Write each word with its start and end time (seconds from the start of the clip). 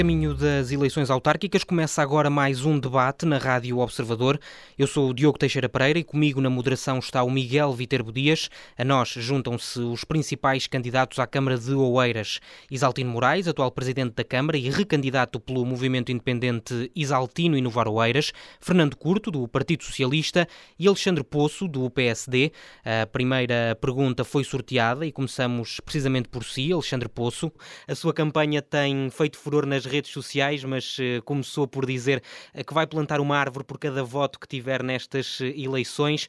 caminho 0.00 0.29
das 0.40 0.72
eleições 0.72 1.10
autárquicas, 1.10 1.62
começa 1.62 2.00
agora 2.00 2.30
mais 2.30 2.64
um 2.64 2.78
debate 2.78 3.26
na 3.26 3.36
Rádio 3.36 3.78
Observador. 3.78 4.40
Eu 4.78 4.86
sou 4.86 5.10
o 5.10 5.14
Diogo 5.14 5.38
Teixeira 5.38 5.68
Pereira 5.68 5.98
e 5.98 6.04
comigo 6.04 6.40
na 6.40 6.48
moderação 6.48 6.98
está 6.98 7.22
o 7.22 7.30
Miguel 7.30 7.74
Viterbo 7.74 8.10
Dias. 8.10 8.48
A 8.78 8.82
nós 8.82 9.10
juntam-se 9.10 9.78
os 9.78 10.02
principais 10.02 10.66
candidatos 10.66 11.18
à 11.18 11.26
Câmara 11.26 11.58
de 11.58 11.74
Oeiras. 11.74 12.40
Isaltino 12.70 13.10
Moraes, 13.10 13.46
atual 13.46 13.70
presidente 13.70 14.14
da 14.14 14.24
Câmara 14.24 14.56
e 14.56 14.70
recandidato 14.70 15.38
pelo 15.38 15.64
movimento 15.66 16.10
independente 16.10 16.90
Isaltino 16.96 17.58
Inovar 17.58 17.86
Oeiras. 17.86 18.32
Fernando 18.60 18.96
Curto, 18.96 19.30
do 19.30 19.46
Partido 19.46 19.84
Socialista 19.84 20.48
e 20.78 20.88
Alexandre 20.88 21.22
Poço, 21.22 21.68
do 21.68 21.90
PSD. 21.90 22.50
A 22.82 23.06
primeira 23.06 23.76
pergunta 23.78 24.24
foi 24.24 24.42
sorteada 24.42 25.04
e 25.04 25.12
começamos 25.12 25.80
precisamente 25.80 26.30
por 26.30 26.44
si, 26.44 26.72
Alexandre 26.72 27.10
Poço. 27.10 27.52
A 27.86 27.94
sua 27.94 28.14
campanha 28.14 28.62
tem 28.62 29.10
feito 29.10 29.36
furor 29.36 29.66
nas 29.66 29.84
redes 29.84 30.10
sociais, 30.10 30.29
mas 30.64 30.98
uh, 30.98 31.22
começou 31.24 31.66
por 31.66 31.86
dizer 31.86 32.22
uh, 32.54 32.64
que 32.64 32.74
vai 32.74 32.86
plantar 32.86 33.20
uma 33.20 33.36
árvore 33.36 33.64
por 33.64 33.78
cada 33.78 34.02
voto 34.02 34.38
que 34.38 34.46
tiver 34.46 34.82
nestas 34.82 35.40
uh, 35.40 35.44
eleições. 35.44 36.28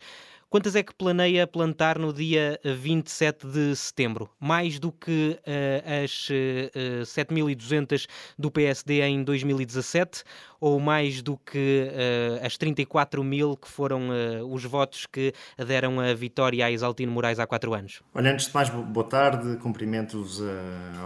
Quantas 0.52 0.76
é 0.76 0.84
que 0.84 0.94
planeia 0.94 1.48
plantar 1.48 1.98
no 1.98 2.12
dia 2.12 2.60
27 2.62 3.48
de 3.48 3.73
setembro? 3.73 4.30
Mais 4.38 4.80
do 4.80 4.91
que 4.91 5.40
uh, 5.48 6.04
as 6.04 6.27
uh, 6.30 7.04
7.200 7.04 8.05
do 8.38 8.52
PSD 8.52 9.00
em 9.00 9.24
2017 9.24 10.26
ou 10.60 10.77
mais 10.77 11.22
do 11.22 11.38
que 11.38 11.88
uh, 11.88 12.46
as 12.46 12.58
34 12.58 13.24
mil 13.24 13.55
que 13.55 13.70
foram 13.70 14.10
os 14.52 14.66
votos 14.66 15.05
que 15.05 15.34
deram 15.58 16.02
a 16.02 16.14
vitória 16.14 16.66
a 16.66 16.70
Isaltino 16.70 17.13
Moraes 17.13 17.40
há 17.40 17.48
quatro 17.48 17.74
anos? 17.74 18.02
Olha, 18.13 18.34
antes 18.34 18.48
de 18.48 18.54
mais, 18.54 18.70
boa 18.70 19.07
tarde, 19.07 19.55
cumprimento-vos 19.55 20.41
uh, 20.41 20.46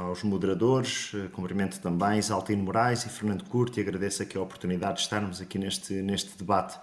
aos 0.08 0.24
moderadores, 0.24 1.12
cumprimento 1.34 1.80
também 1.80 2.18
Isaltino 2.18 2.64
Moraes 2.64 3.06
e 3.06 3.10
Fernando 3.10 3.44
Curto 3.44 3.80
e 3.80 3.82
agradeço 3.84 4.24
aqui 4.24 4.40
a 4.40 4.42
oportunidade 4.42 4.96
de 4.96 5.02
estarmos 5.02 5.40
aqui 5.40 5.60
neste, 5.60 5.94
neste 6.02 6.36
debate. 6.36 6.80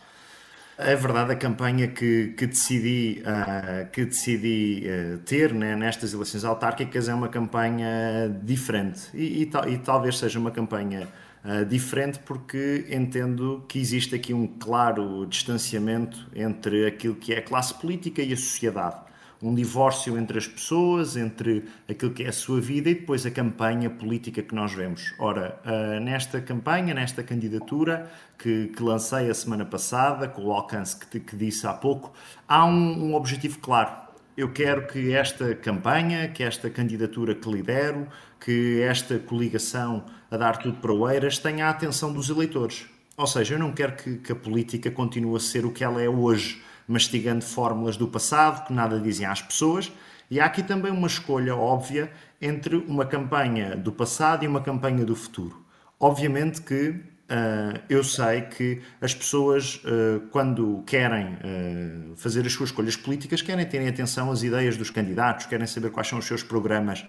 É 0.84 0.96
verdade, 0.96 1.32
a 1.32 1.36
campanha 1.36 1.88
que, 1.88 2.34
que 2.36 2.46
decidi, 2.46 3.22
uh, 3.22 3.88
que 3.90 4.04
decidi 4.04 4.84
uh, 4.86 5.18
ter 5.18 5.52
né, 5.52 5.76
nestas 5.76 6.12
eleições 6.12 6.44
autárquicas 6.44 7.08
é 7.08 7.14
uma 7.14 7.28
campanha 7.28 8.28
diferente. 8.42 9.02
E, 9.14 9.44
e, 9.44 9.72
e 9.72 9.78
talvez 9.78 10.18
seja 10.18 10.38
uma 10.38 10.50
campanha 10.50 11.08
uh, 11.44 11.64
diferente 11.64 12.18
porque 12.20 12.86
entendo 12.90 13.64
que 13.68 13.78
existe 13.78 14.14
aqui 14.14 14.34
um 14.34 14.46
claro 14.46 15.24
distanciamento 15.26 16.28
entre 16.34 16.86
aquilo 16.86 17.14
que 17.14 17.32
é 17.32 17.38
a 17.38 17.42
classe 17.42 17.74
política 17.74 18.20
e 18.22 18.32
a 18.32 18.36
sociedade 18.36 19.11
um 19.42 19.52
divórcio 19.54 20.16
entre 20.16 20.38
as 20.38 20.46
pessoas, 20.46 21.16
entre 21.16 21.64
aquilo 21.88 22.12
que 22.12 22.22
é 22.22 22.28
a 22.28 22.32
sua 22.32 22.60
vida 22.60 22.88
e 22.88 22.94
depois 22.94 23.26
a 23.26 23.30
campanha 23.30 23.90
política 23.90 24.40
que 24.40 24.54
nós 24.54 24.72
vemos. 24.72 25.12
Ora, 25.18 25.60
uh, 25.66 25.98
nesta 26.00 26.40
campanha, 26.40 26.94
nesta 26.94 27.24
candidatura 27.24 28.08
que, 28.38 28.68
que, 28.68 28.82
lancei 28.82 29.28
a 29.28 29.34
semana 29.34 29.64
passada, 29.64 30.28
com 30.28 30.44
o 30.44 30.52
alcance 30.52 30.96
que, 30.96 31.18
que 31.18 31.34
disse 31.34 31.66
há 31.66 31.72
pouco, 31.72 32.12
há 32.46 32.64
um, 32.64 33.10
um 33.10 33.14
objetivo 33.14 33.58
claro. 33.58 33.90
Eu 34.36 34.52
quero 34.52 34.86
que 34.86 35.12
esta 35.12 35.54
campanha, 35.56 36.28
que 36.28 36.42
esta 36.42 36.70
candidatura 36.70 37.34
que 37.34 37.50
lidero, 37.50 38.06
que 38.40 38.80
esta 38.80 39.18
coligação 39.18 40.04
a 40.30 40.36
dar 40.36 40.56
tudo 40.56 40.78
para 40.78 40.92
Oeiras 40.92 41.38
tenha 41.38 41.66
a 41.66 41.70
atenção 41.70 42.12
dos 42.12 42.30
eleitores. 42.30 42.86
Ou 43.16 43.26
seja, 43.26 43.56
eu 43.56 43.58
não 43.58 43.72
quero 43.72 43.94
que, 43.94 44.16
que 44.18 44.32
a 44.32 44.36
política 44.36 44.90
continue 44.90 45.36
a 45.36 45.40
ser 45.40 45.66
o 45.66 45.70
que 45.70 45.84
ela 45.84 46.00
é 46.00 46.08
hoje 46.08 46.62
mastigando 46.86 47.44
fórmulas 47.44 47.96
do 47.96 48.08
passado 48.08 48.66
que 48.66 48.72
nada 48.72 48.98
dizem 49.00 49.26
às 49.26 49.40
pessoas. 49.40 49.92
E 50.30 50.40
há 50.40 50.46
aqui 50.46 50.62
também 50.62 50.90
uma 50.90 51.06
escolha 51.06 51.54
óbvia 51.54 52.10
entre 52.40 52.76
uma 52.76 53.04
campanha 53.04 53.76
do 53.76 53.92
passado 53.92 54.44
e 54.44 54.48
uma 54.48 54.60
campanha 54.60 55.04
do 55.04 55.14
futuro. 55.14 55.62
Obviamente 56.00 56.62
que 56.62 56.88
uh, 56.88 57.80
eu 57.88 58.02
sei 58.02 58.42
que 58.42 58.80
as 59.00 59.14
pessoas, 59.14 59.76
uh, 59.84 60.20
quando 60.30 60.82
querem 60.86 61.34
uh, 61.34 62.16
fazer 62.16 62.46
as 62.46 62.52
suas 62.52 62.70
escolhas 62.70 62.96
políticas, 62.96 63.42
querem 63.42 63.64
ter 63.66 63.86
atenção 63.86 64.30
às 64.30 64.42
ideias 64.42 64.76
dos 64.76 64.90
candidatos, 64.90 65.46
querem 65.46 65.66
saber 65.66 65.90
quais 65.90 66.08
são 66.08 66.18
os 66.18 66.24
seus 66.24 66.42
programas. 66.42 67.06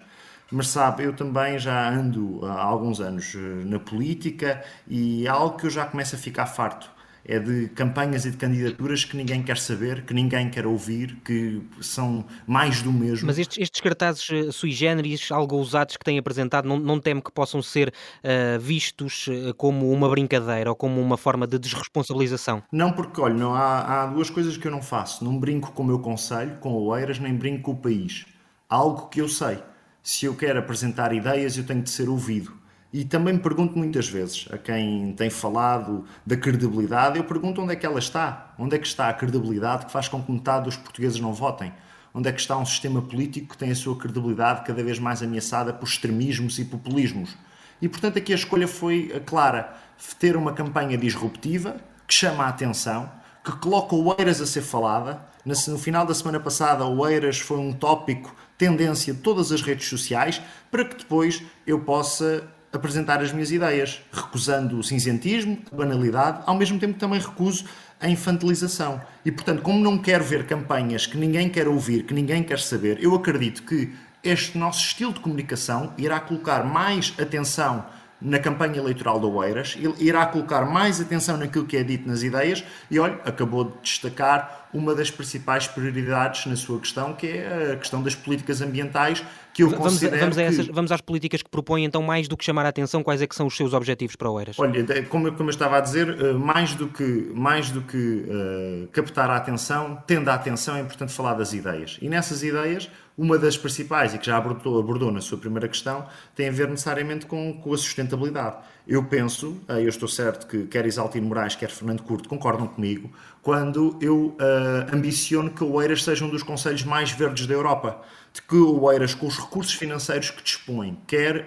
Mas 0.52 0.68
sabe, 0.68 1.04
eu 1.04 1.12
também 1.14 1.58
já 1.58 1.88
ando 1.88 2.44
há 2.44 2.62
alguns 2.62 3.00
anos 3.00 3.34
na 3.64 3.80
política 3.80 4.62
e 4.86 5.26
é 5.26 5.30
algo 5.30 5.56
que 5.56 5.66
eu 5.66 5.70
já 5.70 5.86
começo 5.86 6.14
a 6.14 6.18
ficar 6.18 6.44
farto 6.44 6.93
é 7.24 7.38
de 7.38 7.68
campanhas 7.68 8.26
e 8.26 8.30
de 8.30 8.36
candidaturas 8.36 9.04
que 9.04 9.16
ninguém 9.16 9.42
quer 9.42 9.56
saber, 9.56 10.02
que 10.04 10.12
ninguém 10.12 10.50
quer 10.50 10.66
ouvir, 10.66 11.16
que 11.24 11.62
são 11.80 12.24
mais 12.46 12.82
do 12.82 12.92
mesmo. 12.92 13.26
Mas 13.26 13.38
estes, 13.38 13.58
estes 13.58 13.80
cartazes 13.80 14.28
eh, 14.30 14.52
sui 14.52 14.70
generis, 14.70 15.32
algo 15.32 15.56
ousados 15.56 15.96
que 15.96 16.04
têm 16.04 16.18
apresentado, 16.18 16.68
não, 16.68 16.78
não 16.78 17.00
teme 17.00 17.22
que 17.22 17.32
possam 17.32 17.62
ser 17.62 17.88
uh, 17.88 18.60
vistos 18.60 19.26
eh, 19.30 19.52
como 19.56 19.90
uma 19.90 20.08
brincadeira 20.08 20.68
ou 20.68 20.76
como 20.76 21.00
uma 21.00 21.16
forma 21.16 21.46
de 21.46 21.58
desresponsabilização? 21.58 22.62
Não, 22.70 22.92
porque, 22.92 23.20
olha, 23.20 23.34
não, 23.34 23.54
há, 23.54 24.02
há 24.02 24.06
duas 24.06 24.28
coisas 24.28 24.56
que 24.56 24.66
eu 24.66 24.72
não 24.72 24.82
faço. 24.82 25.24
Não 25.24 25.38
brinco 25.38 25.72
com 25.72 25.82
o 25.82 25.86
meu 25.86 26.00
conselho, 26.00 26.58
com 26.58 26.72
Oeiras, 26.74 27.18
nem 27.18 27.34
brinco 27.34 27.62
com 27.62 27.72
o 27.72 27.76
país. 27.76 28.26
Algo 28.68 29.08
que 29.08 29.20
eu 29.20 29.28
sei. 29.28 29.58
Se 30.02 30.26
eu 30.26 30.34
quero 30.34 30.58
apresentar 30.58 31.14
ideias, 31.14 31.56
eu 31.56 31.64
tenho 31.64 31.82
de 31.82 31.88
ser 31.88 32.10
ouvido 32.10 32.63
e 32.94 33.04
também 33.04 33.34
me 33.34 33.40
pergunto 33.40 33.76
muitas 33.76 34.08
vezes 34.08 34.46
a 34.52 34.56
quem 34.56 35.12
tem 35.14 35.28
falado 35.28 36.04
da 36.24 36.36
credibilidade, 36.36 37.18
eu 37.18 37.24
pergunto 37.24 37.60
onde 37.60 37.72
é 37.72 37.76
que 37.76 37.84
ela 37.84 37.98
está? 37.98 38.54
Onde 38.56 38.76
é 38.76 38.78
que 38.78 38.86
está 38.86 39.08
a 39.08 39.12
credibilidade 39.12 39.86
que 39.86 39.90
faz 39.90 40.06
com 40.06 40.22
que 40.22 40.30
metade 40.30 40.66
dos 40.66 40.76
portugueses 40.76 41.18
não 41.18 41.32
votem? 41.32 41.74
Onde 42.14 42.28
é 42.28 42.32
que 42.32 42.40
está 42.40 42.56
um 42.56 42.64
sistema 42.64 43.02
político 43.02 43.48
que 43.48 43.58
tem 43.58 43.72
a 43.72 43.74
sua 43.74 43.98
credibilidade 43.98 44.64
cada 44.64 44.80
vez 44.80 45.00
mais 45.00 45.24
ameaçada 45.24 45.72
por 45.72 45.88
extremismos 45.88 46.56
e 46.60 46.64
populismos? 46.64 47.36
E 47.82 47.88
portanto 47.88 48.16
aqui 48.18 48.30
a 48.30 48.36
escolha 48.36 48.68
foi 48.68 49.08
clara: 49.26 49.74
ter 50.20 50.36
uma 50.36 50.52
campanha 50.52 50.96
disruptiva 50.96 51.74
que 52.06 52.14
chama 52.14 52.44
a 52.44 52.48
atenção, 52.48 53.10
que 53.42 53.50
coloca 53.58 53.96
o 53.96 54.14
Eiras 54.16 54.40
a 54.40 54.46
ser 54.46 54.62
falada. 54.62 55.20
No 55.44 55.78
final 55.78 56.06
da 56.06 56.14
semana 56.14 56.38
passada, 56.38 56.86
o 56.86 57.04
Eiras 57.08 57.40
foi 57.40 57.58
um 57.58 57.72
tópico 57.72 58.36
tendência 58.56 59.12
de 59.12 59.18
todas 59.18 59.50
as 59.50 59.62
redes 59.62 59.88
sociais 59.88 60.40
para 60.70 60.84
que 60.84 60.96
depois 60.98 61.42
eu 61.66 61.80
possa 61.80 62.48
apresentar 62.76 63.20
as 63.20 63.32
minhas 63.32 63.50
ideias, 63.50 64.02
recusando 64.12 64.78
o 64.78 64.82
cinzentismo, 64.82 65.58
a 65.72 65.76
banalidade, 65.76 66.42
ao 66.46 66.56
mesmo 66.56 66.78
tempo 66.78 66.94
que 66.94 67.00
também 67.00 67.20
recuso 67.20 67.64
a 68.00 68.08
infantilização. 68.08 69.00
E, 69.24 69.30
portanto, 69.30 69.62
como 69.62 69.78
não 69.78 69.98
quero 69.98 70.24
ver 70.24 70.46
campanhas 70.46 71.06
que 71.06 71.16
ninguém 71.16 71.48
quer 71.48 71.68
ouvir, 71.68 72.04
que 72.04 72.14
ninguém 72.14 72.42
quer 72.42 72.58
saber, 72.58 72.98
eu 73.02 73.14
acredito 73.14 73.62
que 73.62 73.92
este 74.22 74.56
nosso 74.56 74.80
estilo 74.80 75.12
de 75.12 75.20
comunicação 75.20 75.92
irá 75.98 76.18
colocar 76.18 76.64
mais 76.64 77.14
atenção 77.18 77.84
na 78.20 78.38
campanha 78.38 78.78
eleitoral 78.78 79.18
do 79.20 79.30
Oeiras, 79.32 79.76
ele 79.78 79.94
irá 79.98 80.24
colocar 80.26 80.64
mais 80.64 81.00
atenção 81.00 81.36
naquilo 81.36 81.66
que 81.66 81.76
é 81.76 81.82
dito 81.82 82.08
nas 82.08 82.22
ideias 82.22 82.64
e, 82.90 82.98
olha, 82.98 83.18
acabou 83.24 83.64
de 83.64 83.72
destacar 83.82 84.68
uma 84.72 84.94
das 84.94 85.10
principais 85.10 85.68
prioridades 85.68 86.46
na 86.46 86.56
sua 86.56 86.80
questão, 86.80 87.12
que 87.12 87.28
é 87.28 87.72
a 87.72 87.76
questão 87.76 88.02
das 88.02 88.14
políticas 88.14 88.60
ambientais, 88.60 89.24
que 89.52 89.62
eu 89.62 89.70
vamos, 89.70 89.84
considero 89.84 90.18
vamos, 90.18 90.36
que... 90.36 90.42
essas, 90.42 90.66
vamos 90.66 90.90
às 90.90 91.00
políticas 91.00 91.42
que 91.42 91.48
propõem, 91.48 91.84
então, 91.84 92.02
mais 92.02 92.26
do 92.26 92.36
que 92.36 92.44
chamar 92.44 92.66
a 92.66 92.70
atenção, 92.70 93.02
quais 93.02 93.22
é 93.22 93.26
que 93.26 93.36
são 93.36 93.46
os 93.46 93.56
seus 93.56 93.72
objetivos 93.72 94.16
para 94.16 94.28
o 94.28 94.32
Oeiras? 94.32 94.58
Olha, 94.58 95.04
como, 95.04 95.30
como 95.32 95.48
eu 95.48 95.52
estava 95.52 95.78
a 95.78 95.80
dizer, 95.80 96.08
eh, 96.20 96.32
mais 96.32 96.74
do 96.74 96.88
que, 96.88 97.30
mais 97.32 97.70
do 97.70 97.82
que 97.82 97.96
uh, 97.96 98.88
captar 98.88 99.30
a 99.30 99.36
atenção, 99.36 100.02
tendo 100.08 100.28
a 100.28 100.34
atenção, 100.34 100.76
é 100.76 100.80
importante 100.80 101.12
falar 101.12 101.34
das 101.34 101.52
ideias. 101.52 101.98
E 102.02 102.08
nessas 102.08 102.42
ideias, 102.42 102.90
uma 103.16 103.38
das 103.38 103.56
principais, 103.56 104.12
e 104.12 104.18
que 104.18 104.26
já 104.26 104.36
abordou, 104.36 104.78
abordou 104.78 105.12
na 105.12 105.20
sua 105.20 105.38
primeira 105.38 105.68
questão, 105.68 106.06
tem 106.34 106.48
a 106.48 106.52
ver 106.52 106.68
necessariamente 106.68 107.26
com, 107.26 107.60
com 107.60 107.72
a 107.72 107.78
sustentabilidade. 107.78 108.56
Eu 108.86 109.04
penso, 109.04 109.62
uh, 109.68 109.72
eu 109.74 109.88
estou 109.88 110.08
certo 110.08 110.46
que 110.46 110.66
quer 110.66 110.84
Isaltino 110.84 111.26
Moraes, 111.28 111.54
quer 111.54 111.70
Fernando 111.70 112.02
Curto 112.02 112.28
concordam 112.28 112.66
comigo, 112.66 113.10
quando 113.40 113.96
eu 114.00 114.36
uh, 114.36 114.94
ambiciono 114.94 115.50
que 115.50 115.62
o 115.62 115.72
Oeiras 115.72 116.02
seja 116.02 116.24
um 116.24 116.28
dos 116.28 116.42
conselhos 116.42 116.82
mais 116.82 117.12
verdes 117.12 117.46
da 117.46 117.54
Europa 117.54 118.02
de 118.32 118.42
que 118.42 118.56
o 118.56 118.82
Oeiras, 118.82 119.14
com 119.14 119.28
os 119.28 119.38
recursos 119.38 119.74
financeiros 119.74 120.30
que 120.30 120.42
dispõe, 120.42 120.98
quer 121.06 121.46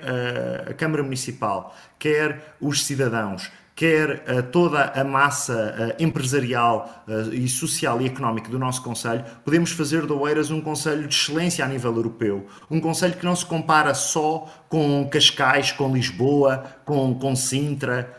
a 0.70 0.74
Câmara 0.74 1.04
Municipal, 1.04 1.76
quer 2.00 2.56
os 2.62 2.86
cidadãos, 2.86 3.52
quer 3.78 4.24
uh, 4.28 4.42
toda 4.52 4.86
a 4.86 5.04
massa 5.04 5.94
uh, 6.00 6.04
empresarial 6.04 7.06
uh, 7.08 7.32
e 7.32 7.48
social 7.48 8.02
e 8.02 8.08
económica 8.08 8.50
do 8.50 8.58
nosso 8.58 8.82
Conselho, 8.82 9.24
podemos 9.46 9.72
fazer 9.72 10.08
do 10.08 10.20
Oeiras 10.20 10.50
um 10.50 10.60
Conselho 10.60 11.08
de 11.08 11.14
excelência 11.14 11.64
a 11.64 11.68
nível 11.68 11.96
europeu. 11.96 12.48
Um 12.72 12.82
Conselho 12.82 13.14
que 13.14 13.24
não 13.24 13.36
se 13.36 13.46
compara 13.46 13.94
só 13.94 14.48
com 14.68 15.08
Cascais, 15.08 15.72
com 15.72 15.94
Lisboa, 15.94 16.66
com, 16.88 17.14
com 17.14 17.36
Sintra, 17.36 18.10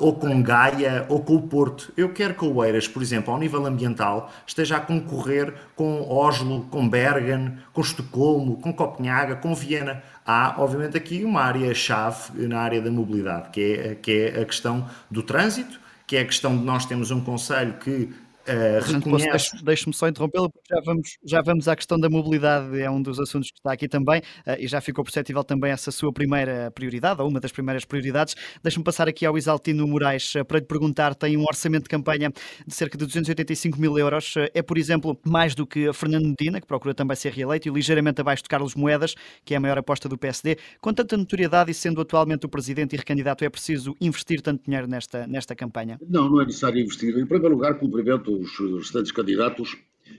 ou 0.00 0.14
com 0.14 0.42
Gaia, 0.42 1.04
ou 1.10 1.20
com 1.20 1.36
o 1.36 1.42
Porto. 1.42 1.92
Eu 1.94 2.08
quero 2.08 2.32
que 2.32 2.44
o 2.44 2.56
Oeiras, 2.56 2.88
por 2.88 3.02
exemplo, 3.02 3.32
ao 3.32 3.38
nível 3.38 3.66
ambiental, 3.66 4.32
esteja 4.46 4.78
a 4.78 4.80
concorrer 4.80 5.52
com 5.76 6.10
Oslo, 6.10 6.66
com 6.70 6.88
Bergen, 6.88 7.58
com 7.74 7.82
Estocolmo, 7.82 8.56
com 8.56 8.72
Copenhaga, 8.72 9.36
com 9.36 9.54
Viena 9.54 10.02
há, 10.26 10.54
obviamente, 10.56 10.96
aqui 10.96 11.22
uma 11.22 11.42
área-chave 11.42 12.46
na 12.48 12.60
área 12.60 12.80
da 12.80 12.90
mobilidade, 12.90 13.50
que 13.50 13.60
é, 13.60 13.94
que 13.94 14.12
é 14.12 14.40
a 14.40 14.44
questão 14.46 14.88
do 15.10 15.22
trânsito, 15.22 15.78
que 16.06 16.16
é 16.16 16.20
a 16.20 16.24
questão 16.24 16.56
de 16.56 16.64
nós 16.64 16.86
termos 16.86 17.10
um 17.10 17.20
Conselho 17.20 17.74
que 17.74 18.10
reconhece... 18.46 19.64
Deixe-me 19.64 19.94
só 19.94 20.08
interrompê-lo, 20.08 20.50
porque 20.50 20.74
já 20.74 20.80
vamos, 20.84 21.18
já 21.24 21.42
vamos 21.42 21.68
à 21.68 21.76
questão 21.76 21.98
da 21.98 22.08
mobilidade, 22.08 22.80
é 22.80 22.90
um 22.90 23.00
dos 23.00 23.18
assuntos 23.18 23.50
que 23.50 23.58
está 23.58 23.72
aqui 23.72 23.88
também, 23.88 24.20
uh, 24.46 24.56
e 24.58 24.66
já 24.66 24.80
ficou 24.80 25.04
perceptível 25.04 25.42
também 25.44 25.70
essa 25.70 25.90
sua 25.90 26.12
primeira 26.12 26.70
prioridade, 26.70 27.20
ou 27.20 27.28
uma 27.28 27.40
das 27.40 27.52
primeiras 27.52 27.84
prioridades. 27.84 28.34
Deixe-me 28.62 28.84
passar 28.84 29.08
aqui 29.08 29.24
ao 29.24 29.36
Isaltino 29.36 29.86
Moraes 29.86 30.34
uh, 30.34 30.44
para 30.44 30.58
lhe 30.58 30.64
perguntar: 30.64 31.14
tem 31.14 31.36
um 31.36 31.44
orçamento 31.44 31.84
de 31.84 31.88
campanha 31.88 32.30
de 32.66 32.74
cerca 32.74 32.98
de 32.98 33.04
285 33.06 33.80
mil 33.80 33.98
euros, 33.98 34.36
uh, 34.36 34.48
é, 34.52 34.62
por 34.62 34.78
exemplo, 34.78 35.18
mais 35.24 35.54
do 35.54 35.66
que 35.66 35.88
a 35.88 35.92
Fernando 35.92 36.26
Medina, 36.26 36.60
que 36.60 36.66
procura 36.66 36.94
também 36.94 37.16
ser 37.16 37.32
reeleito, 37.32 37.68
e 37.68 37.72
ligeiramente 37.72 38.20
abaixo 38.20 38.42
de 38.42 38.48
Carlos 38.48 38.74
Moedas, 38.74 39.14
que 39.44 39.54
é 39.54 39.56
a 39.56 39.60
maior 39.60 39.78
aposta 39.78 40.08
do 40.08 40.18
PSD. 40.18 40.56
Com 40.80 40.92
tanta 40.92 41.16
notoriedade 41.16 41.70
e 41.70 41.74
sendo 41.74 42.00
atualmente 42.00 42.46
o 42.46 42.48
presidente 42.48 42.94
e 42.94 42.96
recandidato, 42.96 43.44
é 43.44 43.50
preciso 43.50 43.94
investir 44.00 44.40
tanto 44.40 44.64
dinheiro 44.64 44.86
nesta, 44.86 45.26
nesta 45.26 45.54
campanha? 45.54 45.98
Não, 46.06 46.28
não 46.28 46.40
é 46.40 46.46
necessário 46.46 46.80
investir. 46.80 47.16
Em 47.18 47.26
primeiro 47.26 47.54
lugar, 47.54 47.74
cumprimento 47.78 48.33
os 48.40 48.58
restantes 48.58 49.12
candidatos 49.12 49.76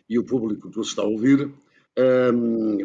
e 0.10 0.18
o 0.18 0.24
público 0.24 0.70
que 0.70 0.78
nos 0.78 0.90
está 0.90 1.02
a 1.02 1.06
ouvir, 1.06 1.50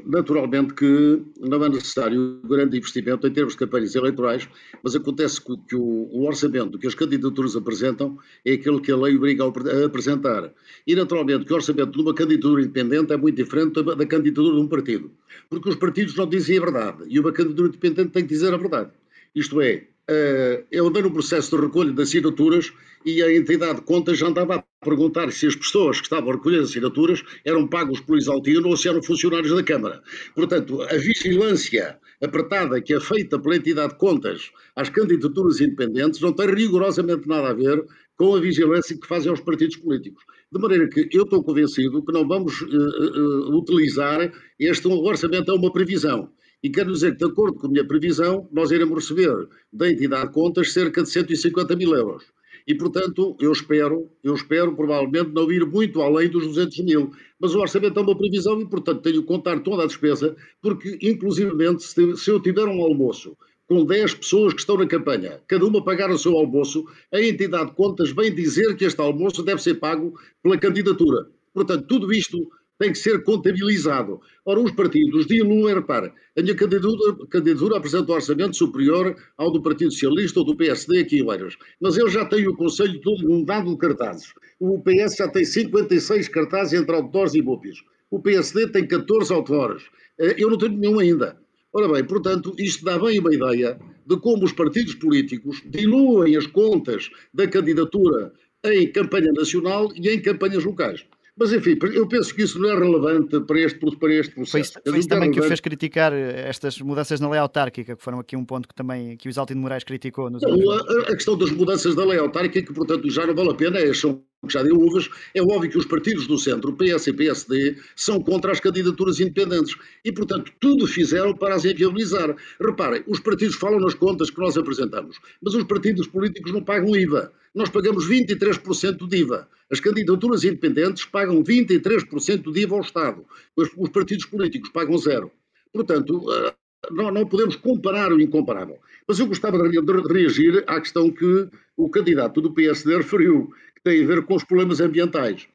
naturalmente 0.06 0.72
que 0.74 1.22
não 1.40 1.64
é 1.64 1.68
necessário 1.68 2.40
grande 2.44 2.76
investimento 2.76 3.26
em 3.26 3.32
termos 3.32 3.54
de 3.54 3.58
campanhas 3.58 3.94
eleitorais, 3.94 4.48
mas 4.82 4.94
acontece 4.94 5.40
que, 5.40 5.74
o, 5.74 6.22
orçamento 6.22 6.78
que 6.78 6.86
as 6.86 6.94
candidaturas 6.94 7.56
apresentam 7.56 8.16
é 8.44 8.52
aquele 8.52 8.80
que 8.80 8.92
a 8.92 8.96
lei 8.96 9.16
obriga 9.16 9.44
a 9.44 9.86
apresentar. 9.86 10.52
E 10.86 10.94
naturalmente 10.94 11.44
que 11.44 11.52
o 11.52 11.56
orçamento 11.56 11.90
de 11.90 12.00
uma 12.00 12.14
candidatura 12.14 12.62
independente 12.62 13.12
é 13.12 13.16
muito 13.16 13.36
diferente 13.36 13.82
da 13.82 14.06
candidatura 14.06 14.54
de 14.54 14.62
um 14.62 14.68
partido. 14.68 15.10
Porque 15.48 15.68
os 15.68 15.76
partidos 15.76 16.14
não 16.14 16.28
dizem 16.28 16.58
a 16.58 16.60
verdade 16.60 17.04
e 17.08 17.18
uma 17.18 17.32
candidatura 17.32 17.68
independente 17.68 18.12
tem 18.12 18.22
que 18.22 18.28
dizer 18.28 18.54
a 18.54 18.56
verdade. 18.56 18.90
Isto 19.34 19.60
é, 19.60 19.86
uh, 20.08 20.64
eu 20.70 20.86
andei 20.86 21.02
no 21.02 21.12
processo 21.12 21.56
de 21.56 21.62
recolha 21.62 21.92
de 21.92 22.02
assinaturas 22.02 22.72
e 23.04 23.22
a 23.22 23.34
entidade 23.34 23.76
de 23.76 23.86
contas 23.86 24.18
já 24.18 24.28
andava 24.28 24.56
a 24.56 24.64
perguntar 24.84 25.32
se 25.32 25.46
as 25.46 25.56
pessoas 25.56 25.98
que 25.98 26.04
estavam 26.04 26.30
a 26.30 26.34
recolher 26.34 26.60
assinaturas 26.60 27.22
eram 27.44 27.66
pagos 27.66 28.00
por 28.00 28.18
Isaltino 28.18 28.68
ou 28.68 28.76
se 28.76 28.88
eram 28.88 29.02
funcionários 29.02 29.54
da 29.54 29.62
Câmara. 29.62 30.02
Portanto, 30.34 30.82
a 30.82 30.96
vigilância 30.96 31.98
apertada 32.22 32.80
que 32.80 32.94
é 32.94 33.00
feita 33.00 33.38
pela 33.38 33.56
entidade 33.56 33.94
de 33.94 33.98
contas 33.98 34.50
às 34.76 34.90
candidaturas 34.90 35.60
independentes 35.60 36.20
não 36.20 36.32
tem 36.32 36.54
rigorosamente 36.54 37.26
nada 37.26 37.50
a 37.50 37.54
ver 37.54 37.84
com 38.16 38.34
a 38.34 38.40
vigilância 38.40 38.98
que 38.98 39.06
fazem 39.06 39.30
aos 39.30 39.40
partidos 39.40 39.76
políticos. 39.76 40.22
De 40.52 40.60
maneira 40.60 40.88
que 40.88 41.08
eu 41.10 41.22
estou 41.22 41.42
convencido 41.42 42.04
que 42.04 42.12
não 42.12 42.28
vamos 42.28 42.60
uh, 42.60 42.66
uh, 42.66 43.56
utilizar 43.56 44.30
este 44.58 44.86
orçamento, 44.88 45.50
é 45.50 45.54
uma 45.54 45.72
previsão. 45.72 46.30
E 46.62 46.68
quero 46.68 46.92
dizer 46.92 47.12
que, 47.12 47.24
de 47.24 47.30
acordo 47.30 47.58
com 47.58 47.66
a 47.66 47.70
minha 47.70 47.86
previsão, 47.86 48.48
nós 48.52 48.70
iremos 48.70 48.94
receber 48.96 49.48
da 49.72 49.90
entidade 49.90 50.28
de 50.28 50.34
contas 50.34 50.72
cerca 50.72 51.02
de 51.02 51.08
150 51.08 51.74
mil 51.74 51.94
euros. 51.94 52.24
E, 52.66 52.74
portanto, 52.74 53.34
eu 53.40 53.50
espero, 53.50 54.10
eu 54.22 54.34
espero 54.34 54.76
provavelmente 54.76 55.32
não 55.32 55.50
ir 55.50 55.64
muito 55.64 56.02
além 56.02 56.28
dos 56.28 56.46
200 56.46 56.80
mil. 56.80 57.10
Mas 57.40 57.54
o 57.54 57.60
orçamento 57.60 57.98
é 57.98 58.02
uma 58.02 58.16
previsão 58.16 58.60
e, 58.60 58.68
portanto, 58.68 59.00
tenho 59.00 59.22
que 59.22 59.26
contar 59.26 59.60
toda 59.60 59.84
a 59.84 59.86
despesa, 59.86 60.36
porque, 60.60 60.98
inclusivamente, 61.00 61.82
se 61.82 62.30
eu 62.30 62.40
tiver 62.40 62.66
um 62.66 62.82
almoço 62.82 63.36
com 63.66 63.84
10 63.84 64.14
pessoas 64.14 64.52
que 64.52 64.60
estão 64.60 64.76
na 64.76 64.86
campanha, 64.86 65.40
cada 65.46 65.64
uma 65.64 65.82
pagar 65.82 66.10
o 66.10 66.18
seu 66.18 66.36
almoço, 66.36 66.84
a 67.12 67.20
entidade 67.20 67.70
de 67.70 67.76
contas 67.76 68.10
vem 68.10 68.34
dizer 68.34 68.76
que 68.76 68.84
este 68.84 69.00
almoço 69.00 69.42
deve 69.42 69.62
ser 69.62 69.76
pago 69.76 70.12
pela 70.42 70.58
candidatura. 70.58 71.28
Portanto, 71.54 71.86
tudo 71.86 72.12
isto 72.12 72.50
tem 72.80 72.92
que 72.92 72.98
ser 72.98 73.22
contabilizado. 73.22 74.22
Ora, 74.42 74.58
os 74.58 74.72
partidos 74.72 75.26
diluem, 75.26 75.74
repare, 75.74 76.10
a 76.36 76.40
minha 76.40 76.54
candidatura, 76.54 77.26
candidatura 77.28 77.76
apresenta 77.76 78.10
um 78.10 78.14
orçamento 78.14 78.56
superior 78.56 79.14
ao 79.36 79.52
do 79.52 79.62
Partido 79.62 79.92
Socialista 79.92 80.40
ou 80.40 80.46
do 80.46 80.56
PSD 80.56 81.00
aqui 81.00 81.18
em 81.18 81.22
Oeiras, 81.22 81.58
mas 81.78 81.98
eu 81.98 82.08
já 82.08 82.24
tenho 82.24 82.50
o 82.50 82.56
Conselho 82.56 82.98
todo 83.02 83.22
inundado 83.22 83.70
de 83.70 83.76
cartazes. 83.76 84.32
O 84.58 84.82
PS 84.82 85.16
já 85.18 85.28
tem 85.28 85.44
56 85.44 86.28
cartazes 86.28 86.72
entre 86.72 86.96
outdoors 86.96 87.34
e 87.34 87.42
búpios. 87.42 87.84
O 88.10 88.18
PSD 88.18 88.68
tem 88.68 88.86
14 88.86 89.30
outdoors. 89.30 89.84
Eh, 90.18 90.36
eu 90.38 90.48
não 90.48 90.56
tenho 90.56 90.72
nenhum 90.72 90.98
ainda. 90.98 91.36
Ora 91.74 91.86
bem, 91.86 92.02
portanto, 92.04 92.54
isto 92.58 92.82
dá 92.82 92.98
bem 92.98 93.20
uma 93.20 93.34
ideia 93.34 93.78
de 94.06 94.16
como 94.16 94.42
os 94.42 94.52
partidos 94.52 94.94
políticos 94.94 95.62
diluem 95.66 96.34
as 96.34 96.46
contas 96.46 97.10
da 97.32 97.46
candidatura 97.46 98.32
em 98.64 98.90
campanha 98.90 99.32
nacional 99.32 99.92
e 99.94 100.08
em 100.08 100.20
campanhas 100.20 100.64
locais. 100.64 101.04
Mas 101.40 101.54
enfim, 101.54 101.78
eu 101.94 102.06
penso 102.06 102.34
que 102.34 102.42
isso 102.42 102.58
não 102.58 102.68
é 102.68 102.78
relevante 102.78 103.40
para 103.40 103.58
este, 103.58 103.78
para 103.96 104.12
este 104.12 104.34
processo. 104.34 104.50
Foi 104.50 104.60
isso, 104.60 104.80
foi 104.84 104.98
isso 104.98 105.08
também 105.08 105.30
que 105.30 105.40
o 105.40 105.42
fez 105.42 105.58
criticar 105.58 106.12
eh, 106.12 106.46
estas 106.46 106.78
mudanças 106.82 107.18
na 107.18 107.30
lei 107.30 107.40
autárquica, 107.40 107.96
que 107.96 108.02
foram 108.02 108.20
aqui 108.20 108.36
um 108.36 108.44
ponto 108.44 108.68
que 108.68 108.74
também 108.74 109.16
que 109.16 109.26
o 109.26 109.30
Isaltino 109.30 109.58
Moraes 109.58 109.82
criticou. 109.82 110.28
Nos 110.28 110.42
não, 110.42 110.70
a, 110.70 110.80
a, 111.08 111.16
questão 111.16 111.38
das 111.38 111.50
mudanças 111.50 111.94
da 111.94 112.04
lei 112.04 112.18
autárquica, 112.18 112.70
portanto 112.74 113.08
já 113.08 113.26
não 113.26 113.34
vale 113.34 113.52
a 113.52 113.54
pena, 113.54 113.78
é, 113.78 113.94
são 113.94 114.22
que 114.46 114.52
já 114.52 114.62
deu 114.62 114.76
uvas, 114.76 115.08
é 115.34 115.42
óbvio 115.42 115.70
que 115.70 115.78
os 115.78 115.86
partidos 115.86 116.26
do 116.26 116.38
centro, 116.38 116.74
PS 116.74 117.06
e 117.06 117.12
PSD, 117.12 117.76
são 117.96 118.22
contra 118.22 118.52
as 118.52 118.60
candidaturas 118.60 119.20
independentes 119.20 119.76
e, 120.04 120.12
portanto, 120.12 120.52
tudo 120.58 120.86
fizeram 120.86 121.34
para 121.34 121.54
as 121.54 121.64
inviabilizar. 121.64 122.34
Reparem, 122.60 123.02
os 123.06 123.20
partidos 123.20 123.56
falam 123.56 123.80
nas 123.80 123.94
contas 123.94 124.30
que 124.30 124.40
nós 124.40 124.56
apresentamos, 124.56 125.18
mas 125.42 125.54
os 125.54 125.64
partidos 125.64 126.06
políticos 126.06 126.52
não 126.52 126.62
pagam 126.62 126.94
IVA. 126.96 127.32
Nós 127.54 127.68
pagamos 127.68 128.08
23% 128.08 129.06
de 129.08 129.16
IVA. 129.18 129.48
As 129.70 129.78
candidaturas 129.78 130.42
independentes 130.44 131.04
pagam 131.04 131.42
23% 131.44 132.52
de 132.52 132.60
IVA 132.60 132.76
ao 132.76 132.82
Estado. 132.82 133.24
Os, 133.56 133.70
os 133.76 133.88
partidos 133.90 134.26
políticos 134.26 134.70
pagam 134.70 134.98
zero. 134.98 135.30
Portanto, 135.72 136.26
eh, 136.32 136.54
não, 136.90 137.26
podemos 137.26 137.56
comparar 137.56 138.12
o 138.12 138.20
incomparável. 138.20 138.78
Mas 139.06 139.18
eu 139.18 139.26
gostava 139.26 139.58
de 139.68 140.12
reagir 140.12 140.64
à 140.66 140.80
questão 140.80 141.10
que 141.10 141.48
o 141.76 141.88
candidato 141.88 142.40
do 142.40 142.52
PSD 142.52 142.96
referiu, 142.96 143.52
que 143.76 143.82
tem 143.82 144.02
a 144.02 144.06
ver 144.06 144.22
com 144.24 144.34
os 144.34 144.44
problemas 144.44 144.80
ambientais. 144.80 145.46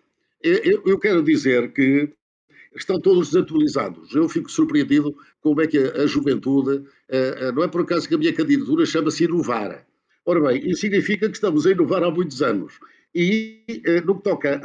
Eu, 0.41 0.99
quero 0.99 1.23
dizer 1.23 1.71
que 1.73 2.09
estão 2.75 2.99
todos 2.99 3.31
desatualizados. 3.31 4.13
Eu 4.13 4.29
fico 4.29 4.51
surpreendido 4.51 5.15
como 5.41 5.61
é 5.61 5.67
que 5.67 5.77
a, 5.77 6.05
juventude, 6.05 6.77
uh, 6.77 7.49
uh, 7.49 7.51
não 7.53 7.63
é 7.63 7.67
por 7.67 7.81
acaso 7.81 8.07
que 8.07 8.13
a 8.13 8.17
minha 8.17 8.33
candidatura 8.33 8.85
chama-se 8.85 9.23
Inovar. 9.23 9.85
Ora 10.25 10.41
bem, 10.41 10.69
isso 10.69 10.81
significa 10.81 11.27
que 11.27 11.35
estamos 11.35 11.65
a 11.65 11.71
inovar 11.71 12.03
há 12.03 12.11
muitos 12.11 12.41
anos. 12.41 12.73
E 13.15 13.63
uh, 13.69 14.05
no 14.05 14.17
que 14.17 14.23
toca 14.23 14.61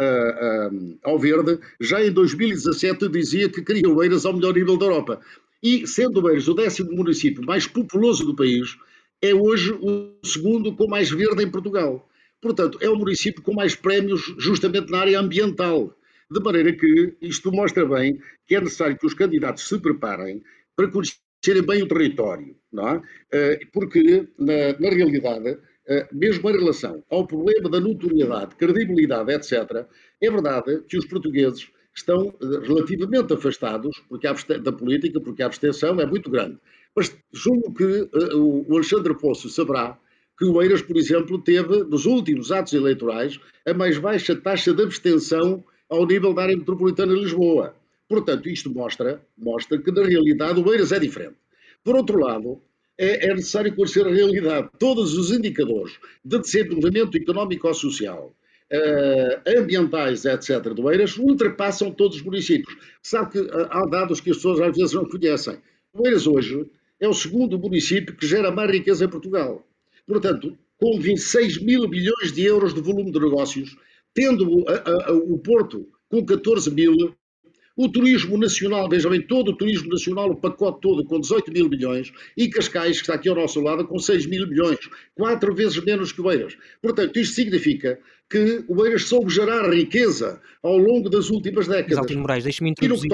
ao 1.05 1.19
verde, 1.19 1.61
já 1.81 2.05
em 2.05 2.11
2017 2.11 3.09
dizia 3.09 3.49
que 3.49 3.63
queria 3.63 3.89
Oeiras 3.89 4.27
ao 4.27 4.35
melhor 4.35 4.55
nível 4.55 4.77
da 4.77 4.87
Europa. 4.87 5.21
E 5.63 5.87
sendo 5.87 6.25
Oeiras 6.25 6.49
o 6.49 6.55
décimo 6.55 6.91
município 6.93 7.45
mais 7.45 7.67
populoso 7.67 8.27
do 8.27 8.35
país, 8.35 8.77
é 9.23 9.35
hoje 9.35 9.73
o 9.73 10.17
segundo 10.25 10.75
com 10.75 10.89
mais 10.89 11.11
verde 11.11 11.45
em 11.45 11.51
Portugal. 11.51 12.09
Portanto, 12.41 12.79
é 12.81 12.89
o 12.89 12.97
município 12.97 13.43
com 13.43 13.53
mais 13.53 13.75
prémios 13.75 14.35
justamente 14.39 14.91
na 14.91 15.01
área 15.01 15.21
ambiental. 15.21 15.95
De 16.31 16.41
maneira 16.41 16.73
que 16.73 17.15
isto 17.21 17.53
mostra 17.53 17.85
bem 17.85 18.19
que 18.47 18.55
é 18.55 18.61
necessário 18.61 18.97
que 18.97 19.07
os 19.07 19.15
candidatos 19.15 19.69
se 19.69 19.79
preparem 19.79 20.43
para 20.77 20.89
conhecerem 20.89 21.67
bem 21.67 21.83
o 21.83 21.89
território, 21.89 22.57
não 22.73 22.89
é? 22.89 23.03
Eh, 23.33 23.61
porque, 23.73 24.29
na, 24.39 24.79
na 24.79 24.91
realidade, 24.91 25.49
eh, 25.49 25.59
mesmo 26.13 26.49
em 26.49 26.59
relação 26.59 27.03
ao 27.11 27.27
problema 27.27 27.69
da 27.69 27.81
notoriedade, 27.81 28.55
credibilidade, 28.57 29.33
etc., 29.33 29.87
é 30.21 30.31
verdade 30.31 30.83
que 30.89 30.97
os 30.97 31.05
portugueses 31.07 31.69
estão 31.95 32.35
eh, 32.41 32.67
relativamente 32.67 33.33
afastados 33.33 33.99
porque 34.09 34.29
da 34.59 34.73
política, 34.73 35.21
porque 35.21 35.43
a 35.43 35.47
abstenção 35.47 36.01
é 36.01 36.07
muito 36.07 36.31
grande. 36.31 36.59
Mas 36.95 37.17
julgo 37.33 37.73
que 37.73 38.09
o 38.35 38.75
Alexandre 38.75 39.17
Poço 39.17 39.49
saberá 39.49 39.99
que 40.39 40.45
o 40.45 40.61
Eiras, 40.63 40.83
por 40.83 40.97
exemplo, 40.97 41.39
teve, 41.39 41.85
nos 41.85 42.07
últimos 42.07 42.51
atos 42.51 42.73
eleitorais, 42.73 43.39
a 43.67 43.75
mais 43.75 43.99
baixa 43.99 44.35
taxa 44.35 44.73
de 44.73 44.83
abstenção 44.83 45.63
ao 45.89 46.07
nível 46.07 46.33
da 46.33 46.43
área 46.43 46.57
metropolitana 46.57 47.15
de 47.15 47.21
Lisboa. 47.21 47.75
Portanto, 48.09 48.49
isto 48.49 48.71
mostra, 48.71 49.25
mostra 49.37 49.79
que, 49.79 49.93
na 49.93 50.03
realidade, 50.03 50.59
o 50.61 50.73
Eiras 50.73 50.93
é 50.93 50.99
diferente. 50.99 51.37
Por 51.85 51.95
outro 51.95 52.19
lado, 52.19 52.61
é, 53.01 53.31
é 53.31 53.35
necessário 53.35 53.75
conhecer 53.75 54.07
a 54.07 54.11
realidade. 54.11 54.69
Todos 54.79 55.17
os 55.17 55.31
indicadores 55.31 55.95
de 56.23 56.39
desenvolvimento 56.39 57.17
económico 57.17 57.67
ou 57.67 57.73
social, 57.73 58.37
uh, 58.71 59.59
ambientais, 59.59 60.27
etc., 60.27 60.75
do 60.75 60.91
Eiras, 60.91 61.17
ultrapassam 61.17 61.91
todos 61.91 62.19
os 62.19 62.23
municípios. 62.23 62.77
Sabe 63.03 63.31
que 63.33 63.39
uh, 63.39 63.69
há 63.71 63.87
dados 63.87 64.21
que 64.21 64.31
as 64.31 64.37
pessoas 64.37 64.61
às 64.61 64.77
vezes 64.77 64.93
não 64.93 65.09
conhecem. 65.09 65.59
O 65.95 66.07
Eiras 66.07 66.27
hoje 66.27 66.67
é 67.01 67.09
o 67.09 67.15
segundo 67.15 67.59
município 67.59 68.15
que 68.15 68.27
gera 68.27 68.51
mais 68.51 68.71
riqueza 68.71 69.07
em 69.07 69.09
Portugal. 69.09 69.67
Portanto, 70.07 70.59
com 70.77 71.01
26 71.01 71.63
mil 71.63 71.89
bilhões 71.89 72.33
de 72.35 72.45
euros 72.45 72.75
de 72.75 72.83
volume 72.83 73.11
de 73.11 73.19
negócios, 73.19 73.77
tendo 74.13 74.47
o 75.25 75.39
Porto 75.39 75.89
com 76.11 76.25
14 76.25 76.71
mil, 76.71 77.15
o 77.81 77.89
turismo 77.89 78.37
nacional, 78.37 78.87
veja 78.91 79.09
bem, 79.09 79.23
todo 79.23 79.53
o 79.53 79.57
turismo 79.57 79.89
nacional, 79.89 80.31
o 80.31 80.37
pacote 80.37 80.83
todo 80.83 81.03
com 81.03 81.19
18 81.19 81.51
mil 81.51 81.67
milhões, 81.67 82.13
e 82.37 82.47
Cascais, 82.47 82.97
que 82.97 83.05
está 83.05 83.15
aqui 83.15 83.27
ao 83.27 83.35
nosso 83.35 83.59
lado, 83.59 83.87
com 83.87 83.99
6 83.99 84.27
mil 84.27 84.47
milhões, 84.47 84.79
quatro 85.15 85.55
vezes 85.55 85.83
menos 85.83 86.13
que 86.13 86.21
o 86.21 86.31
Eiras. 86.31 86.59
Portanto, 86.83 87.19
isto 87.19 87.35
significa 87.35 87.99
que 88.29 88.63
o 88.69 88.85
Eiras 88.85 89.05
soube 89.05 89.33
gerar 89.33 89.67
riqueza 89.71 90.43
ao 90.63 90.77
longo 90.77 91.09
das 91.09 91.31
últimas 91.31 91.67
décadas. 91.67 91.93
Exaltino 91.93 92.21
Moraes, 92.21 92.45
deixe-me 92.45 92.69
introduzir, 92.69 93.11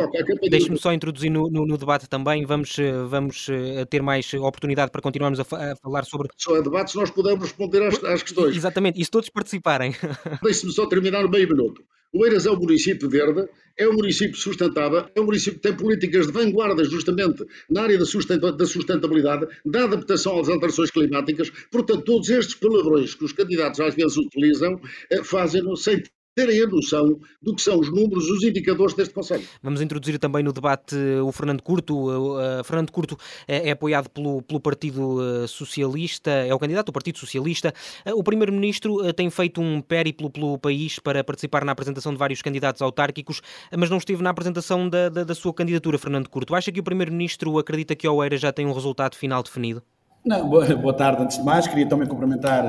deixe 0.51 0.77
só 0.79 0.93
introduzir 0.93 1.31
no, 1.31 1.49
no, 1.49 1.65
no, 1.65 1.79
debate 1.79 2.09
também, 2.09 2.45
vamos, 2.45 2.77
eh, 2.77 2.91
vamos 3.09 3.49
eh, 3.49 3.85
ter 3.85 4.03
mais 4.03 4.35
oportunidade 4.35 4.91
para 4.91 5.01
continuarmos 5.01 5.39
a, 5.39 5.43
a 5.43 5.77
falar 5.77 6.05
sobre... 6.05 6.29
Só 6.37 6.57
a 6.57 6.61
debates 6.61 6.97
nós 6.97 7.09
podemos 7.09 7.45
responder 7.45 7.85
às, 7.85 8.03
às 8.03 8.21
questões. 8.25 8.57
Exatamente, 8.57 9.01
e 9.01 9.05
se 9.05 9.11
todos 9.13 9.31
participarem. 9.31 9.95
Deixe-me 10.43 10.73
só 10.73 10.87
terminar 10.87 11.29
meio 11.29 11.49
minuto. 11.49 11.85
Oeiras 12.17 12.47
é 12.47 12.51
um 12.51 12.57
município 12.57 13.11
verde, 13.11 13.47
é 13.77 13.87
um 13.87 13.93
município 13.93 14.37
sustentável, 14.37 15.07
é 15.15 15.21
um 15.21 15.25
município 15.25 15.61
que 15.61 15.69
tem 15.69 15.77
políticas 15.77 16.27
de 16.27 16.33
vanguarda 16.33 16.83
justamente 16.85 17.45
na 17.69 17.83
área 17.83 17.99
da 17.99 18.07
sustentabilidade, 18.07 19.47
da 19.67 19.85
adaptação 19.85 20.41
às 20.41 20.49
alterações 20.49 20.91
climáticas. 20.91 21.51
Portanto, 21.71 22.03
todos 22.05 22.31
estes 22.31 22.55
palavrões 22.55 23.15
que 23.15 23.25
os 23.25 23.33
candidatos 23.33 23.81
às 23.81 23.95
vezes 23.95 24.17
utilizam 24.17 24.81
eh, 25.11 25.23
fazem-no 25.23 25.77
sem 25.77 26.03
terem 26.37 26.63
a 26.63 26.67
noção 26.67 27.19
do 27.43 27.57
que 27.57 27.63
são 27.63 27.81
os 27.81 27.91
números, 27.91 28.29
os 28.29 28.45
indicadores 28.45 28.95
deste 28.95 29.15
Conselho. 29.15 29.43
Vamos 29.63 29.81
introduzir 29.81 30.19
também 30.19 30.43
no 30.43 30.53
debate 30.53 30.95
eh, 30.95 31.23
o 31.23 31.33
Fernando 31.33 31.63
Curto. 31.63 32.11
Uh, 32.11 32.63
Fernando 32.63 32.93
Curto 32.93 33.17
é, 33.49 33.71
é 33.71 33.73
apoiado 33.73 34.11
pelo, 34.11 34.43
pelo 34.43 34.61
Partido 34.61 35.49
Socialista, 35.49 36.31
é 36.31 36.55
o 36.55 36.59
candidato 36.59 36.87
do 36.87 36.93
Partido 36.93 37.19
Socialista. 37.19 37.73
O 38.15 38.23
Primeiro-Ministro 38.23 39.13
tem 39.15 39.31
feito 39.31 39.63
um 39.63 39.81
périplo 39.81 40.29
pelo 40.29 40.59
país 40.59 40.99
para 40.99 41.25
participar 41.25 41.65
na 41.65 41.73
apresentação 41.73 42.13
de 42.13 42.19
vários 42.19 42.43
candidatos 42.43 42.83
autárquicos, 42.83 43.41
mas 43.77 43.89
não 43.89 43.97
esteve 43.97 44.23
na 44.23 44.29
apresentação 44.29 44.91
da, 44.91 45.09
da, 45.09 45.25
da 45.25 45.35
sua 45.35 45.55
candidatura, 45.55 45.97
Fernando 45.97 46.29
Curto. 46.29 46.55
Acha 46.55 46.71
que 46.71 46.81
o 46.81 46.85
Primeiro-Ministro 46.85 47.59
acredita 47.59 47.97
que 47.97 48.07
a 48.07 48.13
Oeira 48.13 48.37
já 48.37 48.53
tem 48.53 48.67
um 48.67 48.73
resultado 48.73 49.17
final 49.17 49.43
definido? 49.43 49.83
Não, 50.23 50.47
boa, 50.47 50.67
boa 50.77 50.95
tarde, 50.95 51.23
antes 51.23 51.39
de 51.39 51.45
mais. 51.45 51.67
Queria 51.67 51.89
também 51.89 52.07
cumprimentar 52.07 52.65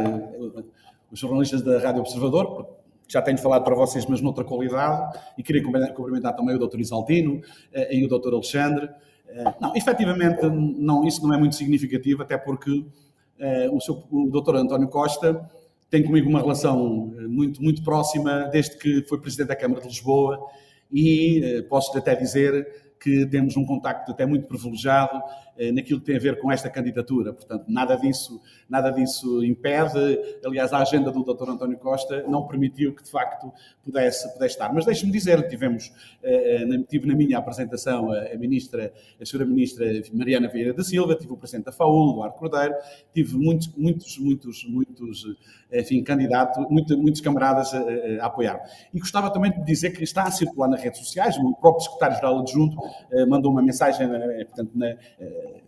os 1.11 1.19
jornalistas 1.19 1.61
da 1.61 1.79
Rádio 1.79 2.01
Observador, 2.01 2.76
já 3.07 3.21
tenho 3.21 3.37
falado 3.37 3.63
para 3.63 3.75
vocês, 3.75 4.05
mas 4.05 4.21
noutra 4.21 4.43
qualidade, 4.43 5.17
e 5.37 5.43
queria 5.43 5.63
cumprimentar 5.63 6.35
também 6.35 6.55
o 6.55 6.59
Dr. 6.59 6.79
Isaltino 6.79 7.41
eh, 7.71 7.95
e 7.95 8.05
o 8.05 8.07
Dr. 8.07 8.33
Alexandre. 8.33 8.89
Eh, 9.27 9.53
não, 9.61 9.75
efetivamente, 9.75 10.45
não, 10.45 11.05
isso 11.05 11.25
não 11.25 11.33
é 11.33 11.37
muito 11.37 11.55
significativo, 11.55 12.21
até 12.21 12.37
porque 12.37 12.85
eh, 13.39 13.69
o, 13.71 13.79
seu, 13.79 14.03
o 14.11 14.29
Dr. 14.29 14.55
António 14.55 14.89
Costa 14.89 15.49
tem 15.89 16.03
comigo 16.03 16.27
uma 16.27 16.41
relação 16.41 17.13
muito, 17.29 17.63
muito 17.63 17.81
próxima 17.81 18.49
desde 18.51 18.77
que 18.77 19.03
foi 19.07 19.21
Presidente 19.21 19.47
da 19.47 19.55
Câmara 19.55 19.79
de 19.79 19.87
Lisboa 19.87 20.37
e 20.91 21.65
posso 21.69 21.97
até 21.97 22.13
dizer 22.13 22.67
que 22.99 23.25
temos 23.27 23.55
um 23.55 23.65
contacto 23.65 24.11
até 24.11 24.25
muito 24.25 24.47
privilegiado 24.47 25.21
naquilo 25.73 25.99
que 25.99 26.05
tem 26.05 26.15
a 26.15 26.19
ver 26.19 26.39
com 26.39 26.51
esta 26.51 26.69
candidatura. 26.69 27.33
Portanto, 27.33 27.65
nada 27.67 27.95
disso, 27.95 28.41
nada 28.69 28.89
disso 28.91 29.43
impede. 29.43 30.19
Aliás, 30.45 30.73
a 30.73 30.79
agenda 30.79 31.11
do 31.11 31.23
Dr. 31.23 31.49
António 31.49 31.77
Costa 31.77 32.23
não 32.27 32.45
permitiu 32.47 32.93
que, 32.93 33.03
de 33.03 33.09
facto, 33.09 33.51
pudesse, 33.83 34.31
pudesse 34.33 34.55
estar. 34.55 34.73
Mas 34.73 34.85
deixe-me 34.85 35.11
dizer, 35.11 35.47
tivemos, 35.47 35.91
eh, 36.21 36.63
eh, 36.63 36.83
tive 36.87 37.07
na 37.07 37.15
minha 37.15 37.37
apresentação 37.37 38.11
a 38.11 38.35
ministra, 38.37 38.93
a 39.19 39.25
senhora 39.25 39.47
ministra 39.47 39.85
Mariana 40.13 40.47
Vieira 40.47 40.73
da 40.73 40.83
Silva, 40.83 41.15
tive 41.15 41.33
o 41.33 41.37
presidente 41.37 41.65
da 41.65 41.71
FAUL, 41.71 42.11
Eduardo 42.11 42.35
Cordeiro, 42.35 42.75
tive 43.13 43.37
muitos, 43.37 43.67
muitos, 43.75 44.17
muitos, 44.17 44.65
muitos, 44.67 45.23
enfim, 45.71 46.03
candidatos, 46.03 46.65
muitos, 46.69 46.97
muitos 46.97 47.21
camaradas 47.21 47.73
a, 47.73 47.79
a 48.21 48.25
apoiar. 48.25 48.61
E 48.93 48.99
gostava 48.99 49.31
também 49.31 49.51
de 49.51 49.63
dizer 49.63 49.91
que 49.91 50.03
está 50.03 50.23
a 50.23 50.31
circular 50.31 50.67
nas 50.67 50.81
redes 50.81 50.99
sociais, 50.99 51.37
o 51.37 51.53
próprio 51.55 51.83
secretário-geral 51.85 52.39
adjunto 52.39 52.77
mandou 53.27 53.51
uma 53.51 53.61
mensagem, 53.61 54.07
portanto, 54.45 54.71
na, 54.75 54.95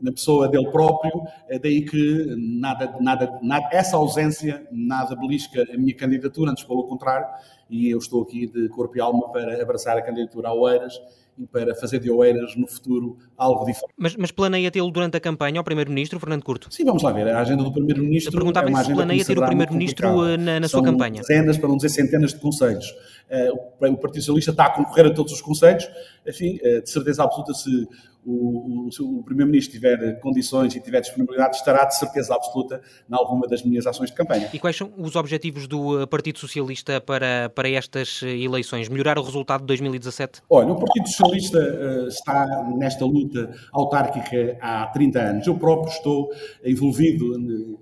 na 0.02 0.12
pessoa 0.12 0.48
dele 0.48 0.70
próprio, 0.72 1.12
é 1.48 1.60
daí 1.60 1.84
que 1.84 2.36
nada, 2.38 2.96
nada, 3.00 3.40
nada, 3.42 3.70
essa 3.72 3.98
ausência 3.98 4.66
nada 4.72 5.16
belisca 5.16 5.66
a 5.74 5.78
minha 5.78 5.96
candidatura, 5.96 6.52
antes 6.52 6.64
pelo 6.64 6.84
contrário, 6.86 7.28
e 7.70 7.90
eu 7.90 7.98
estou 7.98 8.24
aqui 8.24 8.48
de 8.48 8.70
corpo 8.70 8.98
e 8.98 9.02
alma 9.02 9.30
para 9.32 9.62
abraçar 9.62 9.98
a 9.98 10.02
candidatura 10.02 10.50
a 10.50 10.54
Oeiras 10.54 11.00
e 11.40 11.48
para 11.48 11.74
fazer 11.74 12.00
de 12.00 12.12
Oeiras 12.12 12.56
no 12.58 12.68
futuro 12.68 13.18
algo 13.38 13.64
diferente. 13.64 13.94
Mas, 13.98 14.16
mas 14.18 14.30
planeia 14.30 14.70
tê-lo 14.70 14.92
durante 14.92 15.16
a 15.16 15.20
campanha 15.22 15.60
ao 15.60 15.64
Primeiro-Ministro, 15.64 16.20
Fernando 16.20 16.44
Curto? 16.44 16.68
Sim, 16.70 16.84
vamos 16.84 17.02
lá 17.02 17.14
ver. 17.14 17.30
A 17.30 17.40
agenda 17.40 17.64
do 17.64 17.72
Primeiro-Ministro. 17.72 18.34
Perguntava 18.34 18.70
é 18.70 18.84
se 18.84 18.94
planeia 18.94 19.24
ter 19.24 19.40
o 19.40 19.46
Primeiro-Ministro 19.46 20.28
eh, 20.28 20.38
na, 20.38 20.60
na 20.60 20.68
sua 20.68 20.84
campanha. 20.84 21.22
Dezenas, 21.22 21.58
para 21.58 21.70
não 21.70 21.78
dizer 21.78 21.90
centenas 21.90 22.34
de 22.34 22.40
conselhos. 22.42 22.94
Uh, 23.30 23.88
o 23.88 23.98
Partido 23.98 24.22
Socialista 24.22 24.52
está 24.52 24.66
a 24.66 24.70
concorrer 24.72 25.06
a 25.06 25.14
todos 25.14 25.32
os 25.32 25.42
conselhos. 25.42 25.90
Enfim, 26.28 26.58
uh, 26.58 26.82
de 26.82 26.90
certeza 26.90 27.24
absoluta, 27.24 27.54
se 27.54 27.88
o, 28.26 28.88
o, 28.88 29.20
o 29.20 29.24
Primeiro-Ministro 29.24 29.74
tiver 29.74 30.20
condições 30.20 30.76
e 30.76 30.80
tiver 30.80 31.00
disponibilidade, 31.02 31.56
estará 31.56 31.86
de 31.86 31.96
certeza 31.96 32.36
absoluta 32.36 32.82
em 33.10 33.16
alguma 33.16 33.48
das 33.48 33.64
minhas 33.64 33.88
ações 33.88 34.10
de 34.10 34.16
campanha. 34.16 34.50
E 34.54 34.60
quais 34.60 34.76
são 34.76 34.92
os 34.98 35.16
objetivos 35.16 35.68
do 35.68 36.02
eh, 36.02 36.06
Partido 36.06 36.38
Socialista 36.38 37.00
para, 37.00 37.50
para 37.50 37.70
estas 37.70 38.22
eh, 38.24 38.38
eleições? 38.38 38.90
Melhorar 38.90 39.18
o 39.18 39.24
resultado 39.24 39.62
de 39.62 39.68
2017? 39.68 40.42
Olha, 40.50 40.72
o 40.72 40.76
Partido 40.76 41.08
Socialista 41.08 41.58
uh, 41.58 42.08
está 42.08 42.46
nesta 42.76 43.06
luta 43.06 43.52
autárquica 43.72 44.58
há 44.62 44.88
30 44.88 45.20
anos. 45.20 45.48
Eu 45.48 45.58
próprio 45.58 45.92
estou 45.92 46.30
envolvido 46.64 47.34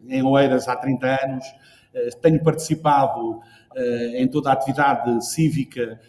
em 0.08 0.24
Oeiras 0.24 0.68
há 0.68 0.76
30 0.76 1.08
anos, 1.08 1.46
uh, 1.46 2.20
tenho 2.22 2.42
participado 2.44 3.32
uh, 3.32 3.42
em 4.16 4.28
toda 4.28 4.50
a 4.50 4.54
atividade 4.54 5.26
cívica, 5.26 6.00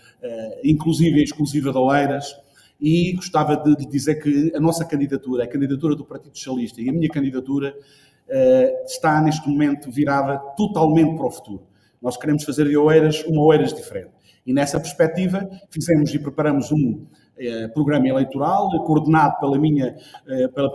inclusive 0.65 1.21
e 1.21 1.23
exclusiva 1.23 1.71
de 1.71 1.79
Oeiras 1.79 2.35
e 2.81 3.13
gostava 3.13 3.57
de 3.57 3.71
lhe 3.71 3.87
dizer 3.87 4.17
que 4.17 4.53
a 4.55 4.61
nossa 4.61 4.85
candidatura, 4.85 5.45
a 5.45 5.47
candidatura 5.47 5.97
do 5.97 6.05
Partido 6.05 6.37
Socialista 6.37 6.81
e 6.81 6.89
a 6.89 6.93
minha 6.93 7.09
candidatura 7.09 7.75
uh, 8.29 8.85
está 8.87 9.21
neste 9.21 9.49
momento 9.49 9.91
virada 9.91 10.39
totalmente 10.57 11.17
para 11.17 11.27
o 11.27 11.31
futuro. 11.31 11.67
Nós 12.01 12.17
queremos 12.17 12.45
fazer 12.45 12.69
de 12.69 12.77
Oeiras 12.77 13.25
uma 13.25 13.43
Oeiras 13.43 13.73
diferente. 13.75 14.13
E 14.47 14.53
nessa 14.53 14.79
perspectiva 14.79 15.49
fizemos 15.69 16.15
e 16.15 16.19
preparamos 16.21 16.71
um 16.71 16.93
uh, 16.93 17.73
programa 17.75 18.07
eleitoral 18.07 18.71
coordenado 18.85 19.39
pela 19.41 19.59
minha 19.59 19.97
uh, 20.27 20.53
pela 20.53 20.71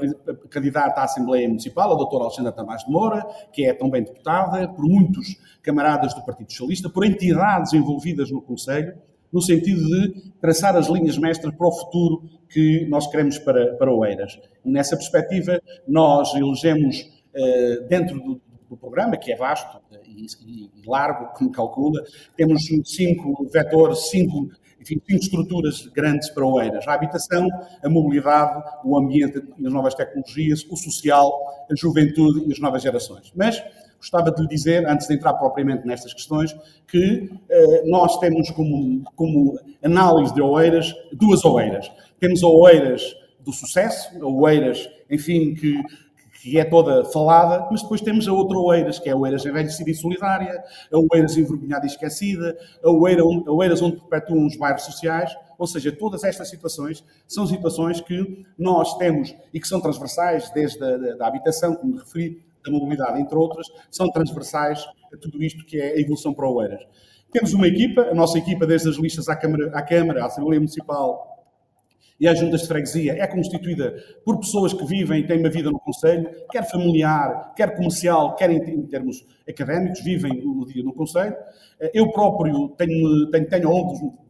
candidata 0.49 0.99
à 0.99 1.03
Assembleia 1.05 1.47
Municipal, 1.47 1.93
a 1.93 1.95
doutora 1.95 2.25
Alexandra 2.25 2.51
Tomás 2.51 2.83
de 2.83 2.91
Moura, 2.91 3.25
que 3.53 3.63
é 3.63 3.73
também 3.73 4.03
deputada, 4.03 4.67
por 4.67 4.83
muitos 4.83 5.37
camaradas 5.61 6.13
do 6.13 6.23
Partido 6.25 6.51
Socialista, 6.51 6.89
por 6.89 7.05
entidades 7.05 7.71
envolvidas 7.71 8.29
no 8.29 8.41
Conselho, 8.41 8.93
no 9.33 9.41
sentido 9.41 9.83
de 9.83 10.31
traçar 10.39 10.75
as 10.77 10.87
linhas 10.87 11.17
mestras 11.17 11.53
para 11.55 11.67
o 11.67 11.71
futuro 11.71 12.29
que 12.47 12.85
nós 12.87 13.07
queremos 13.07 13.39
para, 13.39 13.75
para 13.75 13.91
Oeiras. 13.91 14.39
E 14.63 14.69
nessa 14.69 14.95
perspectiva, 14.95 15.59
nós 15.87 16.33
elegemos, 16.35 17.01
uh, 17.35 17.87
dentro 17.87 18.19
do, 18.19 18.41
do, 18.69 18.77
programa, 18.77 19.17
que 19.17 19.31
é 19.31 19.35
vasto 19.35 19.81
e, 20.05 20.25
e, 20.45 20.69
largo, 20.87 21.33
como 21.33 21.51
calcula, 21.51 22.03
temos 22.37 22.63
cinco 22.85 23.47
vetores, 23.51 24.09
cinco 24.09 24.49
enfim, 24.79 25.01
cinco 25.07 25.23
estruturas 25.23 25.87
grandes 25.87 26.29
para 26.29 26.45
Oeiras. 26.45 26.87
A 26.87 26.93
habitação, 26.93 27.47
a 27.81 27.89
mobilidade, 27.89 28.63
o 28.83 28.97
ambiente 28.97 29.41
e 29.57 29.65
as 29.65 29.73
novas 29.73 29.95
tecnologias, 29.95 30.65
o 30.69 30.75
social, 30.75 31.65
a 31.71 31.75
juventude 31.75 32.45
e 32.47 32.51
as 32.51 32.59
novas 32.59 32.83
gerações. 32.83 33.31
Mas 33.35 33.63
gostava 34.03 34.31
de 34.31 34.41
lhe 34.41 34.47
dizer, 34.49 34.85
antes 34.85 35.07
de 35.07 35.13
entrar 35.13 35.33
propriamente 35.35 35.87
nestas 35.87 36.13
questões, 36.13 36.53
que 36.85 37.31
eh, 37.49 37.83
nós 37.85 38.17
temos 38.19 38.51
como, 38.51 39.01
como 39.15 39.57
análise 39.81 40.33
de 40.33 40.41
Oeiras 40.41 40.93
duas 41.13 41.45
Oeiras. 41.45 41.89
Temos 42.19 42.43
a 42.43 42.47
Oeiras 42.47 43.15
do 43.39 43.53
sucesso, 43.53 44.09
a 44.21 44.27
Oeiras, 44.27 44.89
enfim, 45.09 45.55
que, 45.55 45.81
que 46.41 46.59
é 46.59 46.65
toda 46.65 47.05
falada, 47.05 47.65
mas 47.71 47.81
depois 47.81 48.01
temos 48.01 48.27
a 48.27 48.33
outra 48.33 48.57
Oeiras, 48.57 48.99
que 48.99 49.07
é 49.07 49.13
a 49.13 49.15
Oeiras 49.15 49.45
envelhecida 49.45 49.89
e 49.89 49.95
solidária, 49.95 50.61
a 50.91 50.97
Oeiras 51.13 51.37
envergonhada 51.37 51.85
e 51.85 51.89
esquecida, 51.89 52.57
a, 52.83 52.89
a 52.89 53.53
Oeiras 53.53 53.81
onde 53.81 54.01
perpetuam 54.01 54.45
os 54.45 54.57
bairros 54.57 54.83
sociais, 54.83 55.33
ou 55.57 55.65
seja, 55.65 55.93
todas 55.93 56.25
estas 56.25 56.49
situações 56.49 57.05
são 57.25 57.47
situações 57.47 58.01
que 58.01 58.43
nós 58.57 58.97
temos 58.97 59.33
e 59.53 59.61
que 59.61 59.67
são 59.67 59.79
transversais, 59.79 60.49
desde 60.49 60.83
a 60.83 61.15
da, 61.15 61.25
habitação, 61.25 61.73
como 61.73 61.95
referi, 61.95 62.43
da 62.63 62.71
mobilidade, 62.71 63.21
entre 63.21 63.35
outras, 63.35 63.67
são 63.91 64.09
transversais 64.11 64.83
a 65.13 65.17
tudo 65.17 65.43
isto 65.43 65.65
que 65.65 65.79
é 65.79 65.93
a 65.93 65.99
evolução 65.99 66.33
para 66.33 66.49
Oeiras. 66.49 66.83
Temos 67.31 67.53
uma 67.53 67.67
equipa, 67.67 68.01
a 68.01 68.13
nossa 68.13 68.37
equipa, 68.37 68.65
desde 68.65 68.89
as 68.89 68.95
listas 68.95 69.27
à 69.27 69.35
Câmara, 69.35 69.71
à, 69.73 69.81
Câmara, 69.81 70.23
à 70.23 70.27
Assembleia 70.27 70.59
Municipal 70.59 71.33
e 72.19 72.27
às 72.27 72.39
juntas 72.39 72.61
de 72.61 72.67
freguesia, 72.67 73.13
é 73.13 73.25
constituída 73.25 73.95
por 74.23 74.39
pessoas 74.39 74.71
que 74.71 74.85
vivem 74.85 75.21
e 75.21 75.27
têm 75.27 75.39
uma 75.39 75.49
vida 75.49 75.71
no 75.71 75.79
Conselho, 75.79 76.29
quer 76.51 76.69
familiar, 76.69 77.53
quer 77.55 77.75
comercial, 77.75 78.35
quer 78.35 78.51
em, 78.51 78.85
termos 78.87 79.25
académicos, 79.49 80.01
vivem 80.01 80.41
o 80.45 80.63
dia 80.65 80.83
no 80.83 80.93
Conselho. 80.93 81.35
Eu 81.93 82.11
próprio 82.11 82.69
tenho, 82.77 83.29
tenho, 83.31 83.49
tenho 83.49 83.67
ao 83.67 83.73
longo 83.73 84.23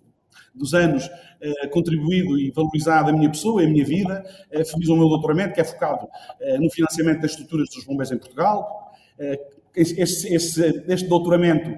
anos 0.73 1.09
eh, 1.41 1.67
contribuído 1.67 2.37
e 2.39 2.51
valorizado 2.51 3.09
a 3.09 3.13
minha 3.13 3.29
pessoa 3.29 3.61
e 3.61 3.65
a 3.65 3.69
minha 3.69 3.83
vida. 3.83 4.23
Eh, 4.51 4.63
fiz 4.63 4.87
o 4.87 4.95
meu 4.95 5.09
doutoramento, 5.09 5.53
que 5.53 5.61
é 5.61 5.63
focado 5.63 6.07
eh, 6.39 6.57
no 6.57 6.69
financiamento 6.69 7.21
das 7.21 7.31
estruturas 7.31 7.69
dos 7.69 7.83
bombeiros 7.85 8.11
em 8.11 8.17
Portugal. 8.17 8.93
Este, 9.75 10.33
este 10.33 11.07
doutoramento 11.07 11.69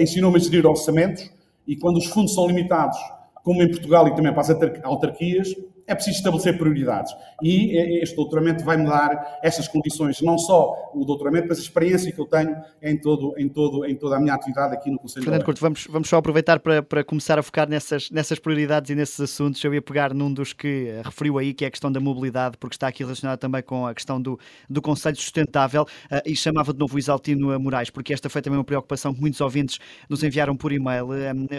ensinou-me 0.00 0.36
a 0.36 0.40
gerir 0.40 0.66
orçamentos 0.66 1.30
e 1.66 1.76
quando 1.76 1.96
os 1.96 2.06
fundos 2.06 2.34
são 2.34 2.46
limitados, 2.46 2.98
como 3.42 3.62
em 3.62 3.68
Portugal 3.68 4.06
e 4.08 4.14
também 4.14 4.32
para 4.32 4.42
as 4.42 4.50
autarquias, 4.82 5.54
é 5.90 5.94
preciso 5.94 6.18
estabelecer 6.18 6.56
prioridades. 6.56 7.12
E 7.42 8.00
este 8.00 8.14
doutoramento 8.14 8.64
vai-me 8.64 8.86
dar 8.86 9.40
essas 9.42 9.66
condições, 9.66 10.20
não 10.22 10.38
só 10.38 10.92
o 10.94 11.04
doutoramento, 11.04 11.48
mas 11.48 11.58
a 11.58 11.62
experiência 11.62 12.12
que 12.12 12.20
eu 12.20 12.26
tenho 12.26 12.56
em, 12.80 12.96
todo, 12.96 13.34
em, 13.36 13.48
todo, 13.48 13.84
em 13.84 13.96
toda 13.96 14.16
a 14.16 14.20
minha 14.20 14.34
atividade 14.34 14.74
aqui 14.74 14.90
no 14.90 14.98
Conselho 14.98 15.24
Fernando 15.24 15.44
Curto, 15.44 15.60
vamos, 15.60 15.86
vamos 15.90 16.08
só 16.08 16.18
aproveitar 16.18 16.60
para, 16.60 16.80
para 16.82 17.02
começar 17.02 17.38
a 17.38 17.42
focar 17.42 17.68
nessas, 17.68 18.08
nessas 18.10 18.38
prioridades 18.38 18.90
e 18.90 18.94
nesses 18.94 19.18
assuntos. 19.20 19.62
Eu 19.64 19.74
ia 19.74 19.82
pegar 19.82 20.14
num 20.14 20.32
dos 20.32 20.52
que 20.52 20.88
eh, 20.88 21.02
referiu 21.04 21.38
aí, 21.38 21.52
que 21.52 21.64
é 21.64 21.68
a 21.68 21.70
questão 21.70 21.90
da 21.90 21.98
mobilidade, 21.98 22.56
porque 22.56 22.74
está 22.74 22.86
aqui 22.86 23.02
relacionado 23.02 23.38
também 23.38 23.62
com 23.62 23.86
a 23.86 23.94
questão 23.94 24.22
do, 24.22 24.38
do 24.68 24.80
Conselho 24.80 25.16
Sustentável, 25.16 25.82
uh, 25.82 26.20
e 26.24 26.36
chamava 26.36 26.72
de 26.72 26.78
novo 26.78 26.94
o 26.94 26.98
Isaltino 26.98 27.58
Moraes, 27.58 27.90
porque 27.90 28.12
esta 28.12 28.28
foi 28.28 28.42
também 28.42 28.58
uma 28.58 28.64
preocupação 28.64 29.12
que 29.12 29.20
muitos 29.20 29.40
ouvintes 29.40 29.78
nos 30.08 30.22
enviaram 30.22 30.56
por 30.56 30.72
e-mail. 30.72 31.08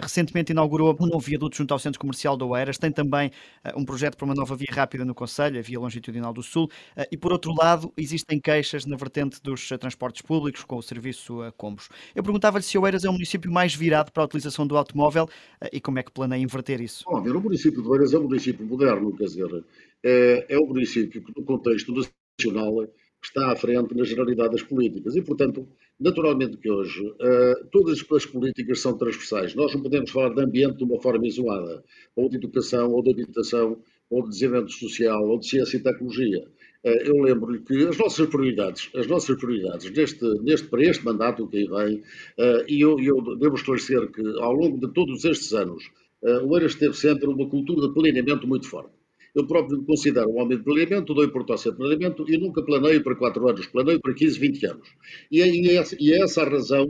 Recentemente 0.01 0.51
inaugurou 0.51 0.95
um 0.99 1.05
novo 1.05 1.19
viaduto 1.19 1.57
junto 1.57 1.73
ao 1.73 1.79
Centro 1.79 1.99
Comercial 1.99 2.37
do 2.37 2.47
Oeiras, 2.47 2.77
tem 2.77 2.91
também 2.91 3.29
uh, 3.65 3.79
um 3.79 3.83
projeto 3.83 4.20
para 4.21 4.25
uma 4.27 4.35
nova 4.35 4.55
via 4.55 4.67
rápida 4.71 5.03
no 5.03 5.15
Conselho, 5.15 5.57
a 5.57 5.61
Via 5.63 5.79
Longitudinal 5.79 6.31
do 6.31 6.43
Sul, 6.43 6.69
eh, 6.95 7.09
e 7.11 7.17
por 7.17 7.31
outro 7.31 7.51
lado, 7.57 7.91
existem 7.97 8.39
queixas 8.39 8.85
na 8.85 8.95
vertente 8.95 9.41
dos 9.41 9.71
eh, 9.71 9.77
transportes 9.79 10.21
públicos 10.21 10.63
com 10.63 10.77
o 10.77 10.81
serviço 10.81 11.41
a 11.41 11.51
combos. 11.51 11.89
Eu 12.13 12.21
perguntava-lhe 12.21 12.63
se 12.63 12.77
Oeiras 12.77 13.03
é 13.03 13.09
um 13.09 13.13
município 13.13 13.51
mais 13.51 13.73
virado 13.73 14.11
para 14.11 14.21
a 14.21 14.25
utilização 14.25 14.67
do 14.67 14.77
automóvel 14.77 15.27
eh, 15.59 15.71
e 15.73 15.81
como 15.81 15.97
é 15.97 16.03
que 16.03 16.11
planeia 16.11 16.39
inverter 16.39 16.79
isso? 16.81 17.03
Bom, 17.09 17.19
ver, 17.19 17.35
o 17.35 17.41
município 17.41 17.81
de 17.81 17.87
Oeiras 17.87 18.13
é 18.13 18.19
um 18.19 18.23
município 18.23 18.63
moderno, 18.63 19.15
quer 19.17 19.23
dizer, 19.23 19.65
é, 20.03 20.45
é 20.49 20.59
um 20.59 20.67
município 20.67 21.23
que 21.23 21.33
no 21.35 21.43
contexto 21.43 21.91
nacional 21.91 22.87
está 23.23 23.51
à 23.51 23.55
frente 23.55 23.95
na 23.95 24.03
generalidade 24.03 24.51
das 24.51 24.63
políticas 24.63 25.15
e, 25.15 25.21
portanto, 25.21 25.67
naturalmente 25.99 26.57
que 26.57 26.69
hoje 26.69 27.05
uh, 27.07 27.65
todas 27.71 28.03
as 28.11 28.25
políticas 28.25 28.81
são 28.81 28.97
transversais. 28.97 29.53
Nós 29.53 29.73
não 29.73 29.81
podemos 29.81 30.09
falar 30.09 30.33
de 30.33 30.41
ambiente 30.41 30.77
de 30.77 30.83
uma 30.83 30.99
forma 30.99 31.27
isolada, 31.27 31.83
ou 32.15 32.27
de 32.27 32.37
educação, 32.37 32.91
ou 32.91 33.03
de 33.03 33.11
habitação, 33.11 33.77
ou 34.11 34.23
de 34.23 34.29
desenvolvimento 34.29 34.73
social, 34.73 35.23
ou 35.27 35.39
de 35.39 35.47
ciência 35.47 35.77
e 35.77 35.79
tecnologia. 35.79 36.45
Eh, 36.83 37.09
eu 37.09 37.15
lembro-lhe 37.21 37.59
que 37.59 37.87
as 37.87 37.97
nossas 37.97 38.27
prioridades, 38.27 38.89
as 38.95 39.07
nossas 39.07 39.37
prioridades 39.37 39.89
neste, 39.91 40.25
neste, 40.41 40.67
para 40.67 40.83
este 40.83 41.05
mandato 41.05 41.47
que 41.47 41.57
aí 41.57 41.67
vem, 41.67 42.03
eh, 42.37 42.65
e 42.67 42.81
eu, 42.81 42.99
eu 42.99 43.37
devo 43.37 43.55
esclarecer 43.55 44.11
que 44.11 44.21
ao 44.39 44.51
longo 44.53 44.77
de 44.85 44.93
todos 44.93 45.23
estes 45.23 45.53
anos, 45.53 45.83
eh, 46.23 46.39
o 46.43 46.55
Eiras 46.55 46.75
teve 46.75 46.93
sempre 46.95 47.27
uma 47.27 47.47
cultura 47.47 47.87
de 47.87 47.93
planeamento 47.93 48.47
muito 48.47 48.67
forte. 48.67 48.91
Eu 49.33 49.47
próprio 49.47 49.79
me 49.79 49.85
considero 49.85 50.29
um 50.29 50.41
homem 50.41 50.57
de 50.57 50.63
planeamento, 50.63 51.13
dou 51.13 51.23
importância 51.23 51.71
ao 51.71 51.77
planeamento 51.77 52.25
e 52.29 52.37
nunca 52.37 52.61
planeio 52.63 53.01
para 53.01 53.15
4 53.15 53.47
anos, 53.47 53.65
planeio 53.67 54.01
para 54.01 54.13
15, 54.13 54.37
20 54.37 54.65
anos. 54.65 54.89
E 55.31 55.41
é, 55.41 55.47
e 55.47 55.77
é, 55.77 55.83
e 55.99 56.13
é 56.13 56.23
essa 56.23 56.41
a 56.41 56.49
razão 56.49 56.87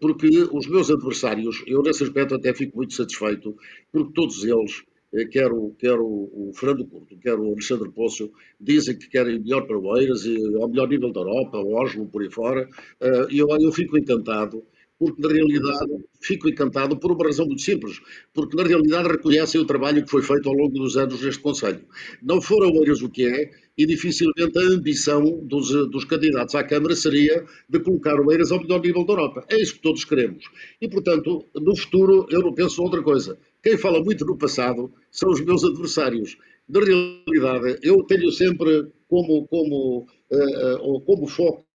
porque 0.00 0.28
os 0.52 0.68
meus 0.68 0.92
adversários, 0.92 1.64
eu 1.66 1.82
nesse 1.82 2.04
aspecto 2.04 2.36
até 2.36 2.54
fico 2.54 2.76
muito 2.76 2.94
satisfeito, 2.94 3.56
porque 3.90 4.12
todos 4.14 4.44
eles 4.44 4.84
quer 5.30 5.52
o, 5.52 5.74
quer 5.78 5.98
o, 5.98 6.30
o 6.32 6.52
Fernando 6.54 6.86
Curto, 6.86 7.16
quer 7.18 7.38
o 7.38 7.46
Alexandre 7.46 7.90
Poço, 7.90 8.30
dizem 8.60 8.98
que 8.98 9.08
querem 9.08 9.40
melhor 9.40 9.66
para 9.66 9.78
o 9.78 9.96
Eiras, 9.96 10.24
e 10.24 10.36
ao 10.56 10.68
melhor 10.68 10.88
nível 10.88 11.12
da 11.12 11.20
Europa, 11.20 11.58
o 11.58 11.74
Oslo, 11.74 12.06
por 12.06 12.22
aí 12.22 12.30
fora, 12.30 12.68
eh, 13.00 13.26
e 13.30 13.38
eu, 13.38 13.48
eu 13.48 13.72
fico 13.72 13.98
encantado, 13.98 14.64
porque 14.98 15.20
na 15.20 15.28
realidade 15.28 15.92
fico 16.20 16.48
encantado 16.48 16.98
por 16.98 17.12
uma 17.12 17.24
razão 17.24 17.46
muito 17.46 17.62
simples, 17.62 18.00
porque 18.32 18.56
na 18.56 18.62
realidade 18.62 19.08
reconhecem 19.08 19.60
o 19.60 19.66
trabalho 19.66 20.02
que 20.02 20.10
foi 20.10 20.22
feito 20.22 20.48
ao 20.48 20.54
longo 20.54 20.72
dos 20.72 20.96
anos 20.96 21.22
neste 21.22 21.42
Conselho. 21.42 21.82
Não 22.22 22.40
foram 22.40 22.74
Eiras 22.76 23.02
o 23.02 23.10
que 23.10 23.26
é, 23.26 23.50
e 23.76 23.86
dificilmente 23.86 24.58
a 24.58 24.62
ambição 24.62 25.22
dos, 25.42 25.68
dos 25.90 26.04
candidatos 26.04 26.54
à 26.54 26.64
Câmara 26.64 26.96
seria 26.96 27.44
de 27.68 27.78
colocar 27.80 28.18
o 28.18 28.32
Eiras 28.32 28.50
ao 28.50 28.60
melhor 28.60 28.80
nível 28.80 29.04
da 29.04 29.12
Europa. 29.12 29.44
É 29.50 29.60
isso 29.60 29.74
que 29.74 29.82
todos 29.82 30.04
queremos. 30.04 30.44
E, 30.80 30.88
portanto, 30.88 31.44
no 31.54 31.76
futuro 31.76 32.26
eu 32.30 32.40
não 32.40 32.54
penso 32.54 32.82
outra 32.82 33.02
coisa. 33.02 33.38
Quem 33.66 33.76
fala 33.76 34.00
muito 34.00 34.24
no 34.24 34.38
passado 34.38 34.92
são 35.10 35.28
os 35.28 35.40
meus 35.40 35.64
adversários. 35.64 36.38
Na 36.68 36.78
realidade, 36.78 37.80
eu 37.82 38.00
tenho 38.04 38.30
sempre 38.30 38.92
como, 39.08 39.44
como, 39.48 40.06
uh, 40.30 41.00
como 41.00 41.26
foco 41.26 41.66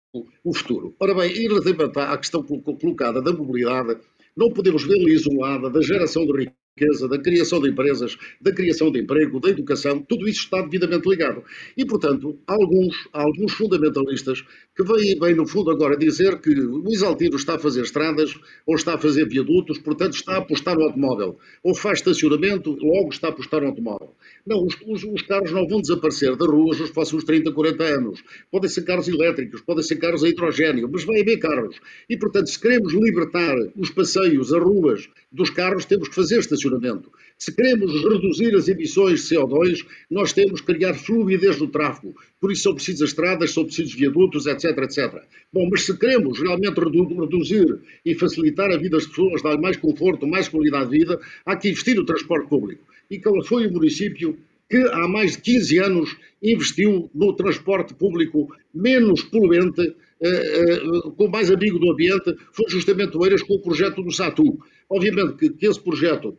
o 0.41 0.53
futuro. 0.53 0.95
Ora 1.01 1.13
bem, 1.13 1.33
e 1.33 1.49
relativamente 1.49 1.99
à 1.99 2.17
questão 2.17 2.43
colocada 2.43 3.21
da 3.21 3.33
mobilidade, 3.33 3.99
não 4.37 4.53
podemos 4.53 4.85
vê-la 4.85 5.09
isolada 5.09 5.69
da 5.69 5.81
geração 5.81 6.25
de 6.25 6.31
riqueza 6.31 6.60
riqueza, 6.77 7.07
da 7.07 7.17
criação 7.17 7.59
de 7.61 7.69
empresas, 7.69 8.17
da 8.39 8.51
criação 8.53 8.91
de 8.91 8.99
emprego, 8.99 9.39
da 9.39 9.49
educação, 9.49 9.99
tudo 10.01 10.27
isso 10.27 10.43
está 10.43 10.61
devidamente 10.61 11.07
ligado. 11.07 11.43
E, 11.75 11.85
portanto, 11.85 12.39
há 12.47 12.53
alguns, 12.53 12.95
há 13.13 13.21
alguns 13.21 13.51
fundamentalistas 13.53 14.43
que 14.75 14.83
vêm, 14.83 15.19
vêm, 15.19 15.35
no 15.35 15.45
fundo, 15.45 15.69
agora 15.69 15.97
dizer 15.97 16.39
que 16.39 16.49
o 16.49 16.89
Isaltino 16.89 17.35
está 17.35 17.55
a 17.55 17.59
fazer 17.59 17.81
estradas 17.81 18.33
ou 18.65 18.75
está 18.75 18.95
a 18.95 18.97
fazer 18.97 19.27
viadutos, 19.27 19.79
portanto, 19.79 20.13
está 20.13 20.35
a 20.35 20.37
apostar 20.37 20.77
no 20.77 20.83
automóvel. 20.83 21.37
Ou 21.63 21.75
faz 21.75 21.99
estacionamento, 21.99 22.71
logo 22.81 23.09
está 23.09 23.27
a 23.27 23.31
apostar 23.31 23.61
no 23.61 23.67
automóvel. 23.67 24.15
Não, 24.45 24.65
os, 24.65 24.75
os, 24.87 25.03
os 25.03 25.21
carros 25.23 25.51
não 25.51 25.67
vão 25.67 25.81
desaparecer 25.81 26.35
das 26.37 26.47
ruas 26.47 26.79
nos 26.79 26.91
próximos 26.91 27.23
30, 27.25 27.51
40 27.51 27.83
anos. 27.83 28.23
Podem 28.49 28.69
ser 28.69 28.83
carros 28.83 29.07
elétricos, 29.07 29.61
podem 29.61 29.83
ser 29.83 29.97
carros 29.97 30.23
a 30.23 30.29
hidrogênio, 30.29 30.89
mas 30.91 31.03
vai 31.03 31.21
haver 31.21 31.37
carros. 31.37 31.75
E, 32.09 32.17
portanto, 32.17 32.49
se 32.49 32.59
queremos 32.59 32.93
libertar 32.93 33.55
os 33.75 33.89
passeios, 33.89 34.53
as 34.53 34.63
ruas 34.63 35.09
dos 35.31 35.49
carros, 35.49 35.85
temos 35.85 36.07
que 36.07 36.15
fazer 36.15 36.39
estacionamento 36.39 36.60
funcionamento. 36.61 37.11
Se 37.37 37.55
queremos 37.55 37.91
reduzir 38.03 38.55
as 38.55 38.67
emissões 38.67 39.27
de 39.27 39.35
CO2, 39.35 39.83
nós 40.11 40.31
temos 40.31 40.61
que 40.61 40.73
criar 40.73 40.93
fluidez 40.93 41.59
no 41.59 41.67
tráfego. 41.67 42.13
Por 42.39 42.51
isso 42.51 42.63
são 42.63 42.75
precisas 42.75 43.09
estradas, 43.09 43.51
são 43.51 43.65
precisos 43.65 43.95
viadutos, 43.95 44.45
etc, 44.45 44.77
etc. 44.77 45.23
Bom, 45.51 45.67
mas 45.71 45.83
se 45.83 45.97
queremos 45.97 46.39
realmente 46.39 46.79
reduzir 46.79 47.79
e 48.05 48.13
facilitar 48.13 48.69
a 48.71 48.77
vida 48.77 48.97
das 48.97 49.07
pessoas, 49.07 49.41
dar 49.41 49.57
mais 49.59 49.75
conforto, 49.77 50.27
mais 50.27 50.47
qualidade 50.47 50.91
de 50.91 50.99
vida, 50.99 51.19
há 51.45 51.55
que 51.55 51.69
investir 51.69 51.95
no 51.95 52.05
transporte 52.05 52.47
público. 52.47 52.83
E 53.09 53.19
qual 53.19 53.43
foi 53.43 53.65
o 53.65 53.73
município 53.73 54.37
que 54.69 54.77
há 54.77 55.07
mais 55.07 55.31
de 55.33 55.41
15 55.41 55.79
anos 55.79 56.17
investiu 56.41 57.09
no 57.13 57.35
transporte 57.35 57.93
público 57.95 58.55
menos 58.73 59.23
poluente, 59.23 59.95
eh, 60.21 60.29
eh, 60.29 60.81
com 61.17 61.27
mais 61.27 61.51
amigo 61.51 61.79
do 61.79 61.91
ambiente, 61.91 62.35
foi 62.53 62.69
justamente 62.69 63.17
o 63.17 63.25
Eiras 63.25 63.41
com 63.41 63.55
o 63.55 63.61
projeto 63.61 64.01
do 64.03 64.11
SATU. 64.11 64.59
Obviamente 64.89 65.35
que, 65.35 65.49
que 65.49 65.67
esse 65.67 65.79
projeto 65.79 66.37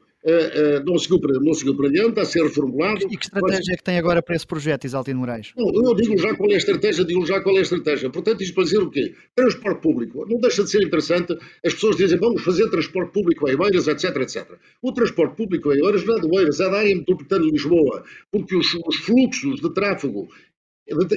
não, 0.85 0.99
seguiu 0.99 1.21
para, 1.21 1.33
não 1.41 1.55
seguiu 1.55 1.77
para 1.77 1.89
adiante, 1.89 2.09
está 2.11 2.23
a 2.23 2.25
ser 2.25 2.43
reformulado. 2.43 3.07
E 3.11 3.17
que 3.17 3.25
estratégia 3.25 3.59
mas... 3.59 3.69
é 3.69 3.77
que 3.77 3.83
tem 3.83 3.99
agora 3.99 4.23
para 4.23 4.37
esse 4.37 4.47
projeto, 4.47 4.85
Isaltino 4.85 5.21
Moraes? 5.21 5.53
Não, 5.57 5.69
eu 5.69 5.95
digo 5.95 6.17
já 6.19 6.35
qual 6.35 6.51
é 6.51 6.55
a 6.55 6.59
estratégia, 6.59 7.05
digo 7.05 7.27
já 7.27 7.41
qual 7.41 7.57
é 7.57 7.59
a 7.59 7.63
estratégia. 7.63 8.11
Portanto, 8.11 8.43
isto 8.43 8.55
para 8.55 8.65
dizer 8.65 8.79
o 8.79 8.91
quê? 8.91 9.15
Transporte 9.35 9.81
público. 9.81 10.27
Não 10.29 10.39
deixa 10.39 10.63
de 10.63 10.71
ser 10.71 10.83
interessante 10.83 11.33
as 11.65 11.75
pessoas 11.75 11.97
dizem 11.97 12.19
vamos 12.19 12.43
fazer 12.43 12.69
transporte 12.71 13.13
público 13.13 13.49
em 13.49 13.53
Eiras, 13.53 13.89
etc, 13.89 14.17
etc. 14.17 14.59
O 14.81 14.93
transporte 14.93 15.37
público 15.37 15.73
em 15.73 15.85
Eiras 15.85 16.05
não 16.05 16.17
é 16.17 16.21
de 16.21 16.39
Eiras, 16.39 16.61
é 16.61 16.71
da 16.71 16.79
área 16.79 16.95
metropolitana 16.95 17.45
de 17.45 17.51
Lisboa, 17.51 18.05
porque 18.31 18.57
os, 18.57 18.75
os 18.87 18.97
fluxos 18.97 19.61
de 19.61 19.73
tráfego 19.73 20.29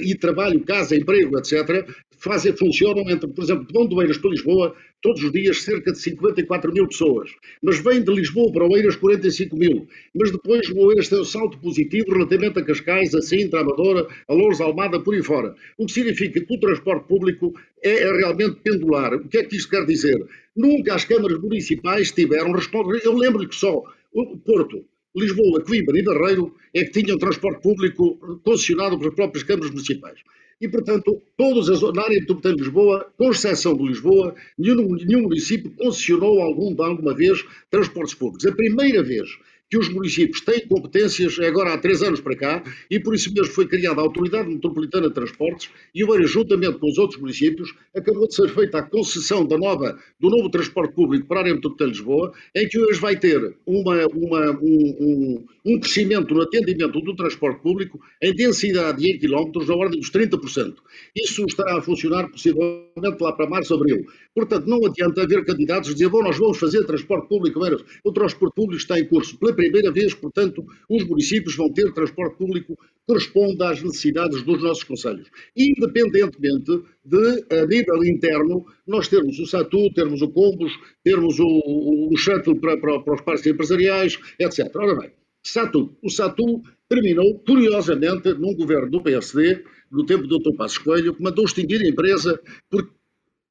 e 0.02 0.14
trabalho, 0.14 0.64
casa, 0.64 0.96
emprego, 0.96 1.38
etc., 1.38 1.86
fazem, 2.18 2.56
funcionam 2.56 3.08
entre, 3.10 3.28
por 3.28 3.44
exemplo, 3.44 3.66
de 3.66 3.74
Mondeiras 3.74 4.18
para 4.18 4.30
Lisboa, 4.30 4.74
todos 5.02 5.22
os 5.22 5.32
dias 5.32 5.62
cerca 5.62 5.92
de 5.92 5.98
54 5.98 6.72
mil 6.72 6.88
pessoas. 6.88 7.30
Mas 7.62 7.78
vem 7.78 8.02
de 8.02 8.12
Lisboa 8.12 8.52
para 8.52 8.66
Oeiras 8.66 8.96
45 8.96 9.56
mil. 9.56 9.86
Mas 10.14 10.32
depois 10.32 10.68
o 10.70 10.78
Oeiras 10.78 11.08
tem 11.08 11.20
um 11.20 11.24
salto 11.24 11.58
positivo 11.58 12.12
relativamente 12.12 12.58
a 12.58 12.64
Cascais, 12.64 13.14
a 13.14 13.20
Sintra, 13.22 13.60
a 13.60 13.62
Amadora, 13.62 14.06
a 14.28 14.34
Louros, 14.34 14.60
a 14.60 14.64
Almada, 14.64 15.00
por 15.00 15.14
aí 15.14 15.22
fora. 15.22 15.54
O 15.78 15.86
que 15.86 15.92
significa 15.92 16.40
que 16.40 16.54
o 16.54 16.60
transporte 16.60 17.06
público 17.06 17.52
é, 17.82 18.02
é 18.02 18.16
realmente 18.16 18.60
pendular. 18.62 19.14
O 19.14 19.28
que 19.28 19.38
é 19.38 19.44
que 19.44 19.56
isto 19.56 19.70
quer 19.70 19.84
dizer? 19.84 20.16
Nunca 20.56 20.94
as 20.94 21.04
câmaras 21.04 21.38
municipais 21.38 22.10
tiveram 22.10 22.52
resposta. 22.52 23.00
Eu 23.04 23.16
lembro-lhe 23.16 23.48
que 23.48 23.54
só 23.54 23.82
o 24.12 24.36
Porto, 24.38 24.84
Lisboa, 25.14 25.62
Coimbra 25.62 25.98
e 25.98 26.02
Barreiro 26.02 26.54
é 26.74 26.84
que 26.84 27.02
tinham 27.02 27.16
transporte 27.16 27.62
público 27.62 28.18
concessionado 28.44 28.98
pelas 28.98 29.14
próprias 29.14 29.44
câmaras 29.44 29.70
municipais. 29.70 30.18
E, 30.60 30.68
portanto, 30.68 31.22
todas 31.36 31.68
as, 31.68 31.82
na 31.92 32.02
área 32.02 32.18
metropolitana 32.18 32.56
de 32.56 32.62
Lisboa, 32.62 33.12
com 33.18 33.30
exceção 33.30 33.76
de 33.76 33.84
Lisboa, 33.84 34.34
nenhum, 34.58 34.94
nenhum 34.94 35.22
município 35.22 35.70
concessionou 35.76 36.40
algum, 36.40 36.74
alguma 36.82 37.14
vez 37.14 37.44
transportes 37.70 38.14
públicos. 38.14 38.46
A 38.46 38.52
primeira 38.52 39.02
vez 39.02 39.28
que 39.68 39.76
os 39.76 39.88
municípios 39.88 40.40
têm 40.40 40.66
competências 40.66 41.38
agora 41.40 41.74
há 41.74 41.78
três 41.78 42.02
anos 42.02 42.20
para 42.20 42.36
cá 42.36 42.62
e 42.90 43.00
por 43.00 43.14
isso 43.14 43.32
mesmo 43.32 43.52
foi 43.52 43.66
criada 43.66 44.00
a 44.00 44.04
Autoridade 44.04 44.48
Metropolitana 44.48 45.08
de 45.08 45.14
Transportes 45.14 45.70
e 45.94 46.02
Eiras, 46.02 46.30
juntamente 46.30 46.78
com 46.78 46.88
os 46.88 46.98
outros 46.98 47.20
municípios, 47.20 47.74
acabou 47.94 48.28
de 48.28 48.34
ser 48.34 48.48
feita 48.48 48.78
a 48.78 48.82
concessão 48.82 49.44
da 49.44 49.58
nova, 49.58 49.98
do 50.20 50.30
novo 50.30 50.48
transporte 50.50 50.94
público 50.94 51.26
para 51.26 51.38
a 51.38 51.40
área 51.42 51.54
metropolitana 51.54 51.92
de 51.92 51.98
Lisboa, 51.98 52.32
em 52.54 52.68
que 52.68 52.78
hoje 52.78 53.00
vai 53.00 53.16
ter 53.16 53.56
uma, 53.66 54.06
uma, 54.06 54.50
um, 54.62 54.96
um, 55.00 55.46
um 55.64 55.80
crescimento 55.80 56.32
no 56.32 56.42
atendimento 56.42 57.00
do 57.00 57.16
transporte 57.16 57.60
público 57.60 58.00
em 58.22 58.34
densidade 58.34 59.04
e 59.04 59.12
em 59.12 59.18
quilómetros 59.18 59.66
da 59.66 59.74
ordem 59.74 59.98
dos 59.98 60.10
30%. 60.10 60.76
Isso 61.14 61.44
estará 61.44 61.78
a 61.78 61.82
funcionar 61.82 62.28
possivelmente 62.28 63.20
lá 63.20 63.32
para 63.32 63.48
março, 63.48 63.74
abril. 63.74 64.06
Portanto, 64.36 64.66
não 64.66 64.84
adianta 64.84 65.22
haver 65.22 65.46
candidatos 65.46 65.94
dizer, 65.94 66.10
bom, 66.10 66.22
nós 66.22 66.36
vamos 66.36 66.58
fazer 66.58 66.84
transporte 66.84 67.26
público, 67.26 67.58
o 68.04 68.12
transporte 68.12 68.54
público 68.54 68.76
está 68.76 69.00
em 69.00 69.08
curso. 69.08 69.38
Pela 69.38 69.54
primeira 69.54 69.90
vez, 69.90 70.12
portanto, 70.12 70.62
os 70.90 71.04
municípios 71.04 71.56
vão 71.56 71.72
ter 71.72 71.90
transporte 71.94 72.36
público 72.36 72.76
que 72.76 73.14
responda 73.14 73.70
às 73.70 73.82
necessidades 73.82 74.42
dos 74.42 74.62
nossos 74.62 74.84
conselhos. 74.84 75.30
Independentemente 75.56 76.82
de, 77.02 77.46
a 77.50 77.64
nível 77.64 78.04
interno, 78.04 78.66
nós 78.86 79.08
termos 79.08 79.38
o 79.38 79.46
SATU, 79.46 79.90
termos 79.94 80.20
o 80.20 80.28
Combos, 80.28 80.70
termos 81.02 81.38
o, 81.40 82.10
o 82.12 82.16
shuttle 82.18 82.60
para, 82.60 82.76
para, 82.76 83.00
para 83.00 83.14
os 83.14 83.22
parques 83.22 83.46
empresariais, 83.46 84.18
etc. 84.38 84.70
Ora 84.76 85.00
bem, 85.00 85.12
SATU. 85.42 85.96
O 86.02 86.10
SATU 86.10 86.60
terminou, 86.90 87.38
curiosamente, 87.38 88.34
num 88.34 88.54
governo 88.54 88.90
do 88.90 89.02
PSD, 89.02 89.64
no 89.90 90.04
tempo 90.04 90.26
do 90.26 90.38
Dr. 90.38 90.56
Passos 90.58 90.76
Coelho, 90.76 91.14
que 91.14 91.22
mandou 91.22 91.46
extinguir 91.46 91.80
a 91.80 91.88
empresa 91.88 92.38
porque, 92.68 92.90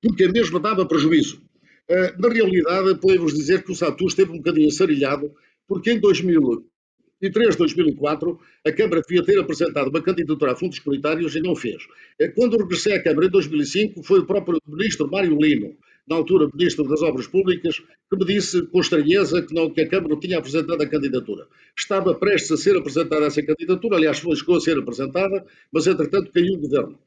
porque 0.06 0.26
a 0.26 0.32
mesma 0.32 0.60
dava 0.60 0.86
prejuízo. 0.86 1.42
Uh, 1.90 2.22
na 2.22 2.30
realidade, 2.30 3.00
podemos 3.00 3.34
dizer 3.34 3.64
que 3.64 3.72
o 3.72 3.76
SATU 3.76 4.06
esteve 4.06 4.32
um 4.32 4.38
bocadinho 4.38 4.68
assarilhado, 4.68 5.32
porque 5.68 5.94
em 5.94 6.00
2003, 6.00 7.56
2004, 7.56 8.40
a 8.68 8.72
Câmara 8.72 9.02
devia 9.02 9.26
ter 9.26 9.40
apresentado 9.40 9.90
uma 9.90 10.02
candidatura 10.04 10.52
a 10.52 10.56
fundos 10.56 10.78
comunitários 10.78 11.36
e 11.36 11.42
não 11.42 11.56
fez. 11.56 11.84
Uh, 12.22 12.32
quando 12.36 12.56
regressei 12.56 12.94
à 12.94 13.02
Câmara 13.02 13.26
em 13.26 13.32
2005, 13.32 14.04
foi 14.04 14.20
o 14.20 14.28
próprio 14.28 14.62
ministro 14.68 15.10
Mário 15.10 15.36
Lino, 15.42 15.76
na 16.08 16.18
altura 16.18 16.52
Ministro 16.54 16.88
das 16.88 17.02
Obras 17.02 17.26
Públicas, 17.26 17.80
que 17.80 18.16
me 18.16 18.26
disse 18.26 18.62
com 18.68 18.80
estranheza 18.80 19.42
que, 19.42 19.56
não, 19.56 19.72
que 19.72 19.82
a 19.82 19.90
Câmara 19.90 20.10
não 20.10 20.20
tinha 20.20 20.38
apresentado 20.38 20.80
a 20.84 20.88
candidatura. 20.88 21.48
Estava 21.76 22.14
prestes 22.14 22.52
a 22.52 22.58
ser 22.58 22.78
apresentada 22.78 23.26
essa 23.26 23.42
candidatura, 23.42 23.96
aliás, 23.96 24.20
foi 24.20 24.36
chegou 24.36 24.58
a 24.58 24.62
ser 24.62 24.78
apresentada, 24.78 25.44
mas 25.72 25.88
entretanto 25.88 26.32
caiu 26.32 26.54
o 26.54 26.60
governo. 26.60 27.00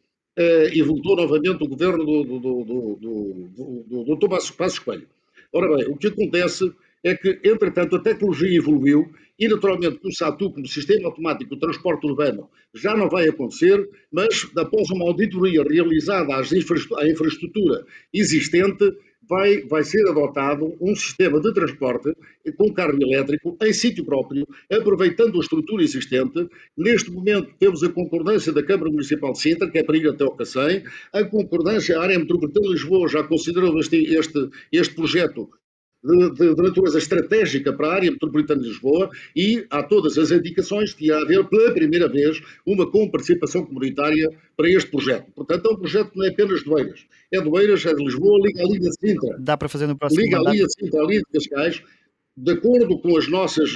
E 0.72 0.82
voltou 0.82 1.16
novamente 1.16 1.64
o 1.64 1.68
governo 1.68 2.04
do, 2.04 2.24
do, 2.24 2.38
do, 2.38 2.64
do, 2.64 4.04
do, 4.04 4.16
do. 4.16 4.28
Passos 4.28 4.78
Coelho. 4.78 5.08
Ora 5.52 5.76
bem, 5.76 5.86
o 5.88 5.96
que 5.96 6.08
acontece 6.08 6.72
é 7.02 7.14
que, 7.16 7.40
entretanto, 7.44 7.96
a 7.96 8.00
tecnologia 8.00 8.56
evoluiu 8.56 9.10
e, 9.38 9.48
naturalmente, 9.48 10.00
o 10.04 10.12
SATU, 10.12 10.52
como 10.52 10.66
sistema 10.66 11.08
automático 11.08 11.54
de 11.54 11.60
transporte 11.60 12.06
urbano, 12.06 12.50
já 12.74 12.96
não 12.96 13.08
vai 13.08 13.28
acontecer, 13.28 13.88
mas, 14.12 14.48
após 14.56 14.90
uma 14.90 15.06
auditoria 15.06 15.62
realizada 15.62 16.34
à 16.36 17.08
infraestrutura 17.08 17.84
existente, 18.12 18.92
vai, 19.28 19.62
vai 19.62 19.84
ser 19.84 20.08
adotado 20.08 20.74
um 20.80 20.94
sistema 20.94 21.40
de 21.40 21.52
transporte 21.52 22.12
com 22.56 22.72
carro 22.72 22.98
elétrico 23.00 23.56
em 23.62 23.72
sítio 23.72 24.04
próprio, 24.04 24.46
aproveitando 24.70 25.36
a 25.36 25.40
estrutura 25.40 25.82
existente. 25.82 26.48
Neste 26.76 27.10
momento 27.10 27.54
temos 27.58 27.82
a 27.82 27.90
concordância 27.90 28.52
da 28.52 28.62
Câmara 28.62 28.90
Municipal 28.90 29.32
de 29.32 29.40
Sintra, 29.40 29.70
que 29.70 29.78
é 29.78 29.84
para 29.84 29.96
ir 29.96 30.08
até 30.08 30.24
o 30.24 30.32
Cacém, 30.32 30.82
a 31.12 31.24
concordância, 31.24 31.98
a 31.98 32.02
área 32.02 32.18
metropolitana 32.18 32.66
de 32.66 32.72
Lisboa 32.72 33.08
já 33.08 33.22
considerou 33.22 33.78
este, 33.78 33.96
este, 34.14 34.48
este 34.72 34.94
projeto 34.94 35.50
de, 36.02 36.30
de, 36.30 36.54
de, 36.54 36.62
natureza 36.62 36.98
estratégica 36.98 37.72
para 37.72 37.88
a 37.88 37.94
área 37.94 38.10
metropolitana 38.10 38.60
de 38.62 38.68
Lisboa 38.68 39.10
e 39.34 39.66
há 39.70 39.82
todas 39.82 40.16
as 40.16 40.30
indicações 40.30 40.94
que 40.94 41.10
há 41.10 41.18
haver 41.18 41.44
pela 41.48 41.72
primeira 41.72 42.08
vez 42.08 42.40
uma 42.64 42.88
comparticipação 42.90 43.64
comunitária 43.64 44.28
para 44.56 44.68
este 44.70 44.90
projeto. 44.90 45.30
Portanto, 45.34 45.68
é 45.68 45.72
um 45.72 45.76
projeto 45.76 46.10
que 46.10 46.18
não 46.18 46.24
é 46.24 46.28
apenas 46.28 46.62
de 46.62 46.70
Oeiras. 46.70 47.06
É 47.32 47.40
de 47.40 47.48
Oeiras, 47.48 47.84
é 47.84 47.94
de 47.94 48.04
Lisboa, 48.04 48.46
liga 48.46 48.62
a 48.62 48.66
Liga 48.66 48.88
de 48.88 49.08
Sintra. 49.08 49.36
Dá 49.38 49.56
para 49.56 49.68
fazer 49.68 49.86
no 49.86 49.96
próximo 49.96 50.22
Liga 50.22 50.38
a 50.38 50.50
Liga 50.52 50.66
de 50.66 50.72
Sintra, 50.72 51.00
a 51.02 51.06
Liga 51.06 51.22
de 51.32 51.38
Cascais. 51.38 51.82
De 52.36 52.52
acordo 52.52 52.98
com 53.00 53.16
as 53.16 53.26
nossas 53.26 53.68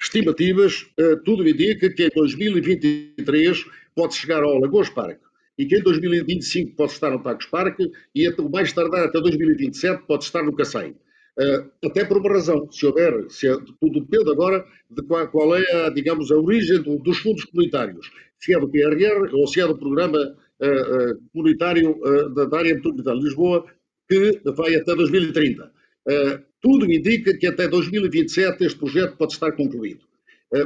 estimativas, 0.00 0.86
eh, 0.96 1.16
tudo 1.24 1.48
indica 1.48 1.90
que 1.90 2.04
em 2.04 2.10
2023 2.14 3.64
pode 3.92 4.14
chegar 4.14 4.44
ao 4.44 4.60
Lagoas 4.60 4.88
Parque 4.88 5.24
e 5.58 5.66
que 5.66 5.76
em 5.76 5.82
2025 5.82 6.76
pode 6.76 6.92
estar 6.92 7.10
no 7.10 7.20
Tacos 7.20 7.46
Parque 7.46 7.90
e 8.14 8.28
o 8.28 8.48
mais 8.48 8.72
tardar 8.72 9.06
até 9.06 9.20
2027 9.20 10.04
pode 10.06 10.24
estar 10.24 10.44
no 10.44 10.54
Cacém. 10.54 10.94
Uh, 11.36 11.68
até 11.84 12.04
por 12.04 12.18
uma 12.18 12.30
razão, 12.30 12.70
se 12.70 12.86
houver, 12.86 13.28
se 13.28 13.48
é, 13.48 13.56
tudo 13.80 14.00
depende 14.00 14.30
agora 14.30 14.64
de 14.88 15.02
qual, 15.02 15.26
qual 15.28 15.56
é, 15.56 15.86
a, 15.86 15.90
digamos, 15.90 16.30
a 16.30 16.36
origem 16.36 16.80
do, 16.80 16.96
dos 16.98 17.18
fundos 17.18 17.44
comunitários, 17.44 18.08
se 18.38 18.54
é 18.54 18.60
do 18.60 18.68
PRR 18.68 19.34
ou 19.34 19.46
se 19.48 19.60
é 19.60 19.66
do 19.66 19.76
programa 19.76 20.18
uh, 20.18 21.12
uh, 21.12 21.22
comunitário 21.32 21.98
da, 22.34 22.44
da, 22.44 22.58
área 22.58 22.74
metropolitana 22.74 23.18
de 23.18 23.24
Lisboa, 23.24 23.66
que 24.08 24.40
vai 24.44 24.76
até 24.76 24.94
2030. 24.94 25.72
tudo 26.60 26.84
indica 26.84 27.36
que 27.36 27.46
até 27.46 27.66
2027 27.66 28.64
este 28.64 28.78
projeto 28.78 29.16
pode 29.16 29.32
estar 29.32 29.50
concluído. 29.52 30.04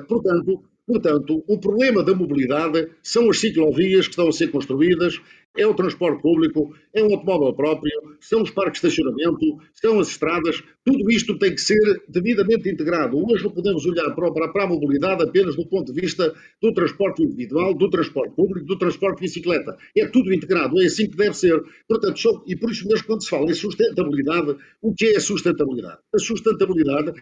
portanto, 0.09 0.64
Portanto, 0.88 1.44
o 1.46 1.59
problema 1.61 2.02
da 2.02 2.14
mobilidade 2.14 2.88
são 3.02 3.28
as 3.28 3.38
ciclovias 3.38 4.07
que 4.07 4.12
estão 4.12 4.26
a 4.26 4.33
ser 4.33 4.50
construídas, 4.50 5.20
é 5.56 5.66
o 5.66 5.74
transporte 5.74 6.22
público, 6.22 6.74
é 6.94 7.02
um 7.02 7.12
automóvel 7.14 7.52
próprio, 7.54 7.92
são 8.20 8.42
os 8.42 8.50
parques 8.50 8.80
de 8.80 8.88
estacionamento, 8.88 9.58
são 9.74 9.98
as 9.98 10.08
estradas, 10.08 10.62
tudo 10.84 11.11
isto 11.11 11.38
tem 11.38 11.54
que 11.54 11.61
ser 11.61 11.78
devidamente 12.08 12.68
integrado. 12.68 13.18
Hoje 13.18 13.44
não 13.44 13.50
podemos 13.50 13.84
olhar 13.84 14.11
para, 14.14 14.64
a 14.64 14.66
mobilidade 14.66 15.22
apenas 15.22 15.56
do 15.56 15.66
ponto 15.66 15.92
de 15.92 16.00
vista 16.00 16.32
do 16.62 16.72
transporte 16.72 17.22
individual, 17.22 17.74
do 17.74 17.90
transporte 17.90 18.34
público, 18.34 18.66
do 18.66 18.78
transporte 18.78 19.16
de 19.16 19.22
bicicleta. 19.22 19.76
É 19.96 20.06
tudo 20.06 20.32
integrado, 20.32 20.80
é 20.80 20.87
assim 20.87 21.11
que 21.11 21.16
deve 21.16 21.34
ser. 21.34 21.61
Portanto, 21.88 22.44
e 22.46 22.56
por 22.56 22.70
isso 22.70 22.87
mesmo, 22.87 23.06
quando 23.06 23.22
se 23.22 23.30
fala 23.30 23.50
em 23.50 23.54
sustentabilidade, 23.54 24.56
o 24.80 24.94
que 24.94 25.06
é 25.06 25.16
a 25.16 25.20
sustentabilidade? 25.20 25.98
A 26.14 26.18
sustentabilidade 26.18 27.12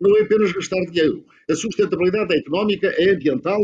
não 0.00 0.16
é 0.16 0.22
apenas 0.22 0.52
gastar 0.52 0.80
dinheiro. 0.86 1.24
A 1.48 1.54
sustentabilidade 1.54 2.34
é 2.34 2.38
económica, 2.38 2.88
é 2.88 3.10
ambiental, 3.10 3.60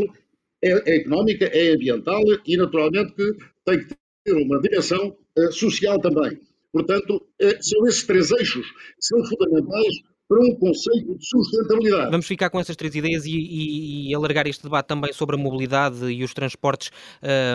é, 0.63 0.91
é 0.91 0.97
económica, 0.97 1.45
é 1.45 1.73
ambiental 1.73 2.23
e, 2.45 2.57
naturalmente, 2.57 3.13
que 3.13 3.31
tem 3.65 3.79
que 3.79 3.95
ter 4.25 4.33
uma 4.33 4.59
dimensão 4.59 5.15
uh, 5.37 5.51
social 5.51 6.01
também. 6.01 6.41
Portanto, 6.73 7.15
uh, 7.15 7.63
são 7.63 7.87
esses 7.87 8.03
três 8.03 8.31
eixos 8.31 8.65
que 8.69 9.05
são 9.05 9.23
fundamentais 9.23 10.01
para 10.27 10.39
um 10.39 10.55
conceito 10.55 11.17
de 11.17 11.27
sustentabilidade. 11.27 12.09
Vamos 12.09 12.25
ficar 12.25 12.49
com 12.49 12.59
essas 12.59 12.75
três 12.75 12.95
ideias 12.95 13.25
e, 13.25 13.31
e, 13.31 14.09
e 14.09 14.15
alargar 14.15 14.47
este 14.47 14.63
debate 14.63 14.87
também 14.87 15.13
sobre 15.13 15.35
a 15.35 15.39
mobilidade 15.39 16.05
e 16.05 16.23
os 16.23 16.33
transportes 16.33 16.91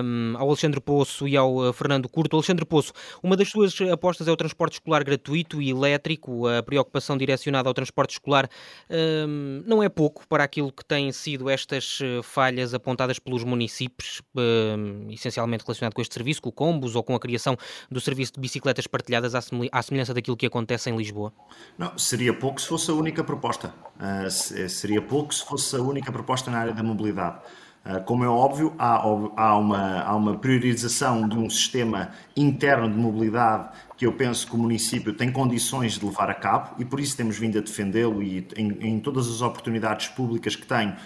um, 0.04 0.37
ao 0.37 0.48
Alexandre 0.48 0.80
Poço 0.80 1.26
e 1.26 1.37
ao 1.37 1.56
uh, 1.56 1.72
Fernando 1.72 2.09
Curto. 2.09 2.37
Alexandre 2.37 2.64
Poço, 2.64 2.92
uma 3.22 3.37
das 3.37 3.48
suas 3.48 3.76
apostas 3.80 4.28
é 4.28 4.33
o 4.33 4.37
transporte 4.37 4.74
escolar 4.74 5.02
gratuito 5.02 5.61
e 5.61 5.70
elétrico. 5.70 6.46
A 6.46 6.62
preocupação 6.62 7.18
direcionada 7.18 7.68
ao 7.68 7.74
transporte 7.74 8.12
escolar 8.12 8.48
um, 8.88 9.62
não 9.66 9.83
é 9.83 9.88
pouco 9.88 10.26
para 10.28 10.44
aquilo 10.44 10.70
que 10.70 10.85
têm 10.85 11.11
sido 11.11 11.50
estas 11.50 11.98
uh, 12.00 12.22
falhas 12.22 12.72
apontadas 12.72 13.18
pelos 13.18 13.42
municípios, 13.42 14.22
um, 14.37 15.11
essencialmente 15.11 15.64
relacionado 15.64 15.94
com 15.94 16.00
este 16.00 16.14
serviço, 16.14 16.40
com 16.40 16.50
o 16.50 16.52
Combos 16.52 16.94
ou 16.94 17.02
com 17.02 17.16
a 17.16 17.20
criação 17.20 17.56
do 17.90 18.00
serviço 18.00 18.35
de 18.35 18.40
bicicletas 18.40 18.87
partilhadas 18.87 19.35
à 19.35 19.83
semelhança 19.83 20.14
daquilo 20.14 20.37
que 20.37 20.46
acontece 20.46 20.88
em 20.88 20.96
Lisboa. 20.96 21.33
Não, 21.76 21.98
seria 21.98 22.33
pouco 22.33 22.59
se 22.60 22.68
fosse 22.68 22.90
a 22.90 22.94
única 22.94 23.24
proposta. 23.24 23.72
Uh, 23.96 24.68
seria 24.68 25.02
pouco 25.02 25.34
se 25.34 25.44
fosse 25.44 25.74
a 25.76 25.80
única 25.80 26.12
proposta 26.12 26.50
na 26.50 26.58
área 26.58 26.72
da 26.72 26.82
mobilidade. 26.82 27.38
Uh, 27.84 28.02
como 28.04 28.24
é 28.24 28.28
óbvio, 28.28 28.74
há, 28.78 28.96
há, 28.96 29.56
uma, 29.56 30.02
há 30.02 30.14
uma 30.14 30.36
priorização 30.38 31.28
de 31.28 31.38
um 31.38 31.48
sistema 31.48 32.10
interno 32.36 32.90
de 32.90 32.96
mobilidade 32.96 33.70
que 34.00 34.06
eu 34.06 34.14
penso 34.14 34.46
que 34.46 34.54
o 34.54 34.58
município 34.58 35.12
tem 35.12 35.30
condições 35.30 35.98
de 35.98 36.06
levar 36.06 36.30
a 36.30 36.34
cabo 36.34 36.74
e 36.78 36.86
por 36.86 36.98
isso 36.98 37.14
temos 37.14 37.36
vindo 37.36 37.58
a 37.58 37.60
defendê-lo 37.60 38.22
e 38.22 38.48
em, 38.56 38.68
em 38.80 38.98
todas 38.98 39.28
as 39.28 39.42
oportunidades 39.42 40.08
públicas 40.08 40.56
que 40.56 40.66
tenho 40.66 40.96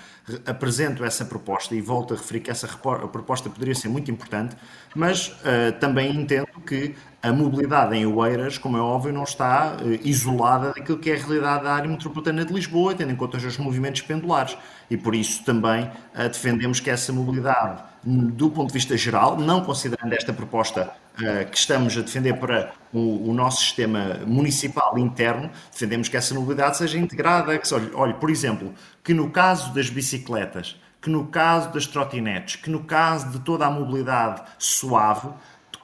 apresento 0.47 1.05
essa 1.05 1.25
proposta 1.25 1.75
e 1.75 1.81
volto 1.81 2.15
a 2.15 2.17
referir 2.17 2.39
que 2.39 2.53
essa 2.53 2.69
proposta 2.69 3.51
poderia 3.51 3.75
ser 3.75 3.89
muito 3.89 4.13
importante, 4.13 4.55
mas 4.95 5.27
uh, 5.27 5.73
também 5.81 6.15
entendo 6.15 6.47
que 6.65 6.95
a 7.21 7.33
mobilidade 7.33 7.97
em 7.97 8.07
Oeiras, 8.07 8.59
como 8.59 8.77
é 8.77 8.81
óbvio, 8.81 9.13
não 9.13 9.25
está 9.25 9.77
uh, 9.83 10.09
isolada 10.09 10.69
daquilo 10.69 10.99
que 10.99 11.11
é 11.11 11.17
a 11.17 11.19
realidade 11.19 11.65
da 11.65 11.75
área 11.75 11.91
metropolitana 11.91 12.45
de 12.45 12.53
Lisboa, 12.53 12.95
tendo 12.95 13.11
em 13.11 13.17
conta 13.17 13.39
os 13.39 13.59
movimentos 13.59 14.03
pendulares. 14.03 14.57
E 14.89 14.97
por 14.97 15.17
isso 15.17 15.43
também 15.43 15.83
uh, 15.85 16.29
defendemos 16.29 16.79
que 16.79 16.91
essa 16.91 17.13
mobilidade, 17.13 17.83
do 18.05 18.51
ponto 18.51 18.69
de 18.69 18.75
vista 18.75 18.97
geral, 18.97 19.37
não 19.37 19.65
considerando 19.65 20.13
esta 20.13 20.33
proposta 20.33 20.93
uh, 21.19 21.51
que 21.51 21.57
estamos 21.57 21.97
a 21.97 22.01
defender 22.01 22.35
para 22.35 22.73
o, 22.93 23.31
o, 23.31 23.35
nosso 23.35 23.63
sistema 23.63 24.21
municipal 24.27 24.99
interno, 24.99 25.51
defendemos 25.73 26.09
que 26.09 26.17
essa 26.17 26.35
mobilidade 26.35 26.77
seja 26.77 26.99
integrada. 26.99 27.59
Que, 27.59 27.75
olhe, 27.75 27.91
olhe, 27.95 28.15
por 28.15 28.31
exemplo, 28.31 28.73
que 29.03 29.15
no 29.15 29.31
caso 29.31 29.73
das 29.75 29.89
bicicletas, 29.89 30.81
que 31.01 31.11
no 31.11 31.27
caso 31.27 31.73
das 31.73 31.87
trotinetes, 31.87 32.57
que 32.57 32.71
no 32.71 32.85
caso 32.85 33.31
de 33.31 33.41
toda 33.41 33.67
a 33.67 33.71
mobilidade 33.71 34.43
suave, 34.59 35.29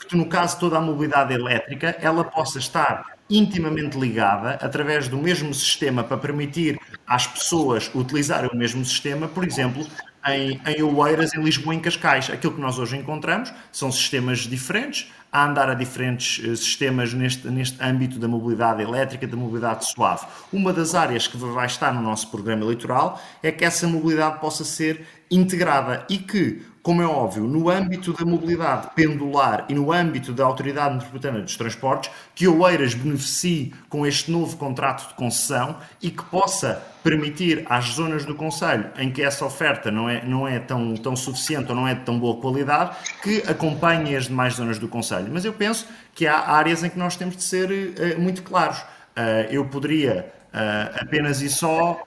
que 0.09 0.17
no 0.17 0.27
caso 0.27 0.55
de 0.55 0.61
toda 0.61 0.79
a 0.79 0.81
mobilidade 0.81 1.35
elétrica, 1.35 1.97
ela 2.01 2.25
possa 2.25 2.59
estar 2.59 3.19
intimamente 3.29 3.97
ligada 3.97 4.59
através 4.61 5.07
do 5.07 5.17
mesmo 5.17 5.55
sistema 5.55 6.03
para 6.03 6.17
permitir 6.17 6.81
às 7.07 7.27
pessoas 7.27 7.91
utilizarem 7.95 8.51
o 8.53 8.57
mesmo 8.57 8.85
sistema, 8.85 9.29
por 9.29 9.45
exemplo, 9.45 9.87
em, 10.29 10.61
em 10.67 10.83
Oeiras, 10.83 11.35
em 11.35 11.43
Lisboa, 11.43 11.75
em 11.75 11.81
Cascais. 11.81 12.31
Aquilo 12.31 12.55
que 12.55 12.61
nós 12.61 12.79
hoje 12.79 12.97
encontramos 12.97 13.53
são 13.73 13.91
sistemas 13.91 14.41
diferentes, 14.41 15.11
a 15.33 15.47
andar 15.47 15.71
a 15.71 15.75
diferentes 15.75 16.45
uh, 16.45 16.57
sistemas 16.57 17.15
neste, 17.15 17.49
neste 17.49 17.83
âmbito 17.83 18.19
da 18.19 18.27
mobilidade 18.27 18.83
elétrica, 18.83 19.27
da 19.27 19.37
mobilidade 19.37 19.87
suave. 19.87 20.27
Uma 20.53 20.73
das 20.73 20.95
áreas 20.95 21.27
que 21.27 21.37
vai 21.37 21.67
estar 21.67 21.95
no 21.95 22.03
nosso 22.03 22.31
programa 22.31 22.65
eleitoral 22.65 23.21
é 23.43 23.53
que 23.53 23.65
essa 23.65 23.87
mobilidade 23.87 24.41
possa 24.41 24.65
ser 24.65 25.07
integrada 25.31 26.05
e 26.09 26.19
que 26.19 26.63
como 26.83 27.03
é 27.03 27.07
óbvio, 27.07 27.45
no 27.45 27.69
âmbito 27.69 28.13
da 28.13 28.25
mobilidade 28.25 28.89
pendular 28.95 29.67
e 29.69 29.75
no 29.75 29.93
âmbito 29.93 30.33
da 30.33 30.45
Autoridade 30.45 30.95
Metropolitana 30.95 31.41
dos 31.41 31.57
Transportes, 31.57 32.11
que 32.35 32.49
Oeiras 32.49 32.95
beneficie 32.95 33.75
com 33.89 34.07
este 34.07 34.31
novo 34.31 34.57
contrato 34.57 35.09
de 35.09 35.15
concessão 35.15 35.77
e 36.01 36.11
que 36.11 36.25
possa 36.25 36.83
permitir 37.03 37.67
às 37.69 37.87
zonas 37.87 38.25
do 38.25 38.35
Conselho 38.35 38.91
em 38.97 39.11
que 39.11 39.23
essa 39.23 39.45
oferta 39.45 39.91
não 39.91 40.09
é, 40.09 40.25
não 40.25 40.49
é 40.49 40.59
tão, 40.59 40.95
tão 40.97 41.15
suficiente 41.15 41.71
ou 41.71 41.77
não 41.77 41.87
é 41.87 41.95
de 41.95 42.01
tão 42.01 42.19
boa 42.19 42.41
qualidade, 42.41 42.97
que 43.23 43.43
acompanhe 43.47 44.17
as 44.17 44.25
demais 44.27 44.55
zonas 44.55 44.79
do 44.79 44.89
Conselho. 44.89 45.29
Mas 45.31 45.45
eu 45.45 45.53
penso 45.53 45.87
que 46.15 46.27
há 46.27 46.39
áreas 46.51 46.83
em 46.83 46.89
que 46.89 46.99
nós 46.99 47.15
temos 47.17 47.37
de 47.37 47.43
ser 47.43 47.71
uh, 47.71 48.21
muito 48.21 48.43
claros. 48.43 48.79
Uh, 48.79 49.51
eu 49.51 49.67
poderia 49.67 50.33
uh, 50.53 50.99
apenas 51.03 51.43
e 51.43 51.51
só 51.51 52.03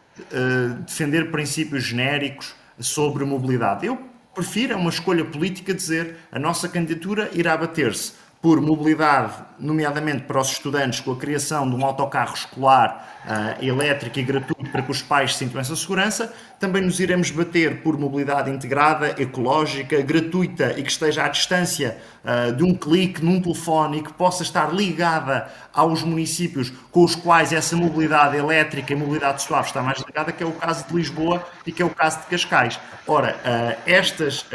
defender 0.86 1.32
princípios 1.32 1.86
genéricos 1.86 2.54
sobre 2.80 3.26
mobilidade. 3.26 3.88
Eu 3.88 4.13
prefiro, 4.34 4.74
é 4.74 4.76
uma 4.76 4.90
escolha 4.90 5.24
política, 5.24 5.74
dizer 5.74 6.18
a 6.32 6.40
nossa 6.40 6.68
candidatura 6.68 7.30
irá 7.34 7.56
bater-se 7.56 8.14
por 8.42 8.60
mobilidade, 8.60 9.34
nomeadamente 9.58 10.24
para 10.24 10.42
os 10.42 10.52
estudantes, 10.52 11.00
com 11.00 11.12
a 11.12 11.18
criação 11.18 11.70
de 11.70 11.76
um 11.76 11.86
autocarro 11.86 12.34
escolar 12.34 13.13
uh, 13.26 13.64
elétrico 13.64 14.20
e 14.20 14.24
gratuito 14.24 14.70
para 14.72 14.82
que 14.82 14.92
os 14.92 15.02
pais 15.02 15.36
sintam 15.36 15.60
essa 15.60 15.76
segurança. 15.76 16.34
Também 16.60 16.82
nos 16.82 17.00
iremos 17.00 17.32
bater 17.32 17.82
por 17.82 17.98
mobilidade 17.98 18.50
integrada, 18.50 19.16
ecológica, 19.22 20.02
gratuita 20.02 20.74
e 20.78 20.84
que 20.84 20.92
esteja 20.92 21.26
à 21.26 21.28
distância 21.28 21.98
uh, 22.24 22.54
de 22.54 22.64
um 22.64 22.74
clique 22.74 23.24
num 23.24 23.42
telefone 23.42 24.00
e 24.00 24.04
que 24.04 24.14
possa 24.14 24.44
estar 24.44 24.74
ligada 24.74 25.50
aos 25.74 26.04
municípios 26.04 26.72
com 26.92 27.04
os 27.04 27.16
quais 27.16 27.52
essa 27.52 27.76
mobilidade 27.76 28.38
elétrica 28.38 28.94
e 28.94 28.96
mobilidade 28.96 29.42
suave 29.42 29.68
está 29.68 29.82
mais 29.82 30.00
ligada, 30.00 30.32
que 30.32 30.44
é 30.44 30.46
o 30.46 30.52
caso 30.52 30.88
de 30.88 30.96
Lisboa 30.96 31.46
e 31.66 31.72
que 31.72 31.82
é 31.82 31.86
o 31.86 31.90
caso 31.90 32.20
de 32.20 32.28
Cascais. 32.28 32.80
Ora, 33.08 33.36
uh, 33.36 33.82
estas, 33.86 34.46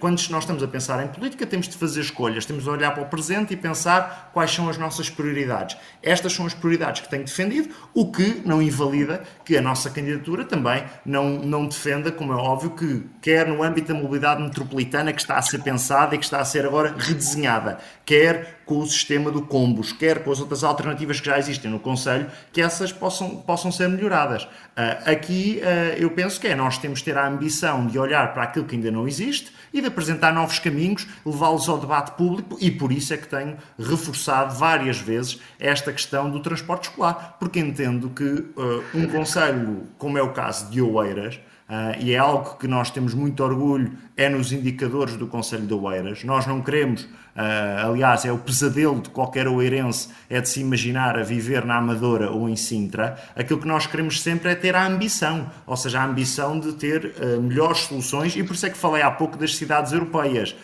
quando 0.00 0.18
nós 0.30 0.44
estamos 0.44 0.62
a 0.62 0.68
pensar 0.68 1.02
em 1.04 1.08
política, 1.08 1.46
temos 1.46 1.68
de 1.68 1.76
fazer 1.76 2.00
escolhas, 2.00 2.46
temos 2.46 2.64
de 2.64 2.70
olhar 2.70 2.92
para 2.92 3.02
o 3.02 3.06
presente 3.06 3.52
e 3.52 3.56
pensar 3.56 4.30
quais 4.32 4.50
são 4.50 4.68
as 4.68 4.78
nossas 4.78 5.10
prioridades. 5.10 5.76
Estas 6.02 6.32
são 6.32 6.46
as 6.46 6.54
prioridades 6.54 7.02
que 7.02 7.08
tenho 7.08 7.24
defendido. 7.24 7.74
O 8.02 8.10
que 8.10 8.42
não 8.44 8.60
invalida 8.60 9.22
que 9.44 9.56
a 9.56 9.62
nossa 9.62 9.88
candidatura 9.88 10.44
também 10.44 10.82
não, 11.06 11.38
não 11.38 11.66
defenda, 11.66 12.10
como 12.10 12.32
é 12.32 12.36
óbvio, 12.36 12.70
que 12.70 13.06
quer 13.20 13.46
no 13.46 13.62
âmbito 13.62 13.92
da 13.92 13.98
mobilidade 13.98 14.42
metropolitana 14.42 15.12
que 15.12 15.20
está 15.20 15.36
a 15.36 15.42
ser 15.42 15.62
pensada 15.62 16.14
e 16.14 16.18
que 16.18 16.24
está 16.24 16.40
a 16.40 16.44
ser 16.44 16.66
agora 16.66 16.94
redesenhada, 16.98 17.78
quer 18.04 18.61
com 18.72 18.78
o 18.78 18.86
sistema 18.86 19.30
do 19.30 19.42
combos, 19.42 19.92
quer 19.92 20.24
com 20.24 20.32
as 20.32 20.40
outras 20.40 20.64
alternativas 20.64 21.20
que 21.20 21.26
já 21.26 21.38
existem 21.38 21.70
no 21.70 21.78
Conselho, 21.78 22.26
que 22.50 22.62
essas 22.62 22.90
possam, 22.90 23.36
possam 23.36 23.70
ser 23.70 23.86
melhoradas. 23.86 24.44
Uh, 24.44 25.10
aqui 25.10 25.60
uh, 25.60 26.00
eu 26.00 26.10
penso 26.10 26.40
que 26.40 26.48
é, 26.48 26.54
nós 26.54 26.78
temos 26.78 27.00
de 27.00 27.04
ter 27.04 27.18
a 27.18 27.28
ambição 27.28 27.86
de 27.86 27.98
olhar 27.98 28.32
para 28.32 28.44
aquilo 28.44 28.64
que 28.64 28.74
ainda 28.74 28.90
não 28.90 29.06
existe 29.06 29.52
e 29.74 29.82
de 29.82 29.88
apresentar 29.88 30.32
novos 30.32 30.58
caminhos, 30.58 31.06
levá-los 31.26 31.68
ao 31.68 31.76
debate 31.76 32.12
público 32.12 32.56
e 32.58 32.70
por 32.70 32.90
isso 32.90 33.12
é 33.12 33.18
que 33.18 33.28
tenho 33.28 33.58
reforçado 33.78 34.54
várias 34.54 34.98
vezes 34.98 35.38
esta 35.60 35.92
questão 35.92 36.30
do 36.30 36.40
transporte 36.40 36.88
escolar, 36.88 37.36
porque 37.38 37.60
entendo 37.60 38.08
que 38.08 38.24
uh, 38.24 38.84
um 38.94 39.06
Conselho, 39.06 39.82
como 39.98 40.16
é 40.16 40.22
o 40.22 40.30
caso 40.30 40.70
de 40.70 40.80
Oeiras, 40.80 41.38
Uh, 41.72 41.96
e 42.00 42.12
é 42.12 42.18
algo 42.18 42.58
que 42.58 42.68
nós 42.68 42.90
temos 42.90 43.14
muito 43.14 43.42
orgulho, 43.42 43.92
é 44.14 44.28
nos 44.28 44.52
indicadores 44.52 45.16
do 45.16 45.26
Conselho 45.26 45.66
de 45.66 45.72
Oeiras. 45.72 46.22
Nós 46.22 46.46
não 46.46 46.60
queremos, 46.60 47.04
uh, 47.04 47.86
aliás, 47.86 48.26
é 48.26 48.30
o 48.30 48.36
pesadelo 48.36 49.00
de 49.00 49.08
qualquer 49.08 49.48
oeirense, 49.48 50.10
é 50.28 50.38
de 50.38 50.50
se 50.50 50.60
imaginar 50.60 51.18
a 51.18 51.22
viver 51.22 51.64
na 51.64 51.78
Amadora 51.78 52.30
ou 52.30 52.46
em 52.46 52.56
Sintra. 52.56 53.16
Aquilo 53.34 53.58
que 53.58 53.66
nós 53.66 53.86
queremos 53.86 54.20
sempre 54.20 54.50
é 54.50 54.54
ter 54.54 54.76
a 54.76 54.86
ambição, 54.86 55.50
ou 55.66 55.74
seja, 55.74 56.00
a 56.00 56.04
ambição 56.04 56.60
de 56.60 56.74
ter 56.74 57.06
uh, 57.06 57.40
melhores 57.40 57.78
soluções, 57.78 58.36
e 58.36 58.42
por 58.42 58.52
isso 58.52 58.66
é 58.66 58.68
que 58.68 58.76
falei 58.76 59.00
há 59.02 59.10
pouco 59.10 59.38
das 59.38 59.56
cidades 59.56 59.92
europeias, 59.92 60.54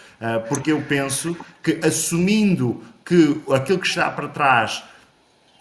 porque 0.48 0.72
eu 0.72 0.82
penso 0.82 1.34
que 1.62 1.80
assumindo 1.82 2.82
que 3.02 3.40
aquilo 3.50 3.78
que 3.78 3.86
está 3.86 4.10
para 4.10 4.28
trás 4.28 4.82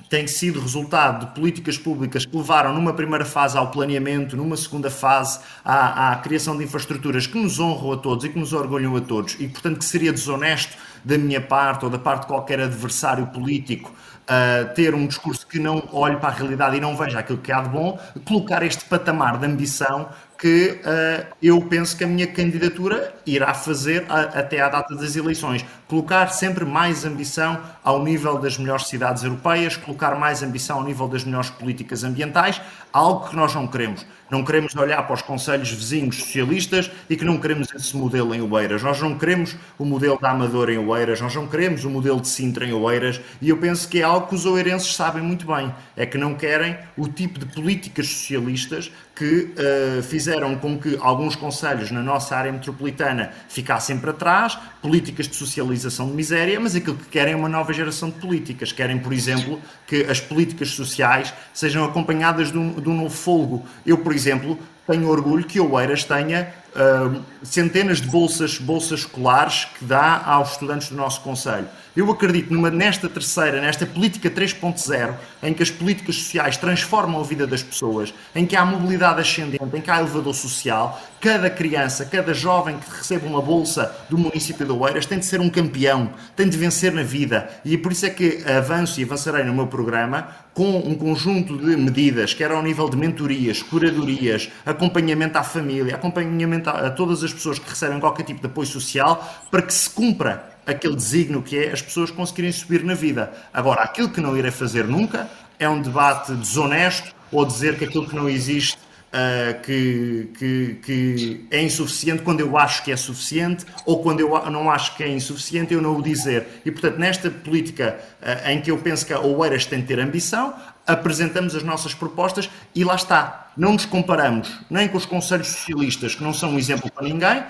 tem 0.10 0.26
sido 0.28 0.60
resultado 0.60 1.26
de 1.26 1.34
políticas 1.34 1.78
públicas 1.78 2.26
que 2.26 2.36
levaram 2.36 2.74
numa 2.74 2.94
primeira 2.94 3.26
fase 3.26 3.58
ao 3.58 3.70
planeamento, 3.72 4.38
numa 4.38 4.56
segunda 4.56 4.90
fase 4.90 5.40
à, 5.64 6.12
à, 6.12 6.16
criação 6.18 6.58
de 6.58 6.64
infraestruturas 6.64 7.28
que 7.28 7.38
nos 7.38 7.60
honram 7.60 7.94
a 7.94 7.98
todos 7.98 8.24
e 8.24 8.30
que 8.30 8.40
nos 8.40 8.54
orgulham 8.54 8.96
a 8.96 9.02
todos. 9.02 9.36
E, 9.40 9.48
portanto, 9.48 9.80
que 9.80 9.86
seria 9.86 10.14
desonesto 10.14 10.78
da 11.04 11.18
minha 11.18 11.42
parte 11.42 11.86
ou 11.86 11.92
da 11.92 12.00
parte 12.00 12.22
de 12.22 12.28
qualquer 12.28 12.60
adversário 12.60 13.28
político 13.28 13.94
uh, 14.28 14.74
ter 14.74 14.94
um 14.94 15.08
discurso 15.08 15.46
que 15.48 15.60
não 15.60 15.88
olhe 15.92 16.18
para 16.18 16.30
a 16.30 16.32
realidade 16.32 16.78
e 16.78 16.80
não 16.80 16.96
veja 16.96 17.20
aquilo 17.20 17.38
que 17.38 17.52
há 17.52 17.62
de 17.62 17.70
bom, 17.70 18.00
colocar 18.26 18.64
este 18.64 18.86
patamar 18.86 19.38
de 19.38 19.46
ambição 19.46 20.10
que 20.38 20.80
uh, 20.84 21.36
eu 21.42 21.60
penso 21.64 21.98
que 21.98 22.04
a 22.04 22.08
minha 22.08 22.28
candidatura 22.28 23.16
irá 23.26 23.54
fazer 23.54 24.06
a, 24.08 24.22
até 24.40 24.62
à 24.62 24.70
data 24.70 24.96
das 24.96 25.16
eleições. 25.16 25.66
Colocar 25.88 26.28
sempre 26.28 26.64
mais 26.64 27.06
ambição 27.06 27.60
ao 27.84 28.04
nível 28.04 28.38
das 28.38 28.58
melhores 28.58 28.88
cidades 28.88 29.24
europeias, 29.24 29.76
colocar 29.76 30.16
mais 30.16 30.44
ambição 30.44 30.78
ao 30.78 30.84
nível 30.84 31.08
das 31.08 31.24
melhores 31.24 31.50
políticas 31.50 32.04
ambientais, 32.04 32.62
algo 32.94 33.28
que 33.30 33.36
nós 33.36 33.54
não 33.56 33.68
queremos. 33.68 34.06
Não 34.30 34.44
queremos 34.44 34.76
olhar 34.76 35.02
para 35.04 35.14
os 35.14 35.22
conselhos 35.22 35.72
vizinhos 35.72 36.18
socialistas 36.18 36.92
e 37.10 37.16
que 37.16 37.24
não 37.24 37.38
queremos 37.38 37.74
esse 37.74 37.96
modelo 37.96 38.36
em 38.36 38.42
Oeiras. 38.42 38.84
Nós 38.84 39.02
não 39.02 39.18
queremos 39.18 39.56
o 39.80 39.86
modelo 39.86 40.20
da 40.20 40.32
Amadora 40.32 40.74
em 40.74 40.78
Oeiras, 40.78 41.22
nós 41.22 41.34
não 41.34 41.48
queremos 41.48 41.86
o 41.86 41.90
modelo 41.90 42.20
de 42.20 42.28
Sintra 42.28 42.66
em 42.66 42.74
Oeiras 42.74 43.22
e 43.42 43.50
eu 43.50 43.58
penso 43.58 43.88
que 43.88 44.00
é 44.00 44.04
algo 44.04 44.28
que 44.28 44.36
os 44.36 44.46
oeirenses 44.46 44.96
sabem 44.96 45.24
muito 45.24 45.48
bem. 45.48 45.74
É 45.96 46.06
que 46.06 46.18
não 46.18 46.36
querem 46.36 46.78
o 46.98 47.08
tipo 47.08 47.40
de 47.40 47.46
políticas 47.46 48.08
socialistas 48.08 48.92
que 49.18 49.50
uh, 49.58 50.04
fizeram 50.04 50.56
com 50.58 50.78
que 50.78 50.96
alguns 51.02 51.36
conselhos 51.36 51.90
na 51.90 52.04
nossa 52.04 52.36
área 52.36 52.52
metropolitana 52.52 53.32
ficassem 53.50 53.98
para 53.98 54.14
trás, 54.14 54.60
políticas 54.80 55.28
de 55.28 55.36
socialização 55.36 56.08
de 56.08 56.14
miséria, 56.14 56.60
mas 56.60 56.76
aquilo 56.76 56.96
que 56.96 57.06
querem 57.06 57.34
é 57.34 57.36
uma 57.36 57.50
nova 57.50 57.74
geração 57.74 58.12
de 58.12 58.20
políticas. 58.20 58.72
Querem, 58.72 59.00
por 59.00 59.12
exemplo, 59.12 59.60
que 59.88 60.04
as 60.04 60.20
políticas 60.20 60.70
sociais 60.70 61.34
sejam 61.52 61.84
acompanhadas 61.84 62.52
de 62.52 62.60
um, 62.60 62.74
de 62.74 62.88
um 62.88 62.96
novo 62.96 63.16
folgo. 63.16 63.66
Eu, 63.84 63.98
por 63.98 64.14
exemplo, 64.18 64.60
tenho 64.86 65.10
orgulho 65.10 65.46
que 65.46 65.60
Oeiras 65.60 66.04
tenha 66.04 66.54
uh, 66.76 67.22
centenas 67.44 68.02
de 68.02 68.08
bolsas, 68.08 68.58
bolsas 68.58 69.02
escolares 69.02 69.66
que 69.78 69.86
dá 69.86 70.22
aos 70.26 70.52
estudantes 70.54 70.90
do 70.90 70.96
nosso 70.96 71.22
Conselho. 71.22 71.68
Eu 71.98 72.12
acredito 72.12 72.54
numa, 72.54 72.70
nesta 72.70 73.10
terceira, 73.10 73.60
nesta 73.60 73.84
política 73.84 74.30
3.0, 74.30 75.16
em 75.42 75.52
que 75.52 75.64
as 75.64 75.72
políticas 75.72 76.18
sociais 76.18 76.56
transformam 76.56 77.20
a 77.20 77.24
vida 77.24 77.48
das 77.48 77.64
pessoas, 77.64 78.14
em 78.36 78.46
que 78.46 78.56
há 78.56 78.64
mobilidade 78.64 79.20
ascendente, 79.20 79.64
em 79.74 79.82
que 79.82 79.90
há 79.90 79.98
elevador 79.98 80.36
social, 80.36 81.02
cada 81.20 81.50
criança, 81.50 82.06
cada 82.06 82.36
jovem 82.36 82.78
que 82.78 82.98
recebe 82.98 83.26
uma 83.26 83.42
bolsa 83.42 83.92
do 84.12 84.16
município 84.16 84.64
de 84.64 84.72
Oeiras 84.72 85.08
tem 85.08 85.18
de 85.18 85.26
ser 85.26 85.42
um 85.42 85.50
campeão, 85.50 86.12
tem 86.36 86.48
de 86.48 86.56
vencer 86.56 86.94
na 86.94 87.02
vida. 87.02 87.50
E 87.66 87.76
por 87.80 87.92
isso 87.92 88.06
é 88.06 88.12
que 88.12 88.44
avanço 88.48 89.02
e 89.02 89.04
avançarei 89.04 89.44
no 89.44 89.56
meu 89.56 89.66
programa 89.66 90.28
com 90.54 90.78
um 90.78 90.94
conjunto 90.94 91.58
de 91.58 91.76
medidas, 91.76 92.32
quer 92.32 92.52
ao 92.52 92.62
nível 92.62 92.88
de 92.90 92.96
mentorias, 92.96 93.64
curadorias, 93.64 94.52
acompanhamento 94.64 95.40
à 95.40 95.44
família, 95.44 95.96
acompanhamento 95.96 96.70
a, 96.70 96.74
a 96.74 96.90
todas 96.92 97.24
as 97.24 97.34
pessoas 97.34 97.58
que 97.58 97.68
recebem 97.68 98.00
qualquer 98.00 98.22
tipo 98.22 98.40
de 98.40 98.46
apoio 98.46 98.68
social, 98.68 99.48
para 99.50 99.64
que 99.64 99.74
se 99.74 99.90
cumpra 99.90 100.57
aquele 100.68 100.96
desígnio 100.96 101.42
que 101.42 101.58
é 101.58 101.72
as 101.72 101.82
pessoas 101.82 102.12
conseguirem 102.12 102.52
subir 102.52 102.84
na 102.84 102.94
vida. 102.94 103.32
Agora, 103.54 103.82
aquilo 103.82 104.10
que 104.10 104.20
não 104.20 104.38
irei 104.38 104.52
fazer 104.52 104.86
nunca 104.86 105.30
é 105.58 105.68
um 105.68 105.82
debate 105.82 106.34
desonesto 106.34 107.16
ou 107.32 107.46
dizer 107.46 107.78
que 107.78 107.86
aquilo 107.86 108.08
que 108.08 108.16
não 108.16 108.30
existe 108.30 108.78
uh, 108.78 109.62
que, 109.62 110.30
que, 110.38 110.80
que, 110.84 111.48
é 111.50 111.62
insuficiente 111.64 112.22
quando 112.22 112.42
eu 112.42 112.58
acho 112.58 112.84
que 112.84 112.92
é 112.92 112.98
suficiente 112.98 113.66
ou 113.86 114.02
quando 114.02 114.20
eu 114.20 114.30
não 114.52 114.70
acho 114.70 114.96
que 114.96 115.04
é 115.04 115.08
insuficiente 115.08 115.74
eu 115.74 115.82
não 115.82 115.98
o 115.98 116.02
dizer. 116.02 116.62
E, 116.66 116.72
portanto, 116.72 116.98
nesta 116.98 117.30
política 117.32 117.98
uh, 118.22 118.50
em 118.50 118.62
que 118.62 118.70
eu 118.70 118.78
penso 118.78 119.06
que 119.06 119.14
a 119.14 119.20
Oeiras 119.20 119.66
tem 119.66 119.82
de 119.82 119.88
ter 119.88 120.00
ambição, 120.00 120.54
apresentamos 120.86 121.56
as 121.56 121.64
nossas 121.64 121.94
propostas 121.94 122.50
e 122.74 122.84
lá 122.84 122.96
está. 122.96 123.52
Não 123.58 123.74
nos 123.74 123.86
comparamos 123.86 124.60
nem 124.70 124.88
com 124.88 124.98
os 124.98 125.06
conselhos 125.06 125.48
socialistas, 125.48 126.16
que 126.16 126.24
não 126.24 126.34
são 126.34 126.52
um 126.52 126.60
exemplo 126.60 126.92
para 126.92 127.04
ninguém, 127.04 127.44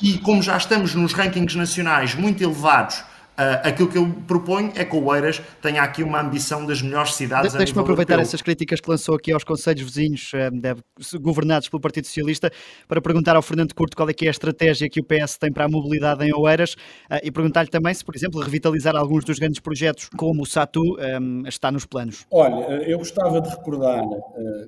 e 0.00 0.18
como 0.18 0.42
já 0.42 0.56
estamos 0.56 0.94
nos 0.94 1.12
rankings 1.12 1.56
nacionais 1.56 2.14
muito 2.14 2.42
elevados 2.42 3.04
Uh, 3.32 3.66
aquilo 3.66 3.88
que 3.88 3.96
eu 3.96 4.06
proponho 4.26 4.70
é 4.76 4.84
que 4.84 4.94
o 4.94 5.02
Oeiras 5.06 5.40
tenha 5.62 5.82
aqui 5.82 6.02
uma 6.02 6.20
ambição 6.20 6.66
das 6.66 6.82
melhores 6.82 7.14
cidades. 7.14 7.54
Deixe-me 7.54 7.80
aproveitar 7.80 8.12
europeu. 8.12 8.28
essas 8.28 8.42
críticas 8.42 8.78
que 8.78 8.90
lançou 8.90 9.14
aqui 9.14 9.32
aos 9.32 9.42
conselhos 9.42 9.82
vizinhos 9.82 10.32
uh, 10.34 11.18
governados 11.18 11.66
pelo 11.66 11.80
Partido 11.80 12.06
Socialista 12.06 12.52
para 12.86 13.00
perguntar 13.00 13.34
ao 13.34 13.40
Fernando 13.40 13.74
Curto 13.74 13.96
qual 13.96 14.10
é 14.10 14.12
que 14.12 14.26
é 14.26 14.28
a 14.28 14.30
estratégia 14.30 14.86
que 14.90 15.00
o 15.00 15.04
PS 15.04 15.38
tem 15.38 15.50
para 15.50 15.64
a 15.64 15.68
mobilidade 15.68 16.22
em 16.26 16.30
Oeiras 16.34 16.74
uh, 16.74 17.20
e 17.22 17.32
perguntar-lhe 17.32 17.70
também 17.70 17.94
se, 17.94 18.04
por 18.04 18.14
exemplo, 18.14 18.38
revitalizar 18.38 18.94
alguns 18.94 19.24
dos 19.24 19.38
grandes 19.38 19.60
projetos 19.60 20.10
como 20.14 20.42
o 20.42 20.46
SATU 20.46 20.82
um, 20.82 21.48
está 21.48 21.72
nos 21.72 21.86
planos. 21.86 22.26
Olha, 22.30 22.82
eu 22.86 22.98
gostava 22.98 23.40
de 23.40 23.48
recordar, 23.48 24.02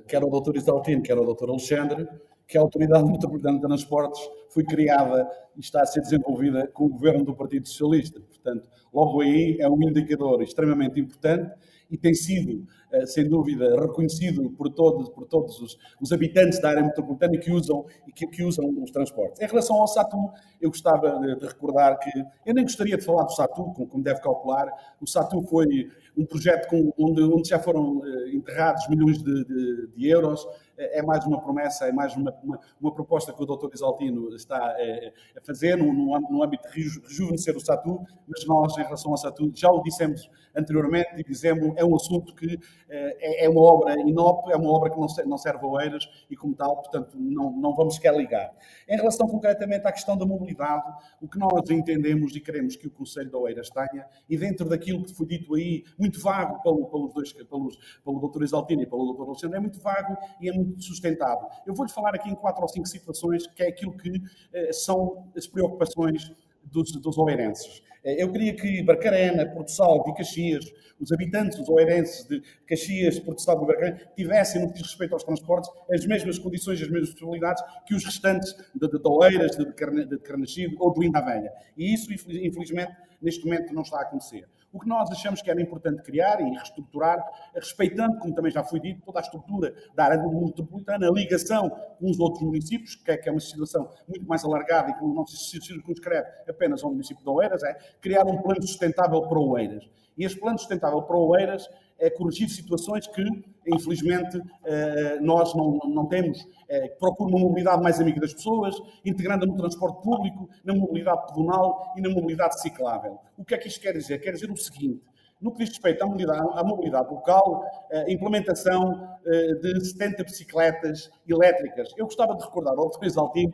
quer 0.07 0.23
o 0.23 0.41
Dr. 0.41 0.57
Isaltino, 0.57 1.03
quer 1.03 1.17
o 1.19 1.33
Dr. 1.33 1.51
Alexandre, 1.51 2.07
que 2.47 2.57
a 2.57 2.61
Autoridade 2.61 3.09
Metropolitana 3.09 3.55
de 3.55 3.61
Transportes 3.61 4.21
foi 4.49 4.63
criada 4.63 5.27
e 5.55 5.59
está 5.59 5.81
a 5.81 5.85
ser 5.85 6.01
desenvolvida 6.01 6.67
com 6.67 6.85
o 6.85 6.89
governo 6.89 7.23
do 7.23 7.35
Partido 7.35 7.67
Socialista. 7.67 8.19
Portanto, 8.19 8.69
logo 8.93 9.21
aí 9.21 9.57
é 9.59 9.69
um 9.69 9.81
indicador 9.81 10.41
extremamente 10.41 10.99
importante 10.99 11.53
e 11.89 11.97
tem 11.97 12.13
sido, 12.13 12.65
sem 13.05 13.27
dúvida, 13.27 13.79
reconhecido 13.79 14.49
por 14.51 14.69
todos, 14.69 15.09
por 15.09 15.25
todos 15.25 15.59
os, 15.59 15.77
os 16.01 16.11
habitantes 16.11 16.59
da 16.59 16.69
área 16.69 16.83
metropolitana 16.83 17.37
que 17.37 17.51
usam, 17.51 17.85
que, 18.15 18.27
que, 18.27 18.43
usam 18.43 18.65
os 18.81 18.91
transportes. 18.91 19.41
Em 19.41 19.47
relação 19.47 19.77
ao 19.77 19.87
SATU, 19.87 20.31
eu 20.61 20.69
gostava 20.69 21.19
de, 21.19 21.45
recordar 21.45 21.97
que, 21.99 22.11
eu 22.45 22.53
nem 22.53 22.63
gostaria 22.63 22.97
de 22.97 23.03
falar 23.03 23.23
do 23.23 23.33
SATU, 23.33 23.73
como, 23.73 24.03
deve 24.03 24.21
calcular, 24.21 24.67
o 25.01 25.07
SATU 25.07 25.41
foi 25.43 25.89
um 26.17 26.25
projeto 26.25 26.69
com, 26.69 26.93
onde, 26.97 27.21
onde, 27.23 27.49
já 27.49 27.59
foram 27.59 27.97
uh, 27.97 28.27
enterrados 28.29 28.87
milhões 28.87 29.21
de, 29.21 29.43
de, 29.45 29.87
de 29.87 30.07
euros, 30.07 30.47
é, 30.77 30.99
é 30.99 31.01
mais 31.01 31.25
uma 31.25 31.41
promessa, 31.41 31.85
é 31.85 31.91
mais 31.91 32.15
uma, 32.15 32.33
uma, 32.43 32.59
uma 32.79 32.93
proposta 32.93 33.33
que 33.33 33.41
o 33.41 33.45
Dr. 33.45 33.73
Isaltino 33.73 34.33
está 34.35 34.75
é, 34.77 35.13
a 35.37 35.41
fazer 35.45 35.75
no, 35.77 35.91
no, 35.91 36.19
no 36.19 36.43
âmbito 36.43 36.69
de 36.69 37.01
rejuvenescer 37.07 37.55
o 37.55 37.59
SATU, 37.59 38.01
mas 38.27 38.45
nós, 38.45 38.77
em 38.77 38.83
relação 38.83 39.11
ao 39.11 39.17
SATU, 39.17 39.51
já 39.53 39.69
o 39.69 39.81
dissemos 39.81 40.29
anteriormente 40.55 41.09
e 41.17 41.23
dizemos, 41.23 41.73
é 41.75 41.83
um 41.83 41.95
assunto 41.95 42.33
que 42.33 42.57
é, 42.89 43.45
é 43.45 43.49
uma 43.49 43.61
obra 43.61 43.99
inópua, 44.01 44.53
é 44.53 44.55
uma 44.55 44.69
obra 44.69 44.89
que 44.89 44.97
não 44.97 45.37
serve 45.37 45.65
a 45.65 45.67
Oeiras 45.67 46.07
e, 46.29 46.35
como 46.35 46.55
tal, 46.55 46.75
portanto, 46.77 47.17
não, 47.17 47.51
não 47.51 47.73
vamos 47.73 47.95
sequer 47.95 48.15
ligar. 48.15 48.53
Em 48.87 48.95
relação 48.95 49.27
concretamente 49.27 49.87
à 49.87 49.91
questão 49.91 50.17
da 50.17 50.25
mobilidade, 50.25 50.85
o 51.21 51.27
que 51.27 51.37
nós 51.37 51.69
entendemos 51.69 52.35
e 52.35 52.39
queremos 52.39 52.75
que 52.75 52.87
o 52.87 52.91
Conselho 52.91 53.29
de 53.29 53.35
Oeiras 53.35 53.69
tenha, 53.69 54.05
e 54.29 54.37
dentro 54.37 54.67
daquilo 54.69 55.03
que 55.03 55.13
foi 55.13 55.25
dito 55.25 55.55
aí, 55.55 55.83
muito 55.97 56.19
vago 56.21 56.61
pelo, 56.61 56.85
pelos 56.87 57.13
dois, 57.13 57.33
pelos, 57.33 57.77
pelo 58.03 58.29
Dr. 58.29 58.43
Isaltino 58.43 58.81
e 58.83 58.85
pelo 58.85 59.13
Dr. 59.13 59.23
Alexandre, 59.23 59.57
é 59.57 59.61
muito 59.61 59.79
vago 59.79 60.17
e 60.39 60.49
é 60.49 60.53
muito 60.53 60.83
sustentável. 60.83 61.47
Eu 61.65 61.73
vou-lhe 61.73 61.91
falar 61.91 62.13
aqui 62.15 62.29
em 62.29 62.35
quatro 62.35 62.61
ou 62.61 62.67
cinco 62.67 62.87
situações 62.87 63.47
que 63.47 63.63
é 63.63 63.67
aquilo 63.67 63.95
que 63.97 64.21
eh, 64.53 64.73
são 64.73 65.27
as 65.35 65.47
preocupações 65.47 66.31
dos, 66.63 66.91
dos 66.91 67.17
oeirenses. 67.17 67.83
Eh, 68.05 68.21
eu 68.21 68.31
queria 68.31 68.55
que 68.55 68.83
Barcarena, 68.83 69.45
Porto 69.47 69.71
Salvo 69.71 70.11
e 70.11 70.13
Caxias, 70.13 70.71
os 70.99 71.11
habitantes, 71.11 71.59
os 71.59 71.67
oeirenses 71.67 72.25
de 72.27 72.41
Caxias, 72.67 73.19
Porto 73.19 73.41
Salvo 73.41 73.63
e 73.63 73.67
Barcarena, 73.67 73.99
tivessem, 74.15 74.61
no 74.61 74.67
que 74.67 74.75
diz 74.75 74.83
respeito 74.83 75.13
aos 75.13 75.23
transportes, 75.23 75.69
as 75.91 76.05
mesmas 76.05 76.37
condições, 76.37 76.79
as 76.81 76.89
mesmas 76.89 77.09
possibilidades 77.09 77.63
que 77.87 77.95
os 77.95 78.05
restantes 78.05 78.55
de, 78.75 78.87
de 78.87 79.07
Oeiras, 79.07 79.57
de, 79.57 79.65
de 79.65 80.19
Carnaxide 80.19 80.75
ou 80.79 80.93
de 80.93 80.99
Linda 80.99 81.19
Velha. 81.21 81.51
E 81.75 81.93
isso, 81.93 82.13
infelizmente, 82.13 82.93
neste 83.19 83.43
momento 83.43 83.73
não 83.73 83.81
está 83.81 83.97
a 83.97 84.01
acontecer. 84.03 84.45
O 84.75 84.79
que 84.81 84.89
nós 84.89 85.09
achamos 85.09 85.41
que 85.41 85.49
era 85.49 85.61
importante 85.61 86.03
criar 86.03 86.41
e 86.41 86.49
reestruturar, 86.49 87.17
respeitando, 87.53 88.19
como 88.19 88.35
também 88.35 88.51
já 88.51 88.61
foi 88.61 88.81
dito, 88.81 89.01
toda 89.05 89.19
a 89.19 89.21
estrutura 89.21 89.73
da 89.95 90.03
área 90.03 90.21
metropolitana, 90.21 91.07
a 91.07 91.11
ligação 91.11 91.69
com 91.69 92.11
os 92.11 92.19
outros 92.19 92.43
municípios, 92.43 92.93
que 92.93 93.09
é, 93.09 93.15
que 93.15 93.29
é 93.29 93.31
uma 93.31 93.39
situação 93.39 93.89
muito 94.05 94.27
mais 94.27 94.43
alargada 94.43 94.91
e 94.91 94.93
que 94.93 95.01
não 95.01 95.25
se 95.25 95.61
circunscreve 95.61 96.27
apenas 96.49 96.83
ao 96.83 96.91
município 96.91 97.23
de 97.23 97.29
Oeiras, 97.29 97.63
é 97.63 97.73
criar 98.01 98.25
um 98.25 98.41
plano 98.41 98.61
sustentável 98.63 99.21
para 99.21 99.39
Oeiras. 99.39 99.89
E 100.17 100.25
este 100.25 100.37
plano 100.41 100.59
sustentável 100.59 101.01
para 101.03 101.15
Oeiras 101.15 101.69
é 101.97 102.09
corrigir 102.09 102.49
situações 102.49 103.07
que, 103.07 103.23
infelizmente, 103.67 104.41
eh, 104.65 105.19
nós 105.21 105.53
não, 105.55 105.79
não 105.85 106.05
temos. 106.07 106.45
É, 106.67 106.89
procura 106.99 107.29
uma 107.29 107.39
mobilidade 107.39 107.81
mais 107.81 107.99
amiga 107.99 108.19
das 108.19 108.33
pessoas, 108.33 108.75
integrando 109.03 109.45
no 109.45 109.55
transporte 109.55 110.01
público, 110.01 110.49
na 110.63 110.73
mobilidade 110.73 111.27
pedonal 111.27 111.93
e 111.95 112.01
na 112.01 112.09
mobilidade 112.09 112.59
ciclável. 112.59 113.19
O 113.37 113.45
que 113.45 113.53
é 113.53 113.57
que 113.57 113.67
isto 113.67 113.79
quer 113.79 113.93
dizer? 113.93 114.19
Quer 114.19 114.31
dizer 114.31 114.51
o 114.51 114.57
seguinte, 114.57 115.01
no 115.41 115.51
que 115.51 115.59
diz 115.59 115.69
respeito 115.69 116.03
à 116.03 116.07
mobilidade, 116.07 116.47
à 116.53 116.63
mobilidade 116.63 117.09
local, 117.09 117.63
a 117.91 117.97
eh, 117.97 118.13
implementação 118.13 119.15
de 119.25 119.83
70 119.83 120.23
bicicletas 120.23 121.09
elétricas. 121.27 121.93
Eu 121.97 122.05
gostava 122.05 122.35
de 122.35 122.43
recordar 122.43 122.77
ao 122.77 122.89
Dr. 122.89 123.05
Exaltino 123.05 123.53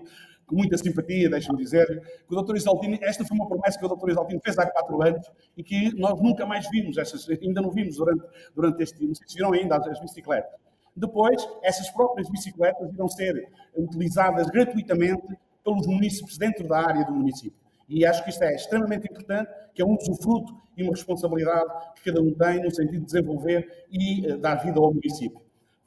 com 0.52 0.58
muita 0.58 0.78
simpatia, 0.78 1.30
deixe-me 1.30 1.58
dizer, 1.58 1.88
que 2.28 2.36
o 2.36 2.42
Dr. 2.42 2.58
Isaltino, 2.58 2.98
esta 3.02 3.24
foi 3.24 3.38
uma 3.38 3.48
promessa 3.48 3.80
que 3.80 3.86
o 3.86 3.88
Dr. 3.88 4.10
Isaltino 4.10 4.42
fez 4.44 4.60
há 4.60 4.70
quatro 4.70 5.02
anos 5.02 5.26
e 5.56 5.64
que 5.64 5.96
nós 5.98 6.22
nunca 6.22 6.46
mais 6.46 6.70
vimos, 6.70 6.98
essas, 6.98 7.28
ainda 7.30 7.62
não 7.62 7.72
vimos 7.72 7.96
durante, 7.96 8.26
durante 8.54 8.84
este, 8.84 9.06
não 9.06 9.16
se 9.16 9.24
viram 9.34 9.54
ainda 9.54 9.78
as 9.78 10.00
bicicletas. 10.02 10.60
Depois, 10.94 11.48
essas 11.64 11.90
próprias 11.92 12.30
bicicletas 12.30 12.94
irão 12.94 13.08
ser 13.08 13.50
utilizadas 13.74 14.48
gratuitamente 14.48 15.24
pelos 15.64 15.88
municípios 15.88 16.38
dentro 16.38 16.68
da 16.68 16.80
área 16.80 17.06
do 17.06 17.14
município. 17.14 17.58
E 17.88 18.06
acho 18.06 18.24
que 18.24 18.30
isto 18.30 18.44
é 18.44 18.54
extremamente 18.54 19.08
importante, 19.10 19.50
que 19.74 19.82
é 19.82 19.86
um 19.86 19.96
usufruto 19.96 20.54
e 20.76 20.84
uma 20.84 20.92
responsabilidade 20.92 21.70
que 21.96 22.12
cada 22.12 22.22
um 22.22 22.34
tem 22.34 22.62
no 22.62 22.72
sentido 22.72 23.00
de 23.00 23.06
desenvolver 23.06 23.86
e 23.90 24.32
uh, 24.32 24.38
dar 24.38 24.56
vida 24.56 24.80
ao 24.80 24.94
município. 24.94 25.42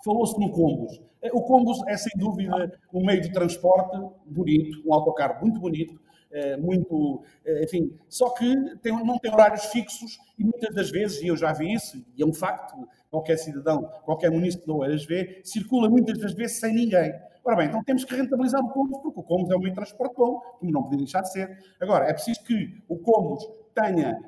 Falou-se 0.05 0.38
no 0.38 0.51
Combos. 0.51 1.01
Eh, 1.23 1.31
o 1.33 1.40
Combos 1.40 1.79
é, 1.87 1.97
sem 1.97 2.12
dúvida, 2.19 2.79
um 2.93 3.05
meio 3.05 3.23
de 3.23 3.33
transporte 3.33 3.97
bonito, 4.27 4.83
um 4.87 4.93
autocarro 4.93 5.40
muito 5.40 5.59
bonito, 5.59 5.99
eh, 6.31 6.59
muito, 6.59 7.23
eh, 7.43 7.64
enfim, 7.64 7.90
só 8.07 8.29
que 8.31 8.77
tem, 8.83 8.93
não 8.93 9.19
tem 9.19 9.33
horários 9.33 9.64
fixos 9.67 10.19
e 10.38 10.45
muitas 10.45 10.75
das 10.75 10.90
vezes, 10.90 11.23
e 11.23 11.29
eu 11.29 11.37
já 11.37 11.55
vi 11.55 11.73
isso, 11.73 12.05
e 12.14 12.23
é 12.23 12.27
um 12.27 12.35
facto, 12.35 12.87
qualquer 13.11 13.38
cidadão, 13.38 13.83
qualquer 14.05 14.31
município 14.31 14.67
de 14.67 14.73
Oeiras 14.73 15.07
vê, 15.07 15.40
circula 15.43 15.88
muitas 15.88 16.19
das 16.19 16.35
vezes 16.35 16.61
sem 16.61 16.75
ninguém. 16.75 17.14
Ora 17.43 17.57
bem, 17.57 17.69
então 17.69 17.83
temos 17.83 18.05
que 18.05 18.14
rentabilizar 18.14 18.61
o 18.62 18.69
Combos, 18.71 19.01
porque 19.01 19.21
o 19.21 19.23
Combos 19.23 19.51
é 19.51 19.57
um 19.57 19.61
meio 19.61 19.71
de 19.71 19.77
transporte 19.77 20.14
bom, 20.17 20.38
como 20.59 20.71
não 20.71 20.83
podia 20.83 20.99
deixar 20.99 21.23
de 21.23 21.33
ser. 21.33 21.59
Agora, 21.81 22.11
é 22.11 22.12
preciso 22.12 22.43
que 22.45 22.83
o 22.88 22.99
Combos 22.99 23.47
tenha, 23.74 24.18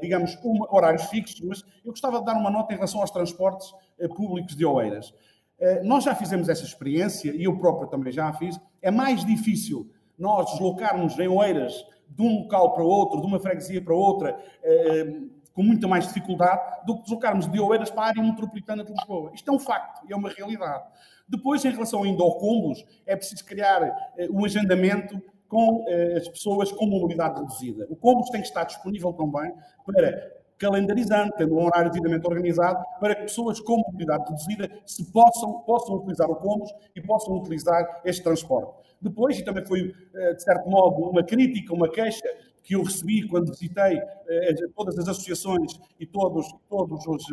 digamos, 0.00 0.38
um, 0.44 0.62
horários 0.68 1.04
fixos, 1.04 1.40
mas 1.40 1.64
eu 1.84 1.92
gostava 1.92 2.18
de 2.18 2.26
dar 2.26 2.34
uma 2.34 2.50
nota 2.50 2.72
em 2.72 2.76
relação 2.76 3.00
aos 3.00 3.10
transportes 3.10 3.72
eh, 3.98 4.08
públicos 4.08 4.56
de 4.56 4.64
Oeiras. 4.64 5.14
Eh, 5.58 5.82
nós 5.82 6.04
já 6.04 6.14
fizemos 6.14 6.48
essa 6.48 6.64
experiência, 6.64 7.30
e 7.34 7.44
eu 7.44 7.56
próprio 7.58 7.88
também 7.88 8.12
já 8.12 8.28
a 8.28 8.32
fiz. 8.32 8.58
É 8.82 8.90
mais 8.90 9.24
difícil 9.24 9.90
nós 10.18 10.50
deslocarmos 10.50 11.18
em 11.18 11.28
Oeiras 11.28 11.84
de 12.08 12.22
um 12.22 12.42
local 12.42 12.72
para 12.72 12.84
outro, 12.84 13.20
de 13.20 13.26
uma 13.26 13.38
freguesia 13.40 13.82
para 13.82 13.94
outra, 13.94 14.38
eh, 14.62 15.20
com 15.52 15.62
muita 15.62 15.86
mais 15.86 16.06
dificuldade, 16.08 16.84
do 16.84 16.96
que 16.96 17.02
deslocarmos 17.02 17.46
de 17.46 17.60
Oeiras 17.60 17.90
para 17.90 18.02
a 18.02 18.06
área 18.08 18.22
metropolitana 18.22 18.84
de 18.84 18.92
Lisboa. 18.92 19.30
Isto 19.32 19.50
é 19.50 19.54
um 19.54 19.58
facto, 19.58 20.04
é 20.10 20.16
uma 20.16 20.28
realidade. 20.28 20.84
Depois, 21.28 21.64
em 21.64 21.70
relação 21.70 22.02
ainda 22.02 22.22
ao 22.22 22.38
combos, 22.38 22.84
é 23.06 23.16
preciso 23.16 23.44
criar 23.44 24.12
um 24.30 24.44
agendamento 24.44 25.22
com 25.54 25.84
as 26.16 26.28
pessoas 26.28 26.72
com 26.72 26.84
mobilidade 26.84 27.38
reduzida. 27.38 27.86
O 27.88 27.94
combos 27.94 28.28
tem 28.30 28.40
que 28.40 28.48
estar 28.48 28.64
disponível 28.64 29.12
também 29.12 29.52
para 29.86 30.32
calendarizando, 30.58 31.32
tendo 31.36 31.54
um 31.54 31.64
horário 31.64 31.90
devidamente 31.90 32.26
organizado, 32.26 32.82
para 32.98 33.14
que 33.14 33.22
pessoas 33.22 33.60
com 33.60 33.76
mobilidade 33.78 34.24
reduzida 34.24 34.70
se 34.84 35.04
possam, 35.12 35.60
possam 35.60 35.96
utilizar 35.96 36.30
o 36.30 36.36
Combos 36.36 36.72
e 36.94 37.00
possam 37.00 37.36
utilizar 37.36 38.00
este 38.04 38.22
transporte. 38.22 38.72
Depois, 39.00 39.38
e 39.38 39.44
também 39.44 39.64
foi, 39.66 39.94
eh, 40.14 40.34
de 40.34 40.42
certo 40.42 40.68
modo, 40.68 41.10
uma 41.10 41.22
crítica, 41.22 41.74
uma 41.74 41.90
queixa 41.90 42.24
que 42.62 42.74
eu 42.74 42.82
recebi 42.82 43.28
quando 43.28 43.50
visitei 43.50 44.00
eh, 44.28 44.54
todas 44.74 44.98
as 44.98 45.06
associações 45.08 45.78
e 46.00 46.06
todos, 46.06 46.46
todos 46.68 47.06
os, 47.06 47.26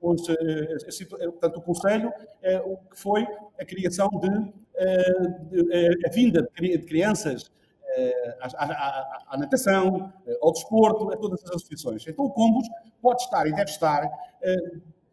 os 0.00 0.28
eh, 0.30 1.26
portanto, 1.26 1.58
o 1.58 1.62
Conselho, 1.62 2.10
o 2.64 2.76
que 2.88 2.98
foi 2.98 3.26
a 3.60 3.64
criação 3.64 4.08
de, 4.08 4.52
a 6.06 6.10
vinda 6.10 6.48
de 6.56 6.78
crianças 6.78 7.50
à, 8.40 9.36
natação, 9.36 10.12
ao 10.40 10.52
desporto, 10.52 11.10
a 11.12 11.16
todas 11.16 11.42
as 11.44 11.50
associações. 11.50 12.06
Então 12.06 12.24
o 12.24 12.30
Combos 12.30 12.68
pode 13.00 13.22
estar 13.22 13.46
e 13.46 13.52
deve 13.52 13.70
estar 13.70 14.04
eh, 14.42 14.56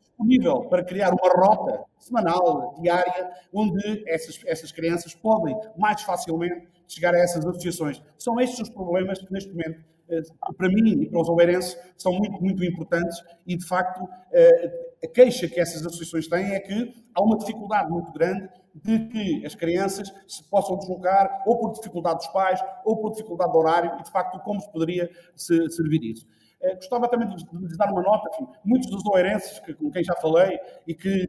disponível 0.04 0.65
para 0.69 0.84
criar 0.84 1.13
uma 1.13 1.30
rota 1.30 1.84
semanal, 2.00 2.76
diária, 2.80 3.32
onde 3.54 4.04
essas, 4.08 4.39
essas 4.45 4.71
crianças 4.71 5.13
podem 5.13 5.56
mais 5.78 6.02
facilmente 6.02 6.67
chegar 6.88 7.13
a 7.13 7.19
essas 7.19 7.45
associações. 7.45 8.02
São 8.17 8.39
estes 8.39 8.60
os 8.60 8.69
problemas 8.69 9.19
que 9.19 9.32
neste 9.32 9.52
momento 9.52 9.84
eh, 10.10 10.21
para 10.58 10.69
mim 10.69 11.02
e 11.02 11.10
para 11.10 11.19
os 11.19 11.30
oeirenses, 11.30 11.78
são 11.98 12.13
muito, 12.13 12.41
muito 12.41 12.63
importantes 12.63 13.17
e, 13.45 13.58
de 13.58 13.65
facto, 13.65 14.08
eh, 14.32 14.93
a 15.04 15.08
queixa 15.08 15.48
que 15.48 15.60
essas 15.60 15.86
associações 15.86 16.28
têm 16.28 16.54
é 16.54 16.60
que 16.60 16.93
há 17.13 17.21
uma 17.21 17.38
dificuldade 17.38 17.89
muito 17.89 18.12
grande 18.12 18.48
de 18.84 19.08
que 19.08 19.46
as 19.46 19.56
crianças 19.56 20.14
se 20.28 20.44
possam 20.44 20.78
deslocar 20.78 21.44
ou 21.46 21.58
por 21.58 21.72
dificuldade 21.72 22.18
dos 22.18 22.28
pais 22.28 22.60
ou 22.84 22.98
por 22.98 23.12
dificuldade 23.12 23.52
do 23.52 23.58
horário 23.58 23.98
e, 24.00 24.04
de 24.04 24.12
facto, 24.12 24.38
como 24.40 24.60
se 24.60 24.70
poderia 24.70 25.10
servir 25.36 26.04
isso. 26.04 26.28
Eh, 26.62 26.76
gostava 26.76 27.08
também 27.08 27.28
de 27.28 27.36
lhes 27.36 27.78
dar 27.78 27.90
uma 27.92 28.02
nota, 28.02 28.30
que 28.30 28.44
muitos 28.66 28.90
dos 28.90 29.06
oeirenses 29.06 29.60
que, 29.60 29.74
com 29.74 29.90
quem 29.90 30.04
já 30.04 30.14
falei 30.16 30.60
e 30.86 30.94
que, 30.94 31.26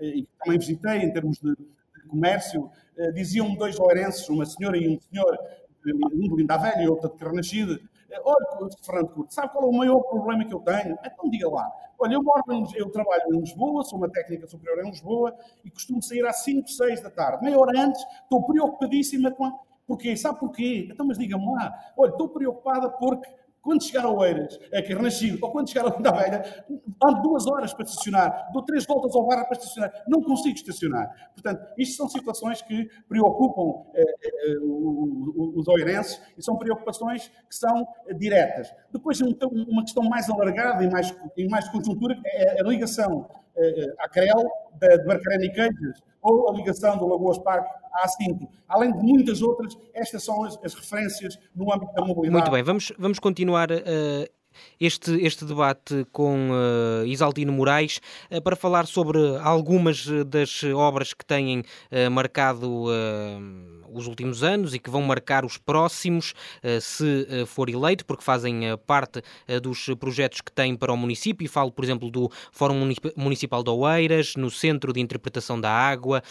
e 0.00 0.22
que 0.22 0.28
também 0.42 0.58
visitei 0.58 0.98
em 0.98 1.12
termos 1.12 1.38
de, 1.38 1.54
de 1.54 2.08
comércio, 2.08 2.70
diziam-me 3.14 3.56
dois 3.56 3.78
oeirenses, 3.78 4.28
uma 4.28 4.46
senhora 4.46 4.76
e 4.76 4.88
um 4.88 4.98
senhor, 5.00 5.38
um 5.86 6.28
de 6.28 6.36
Linda 6.36 6.56
Velha 6.56 6.82
e 6.82 6.88
outro 6.88 7.10
de 7.10 7.16
Carnaxide, 7.16 7.80
Olha, 8.24 8.70
Fernando 8.82 9.08
Curto, 9.10 9.32
sabe 9.34 9.52
qual 9.52 9.64
é 9.64 9.68
o 9.68 9.72
maior 9.72 10.00
problema 10.02 10.44
que 10.44 10.52
eu 10.52 10.60
tenho? 10.60 10.98
Então 11.04 11.30
diga 11.30 11.48
lá. 11.48 11.70
Olha, 11.98 12.14
eu, 12.14 12.22
moro 12.22 12.42
em, 12.50 12.66
eu 12.74 12.90
trabalho 12.90 13.22
em 13.32 13.40
Lisboa, 13.40 13.84
sou 13.84 13.98
uma 13.98 14.10
técnica 14.10 14.46
superior 14.46 14.84
em 14.84 14.90
Lisboa 14.90 15.34
e 15.64 15.70
costumo 15.70 16.02
sair 16.02 16.26
às 16.26 16.42
5, 16.42 16.68
6 16.68 17.00
da 17.00 17.10
tarde. 17.10 17.44
Meia 17.44 17.58
hora 17.58 17.80
antes, 17.80 18.02
estou 18.22 18.42
preocupadíssima 18.42 19.30
com. 19.30 19.52
Porquê? 19.86 20.16
Sabe 20.16 20.40
porquê? 20.40 20.88
Então, 20.90 21.06
mas 21.06 21.18
diga-me 21.18 21.46
lá. 21.54 21.72
Olha, 21.96 22.10
estou 22.10 22.28
preocupada 22.28 22.88
porque 22.88 23.28
quando 23.62 23.84
chegar 23.84 24.04
a 24.04 24.10
Oeiras, 24.10 24.58
é 24.72 24.80
renascido, 24.80 25.38
ou 25.40 25.52
quando 25.52 25.70
chegar 25.70 25.86
a 25.86 25.96
Linda 25.96 26.10
Velha, 26.10 26.64
ando 27.02 27.22
duas 27.22 27.46
horas 27.46 27.72
para 27.72 27.84
estacionar, 27.84 28.50
dou 28.52 28.62
três 28.64 28.84
voltas 28.84 29.14
ao 29.14 29.24
barra 29.24 29.44
para 29.44 29.56
estacionar, 29.56 30.02
não 30.08 30.20
consigo 30.20 30.56
estacionar. 30.56 31.30
Portanto, 31.32 31.72
isto 31.78 31.96
são 31.96 32.08
situações 32.08 32.60
que 32.60 32.90
preocupam 33.08 33.88
eh, 33.94 34.02
eh, 34.02 34.58
os 34.60 35.68
oeirenses 35.68 36.20
e 36.36 36.42
são 36.42 36.56
preocupações 36.56 37.28
que 37.28 37.54
são 37.54 37.86
eh, 38.08 38.14
diretas. 38.14 38.74
Depois, 38.92 39.20
uma 39.20 39.82
questão 39.82 40.02
mais 40.04 40.28
alargada 40.28 40.82
e 40.84 40.90
mais, 40.90 41.14
e 41.36 41.48
mais 41.48 41.68
conjuntura 41.68 42.20
é 42.26 42.60
a 42.60 42.64
ligação 42.64 43.28
eh, 43.51 43.51
à 43.98 44.08
CREL 44.08 44.50
de 44.80 45.04
Barcarena 45.04 45.44
e 45.44 45.50
Queijas, 45.50 46.02
ou 46.22 46.48
a 46.48 46.52
ligação 46.52 46.96
do 46.96 47.06
Lagoas 47.06 47.38
Parque 47.38 47.68
à 47.92 48.06
A5. 48.06 48.48
Além 48.68 48.92
de 48.92 49.02
muitas 49.02 49.42
outras, 49.42 49.76
estas 49.94 50.24
são 50.24 50.44
as, 50.44 50.58
as 50.64 50.74
referências 50.74 51.38
no 51.54 51.72
âmbito 51.72 51.92
da 51.92 52.02
mobilidade. 52.02 52.30
Muito 52.30 52.50
bem, 52.50 52.62
vamos, 52.62 52.92
vamos 52.98 53.18
continuar 53.18 53.70
uh, 53.70 54.26
este, 54.80 55.12
este 55.24 55.44
debate 55.44 56.06
com 56.12 56.50
uh, 56.50 57.06
Isaltino 57.06 57.52
Moraes 57.52 58.00
uh, 58.30 58.40
para 58.42 58.56
falar 58.56 58.86
sobre 58.86 59.18
algumas 59.42 60.06
das 60.26 60.62
obras 60.64 61.12
que 61.14 61.24
têm 61.24 61.60
uh, 61.60 62.10
marcado 62.10 62.86
os 63.92 64.06
últimos 64.06 64.42
anos 64.42 64.74
e 64.74 64.78
que 64.78 64.90
vão 64.90 65.02
marcar 65.02 65.44
os 65.44 65.58
próximos, 65.58 66.34
se 66.80 67.26
for 67.46 67.68
eleito, 67.68 68.06
porque 68.06 68.24
fazem 68.24 68.62
parte 68.86 69.22
dos 69.62 69.86
projetos 70.00 70.40
que 70.40 70.50
tem 70.50 70.74
para 70.74 70.92
o 70.92 70.96
município. 70.96 71.44
E 71.44 71.48
falo, 71.48 71.70
por 71.70 71.84
exemplo, 71.84 72.10
do 72.10 72.30
Fórum 72.50 72.90
Municipal 73.16 73.62
de 73.62 73.70
Oeiras, 73.70 74.34
no 74.36 74.50
Centro 74.50 74.92
de 74.92 75.00
Interpretação 75.00 75.60
da 75.60 75.70
Água, 75.70 76.22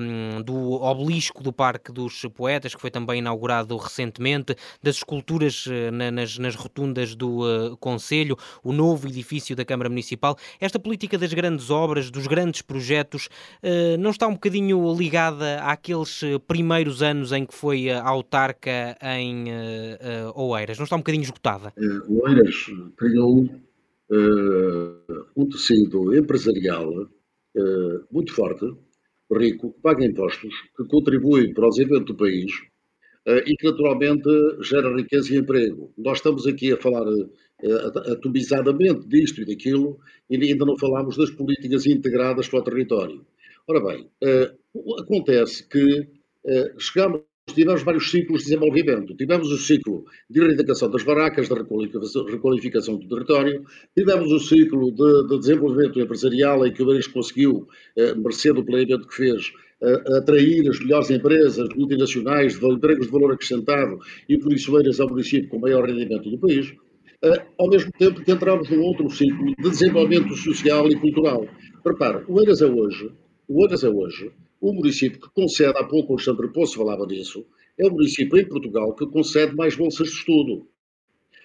um, 0.00 0.40
do 0.42 0.72
Obelisco 0.82 1.42
do 1.42 1.52
Parque 1.52 1.92
dos 1.92 2.22
Poetas, 2.34 2.74
que 2.74 2.80
foi 2.80 2.90
também 2.90 3.18
inaugurado 3.18 3.76
recentemente, 3.76 4.56
das 4.82 4.96
esculturas 4.96 5.66
nas, 5.92 6.38
nas 6.38 6.54
rotundas 6.54 7.14
do 7.14 7.44
Conselho, 7.78 8.36
o 8.62 8.72
novo 8.72 9.08
edifício 9.08 9.56
da 9.56 9.64
Câmara 9.64 9.88
Municipal. 9.88 10.36
Esta 10.60 10.78
política 10.78 11.18
das 11.18 11.32
grandes 11.32 11.70
obras, 11.70 12.10
dos 12.10 12.26
grandes 12.26 12.62
projetos, 12.62 13.28
eh, 13.62 13.96
não 13.96 14.10
está 14.10 14.26
um 14.26 14.34
bocadinho 14.34 14.94
ligada 14.94 15.60
àqueles 15.62 16.22
eh, 16.22 16.38
primeiros 16.38 17.02
anos 17.02 17.32
em 17.32 17.44
que 17.44 17.54
foi 17.54 17.90
autarca 17.90 18.96
em 19.02 19.46
eh, 19.48 20.32
Oeiras? 20.34 20.78
Não 20.78 20.84
está 20.84 20.96
um 20.96 21.00
bocadinho 21.00 21.22
esgotada? 21.22 21.72
Oeiras 22.08 22.66
criou 22.96 23.48
um 25.36 25.48
tecido 25.48 26.14
empresarial 26.16 27.08
muito 28.10 28.32
forte, 28.32 28.66
rico, 29.32 29.72
que 29.72 29.80
paga 29.80 30.04
impostos, 30.04 30.54
que 30.76 30.84
contribui 30.84 31.52
para 31.54 31.66
o 31.66 31.70
desenvolvimento 31.70 32.12
do 32.12 32.16
país 32.16 32.52
e 33.26 33.56
que 33.56 33.66
naturalmente 33.66 34.28
gera 34.62 34.94
riqueza 34.94 35.34
e 35.34 35.38
emprego. 35.38 35.92
Nós 35.96 36.18
estamos 36.18 36.46
aqui 36.46 36.72
a 36.72 36.76
falar 36.76 37.06
atomizadamente 38.12 39.06
disto 39.08 39.42
e 39.42 39.46
daquilo, 39.46 39.98
e 40.28 40.36
ainda 40.36 40.64
não 40.64 40.76
falámos 40.76 41.16
das 41.16 41.30
políticas 41.30 41.86
integradas 41.86 42.48
para 42.48 42.60
o 42.60 42.64
território. 42.64 43.26
Ora 43.66 43.80
bem, 43.80 44.08
uh, 44.22 45.00
acontece 45.00 45.66
que 45.66 46.00
uh, 46.00 46.78
chegamos, 46.80 47.22
tivemos 47.46 47.82
vários 47.82 48.10
ciclos 48.10 48.40
de 48.40 48.48
desenvolvimento. 48.48 49.16
Tivemos 49.16 49.50
o 49.50 49.56
ciclo 49.56 50.04
de 50.28 50.40
erradicação 50.40 50.90
das 50.90 51.02
barracas, 51.02 51.48
da 51.48 51.56
requalificação, 51.56 52.96
do 52.96 53.08
território, 53.08 53.64
tivemos 53.96 54.30
o 54.30 54.38
ciclo 54.38 54.92
de, 54.92 55.28
de 55.28 55.38
desenvolvimento 55.38 55.98
empresarial, 55.98 56.66
em 56.66 56.72
que 56.72 56.82
o 56.82 56.86
Paris 56.86 57.06
conseguiu, 57.06 57.66
uh, 57.96 58.20
mercê 58.20 58.52
do 58.52 58.64
planeamento 58.64 59.08
que 59.08 59.14
fez, 59.14 59.52
atrair 60.16 60.66
as 60.70 60.78
melhores 60.80 61.10
empresas 61.10 61.68
multinacionais 61.76 62.58
de 62.58 62.66
empregos 62.66 63.06
de 63.06 63.12
valor 63.12 63.32
acrescentado 63.32 63.98
e 64.26 64.38
por 64.38 64.50
isso 64.52 64.74
eiras 64.78 64.98
ao 64.98 65.10
município 65.10 65.50
com 65.50 65.58
maior 65.58 65.84
rendimento 65.84 66.30
do 66.30 66.38
país. 66.38 66.74
Eh, 67.24 67.46
ao 67.58 67.70
mesmo 67.70 67.90
tempo 67.92 68.22
que 68.22 68.30
entramos 68.30 68.68
num 68.68 68.82
outro 68.82 69.08
ciclo 69.08 69.46
de 69.56 69.70
desenvolvimento 69.70 70.36
social 70.36 70.86
e 70.90 71.00
cultural. 71.00 71.48
Repare, 71.82 72.22
o 72.28 72.38
Eiras 72.38 72.60
é 72.60 72.66
hoje, 72.66 73.10
o 73.48 73.62
Eiras 73.62 73.82
é 73.82 73.88
hoje, 73.88 74.30
o 74.60 74.74
município 74.74 75.18
que 75.18 75.30
concede, 75.30 75.72
há 75.78 75.84
pouco 75.84 76.12
o 76.12 76.16
Alexandre 76.16 76.52
Poço 76.52 76.76
falava 76.76 77.06
disso, 77.06 77.46
é 77.78 77.86
o 77.86 77.90
município 77.90 78.38
em 78.38 78.46
Portugal 78.46 78.94
que 78.94 79.06
concede 79.06 79.56
mais 79.56 79.74
bolsas 79.74 80.08
de 80.08 80.16
estudo 80.16 80.68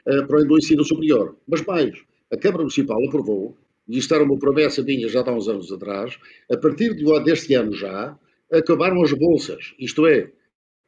uh, 0.05 0.27
para 0.27 0.41
o 0.41 0.57
ensino 0.57 0.83
superior. 0.83 1.37
Mas 1.47 1.65
mais, 1.65 1.97
a 2.29 2.35
Câmara 2.35 2.63
Municipal 2.63 2.97
aprovou, 3.07 3.55
e 3.87 3.97
isto 3.97 4.13
era 4.13 4.25
uma 4.25 4.37
promessa 4.37 4.83
minha 4.83 5.07
já 5.07 5.21
há 5.21 5.31
uns 5.31 5.47
anos 5.47 5.71
atrás, 5.71 6.17
a 6.51 6.57
partir 6.57 6.93
de, 6.93 7.23
deste 7.23 7.53
ano 7.53 7.71
já, 7.71 8.19
acabaram 8.51 9.01
as 9.01 9.13
bolsas. 9.13 9.73
Isto 9.79 10.05
é, 10.07 10.29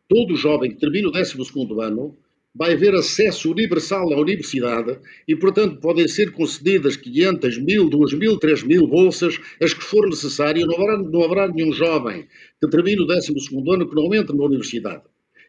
todo 0.09 0.35
jovem 0.35 0.71
que 0.71 0.77
termina 0.77 1.07
o 1.07 1.11
12 1.11 1.33
ano 1.81 2.17
vai 2.53 2.73
haver 2.73 2.93
acesso 2.93 3.49
universal 3.51 4.13
à 4.13 4.19
universidade 4.19 4.99
e, 5.27 5.35
portanto, 5.35 5.79
podem 5.79 6.07
ser 6.07 6.31
concedidas 6.31 6.97
500, 6.97 7.57
1000, 7.57 7.89
2000, 7.89 8.37
3000 8.37 8.87
bolsas, 8.87 9.39
as 9.61 9.73
que 9.73 9.83
for 9.83 10.07
necessário. 10.07 10.65
Não 10.67 10.75
haverá, 10.75 10.97
não 10.97 11.23
haverá 11.23 11.47
nenhum 11.47 11.71
jovem 11.71 12.27
que 12.59 12.69
termine 12.69 13.01
o 13.01 13.05
12 13.05 13.33
ano 13.73 13.89
que 13.89 13.95
não 13.95 14.13
entre 14.13 14.35
na 14.35 14.43
universidade. 14.43 15.03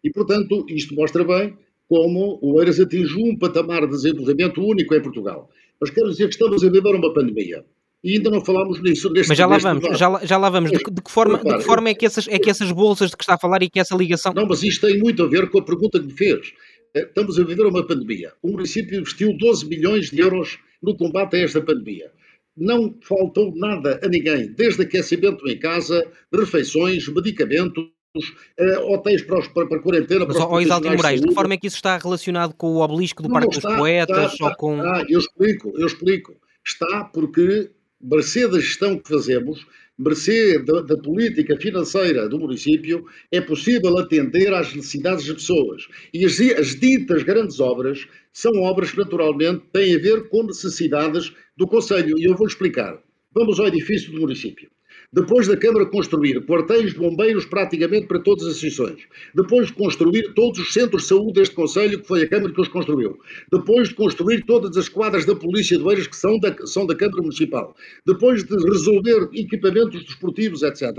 E, 0.04 0.10
portanto, 0.10 0.64
isto 0.68 0.94
mostra 0.94 1.24
bem 1.24 1.56
como 1.88 2.38
o 2.40 2.60
Eiras 2.60 2.80
atinge 2.80 3.14
um 3.18 3.36
patamar 3.36 3.82
de 3.82 3.92
desenvolvimento 3.92 4.62
único 4.62 4.94
em 4.94 5.02
Portugal. 5.02 5.50
Mas 5.80 5.90
quero 5.90 6.10
dizer 6.10 6.28
que 6.28 6.34
estamos 6.34 6.62
a 6.64 6.70
viver 6.70 6.94
uma 6.94 7.12
pandemia. 7.12 7.64
E 8.04 8.16
ainda 8.16 8.30
não 8.30 8.44
falámos 8.44 8.82
nisso. 8.82 9.12
Neste, 9.12 9.28
Mas 9.28 9.38
já 9.38 9.46
lá 9.46 9.58
vamos, 9.58 9.98
já, 9.98 10.20
já 10.24 10.36
lá 10.36 10.50
vamos. 10.50 10.72
De, 10.72 10.78
de, 10.78 11.02
que 11.02 11.10
forma, 11.10 11.38
de 11.38 11.58
que 11.58 11.62
forma 11.62 11.88
é, 11.88 11.94
que 11.94 12.04
essas, 12.04 12.26
é 12.26 12.36
que 12.36 12.50
essas 12.50 12.72
bolsas 12.72 13.10
de 13.10 13.16
que 13.16 13.22
está 13.22 13.34
a 13.34 13.38
falar 13.38 13.62
e 13.62 13.70
que 13.70 13.78
essa 13.78 13.94
ligação. 13.94 14.32
Não, 14.34 14.44
mas 14.46 14.62
isto 14.64 14.86
tem 14.86 14.98
muito 14.98 15.22
a 15.22 15.28
ver 15.28 15.48
com 15.50 15.60
a 15.60 15.62
pergunta 15.62 16.00
que 16.00 16.06
me 16.06 16.12
fez. 16.12 16.52
Eh, 16.94 17.02
estamos 17.02 17.38
a 17.38 17.44
viver 17.44 17.66
uma 17.66 17.86
pandemia. 17.86 18.32
O 18.42 18.48
município 18.48 18.98
investiu 18.98 19.36
12 19.36 19.66
milhões 19.66 20.10
de 20.10 20.20
euros 20.20 20.58
no 20.82 20.96
combate 20.96 21.36
a 21.36 21.40
esta 21.40 21.60
pandemia. 21.60 22.10
Não 22.56 22.94
faltou 23.02 23.54
nada 23.56 23.98
a 24.02 24.08
ninguém, 24.08 24.52
desde 24.52 24.82
aquecimento 24.82 25.48
em 25.48 25.58
casa, 25.58 26.06
refeições, 26.32 27.08
medicamentos, 27.08 27.84
uh, 28.14 28.92
hotéis 28.92 29.22
para, 29.22 29.38
os, 29.38 29.48
para, 29.48 29.66
para 29.66 29.80
quarentena. 29.80 30.26
Mas, 30.26 30.36
ó, 30.36 30.60
Isaltino 30.60 30.96
Moraes, 30.96 31.22
de 31.22 31.28
que 31.28 31.34
forma 31.34 31.54
é 31.54 31.56
que 31.56 31.66
isso 31.66 31.76
está 31.76 31.96
relacionado 31.96 32.52
com 32.54 32.72
o 32.72 32.82
obelisco 32.82 33.22
do 33.22 33.28
não, 33.28 33.40
Parque 33.40 33.56
está, 33.56 33.70
dos 33.70 33.78
Poetas? 33.78 34.32
Está, 34.32 34.48
ou 34.48 34.54
com... 34.56 34.82
Ah, 34.82 35.02
eu 35.08 35.18
explico, 35.18 35.72
eu 35.76 35.86
explico. 35.86 36.36
Está 36.64 37.04
porque, 37.04 37.70
mercê 37.98 38.46
da 38.46 38.60
gestão 38.60 38.98
que 38.98 39.08
fazemos, 39.08 39.66
mercê 39.98 40.58
da, 40.64 40.80
da, 40.82 40.96
política 40.96 41.56
financeira 41.56 42.28
do 42.28 42.38
município, 42.38 43.04
é 43.30 43.40
possível 43.40 43.98
atender 43.98 44.52
às 44.52 44.74
necessidades 44.74 45.26
das 45.26 45.36
pessoas. 45.36 45.86
E 46.12 46.24
as, 46.24 46.40
as 46.40 46.74
ditas 46.78 47.22
grandes 47.22 47.60
obras 47.60 48.06
são 48.32 48.52
obras 48.62 48.90
que, 48.90 48.98
naturalmente, 48.98 49.64
têm 49.72 49.94
a 49.94 49.98
ver 49.98 50.28
com 50.28 50.44
necessidades 50.44 51.32
do 51.56 51.66
Conselho. 51.66 52.18
E 52.18 52.28
eu 52.28 52.36
vou 52.36 52.46
explicar. 52.46 52.98
Vamos 53.34 53.60
ao 53.60 53.68
edifício 53.68 54.12
do 54.12 54.20
município. 54.20 54.70
Depois 55.14 55.46
da 55.46 55.56
Câmara 55.58 55.84
construir 55.84 56.40
quartéis 56.46 56.92
de 56.92 56.98
bombeiros 56.98 57.44
praticamente 57.44 58.06
para 58.06 58.18
todas 58.18 58.46
as 58.46 58.56
seções. 58.56 59.06
Depois 59.34 59.66
de 59.66 59.74
construir 59.74 60.32
todos 60.34 60.58
os 60.58 60.72
centros 60.72 61.02
de 61.02 61.08
saúde 61.08 61.34
deste 61.34 61.54
Conselho, 61.54 62.00
que 62.00 62.08
foi 62.08 62.22
a 62.22 62.28
Câmara 62.28 62.52
que 62.52 62.60
os 62.60 62.68
construiu. 62.68 63.18
Depois 63.52 63.90
de 63.90 63.94
construir 63.94 64.42
todas 64.46 64.74
as 64.76 64.88
quadras 64.88 65.26
da 65.26 65.36
Polícia 65.36 65.76
de 65.76 65.84
Beiras, 65.84 66.06
que 66.06 66.16
são 66.16 66.38
da, 66.38 66.56
são 66.64 66.86
da 66.86 66.96
Câmara 66.96 67.20
Municipal. 67.20 67.76
Depois 68.06 68.42
de 68.42 68.54
resolver 68.54 69.28
equipamentos 69.34 70.02
desportivos, 70.02 70.62
etc. 70.62 70.92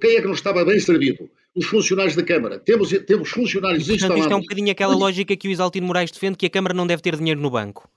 Quem 0.00 0.16
é 0.16 0.20
que 0.20 0.26
não 0.26 0.34
estava 0.34 0.64
bem 0.64 0.80
servido? 0.80 1.28
os 1.54 1.66
funcionários 1.66 2.16
da 2.16 2.22
Câmara. 2.22 2.58
Temos, 2.58 2.90
temos 3.06 3.28
funcionários 3.28 3.84
portanto, 3.84 3.96
instalados. 3.96 4.24
Isto 4.24 4.32
é 4.32 4.36
um 4.36 4.40
bocadinho 4.40 4.72
aquela 4.72 4.94
lógica 4.94 5.36
que 5.36 5.48
o 5.48 5.50
Isaltino 5.50 5.86
Moraes 5.86 6.10
defende, 6.10 6.36
que 6.38 6.46
a 6.46 6.50
Câmara 6.50 6.74
não 6.74 6.86
deve 6.86 7.02
ter 7.02 7.14
dinheiro 7.16 7.40
no 7.40 7.50
banco. 7.50 7.88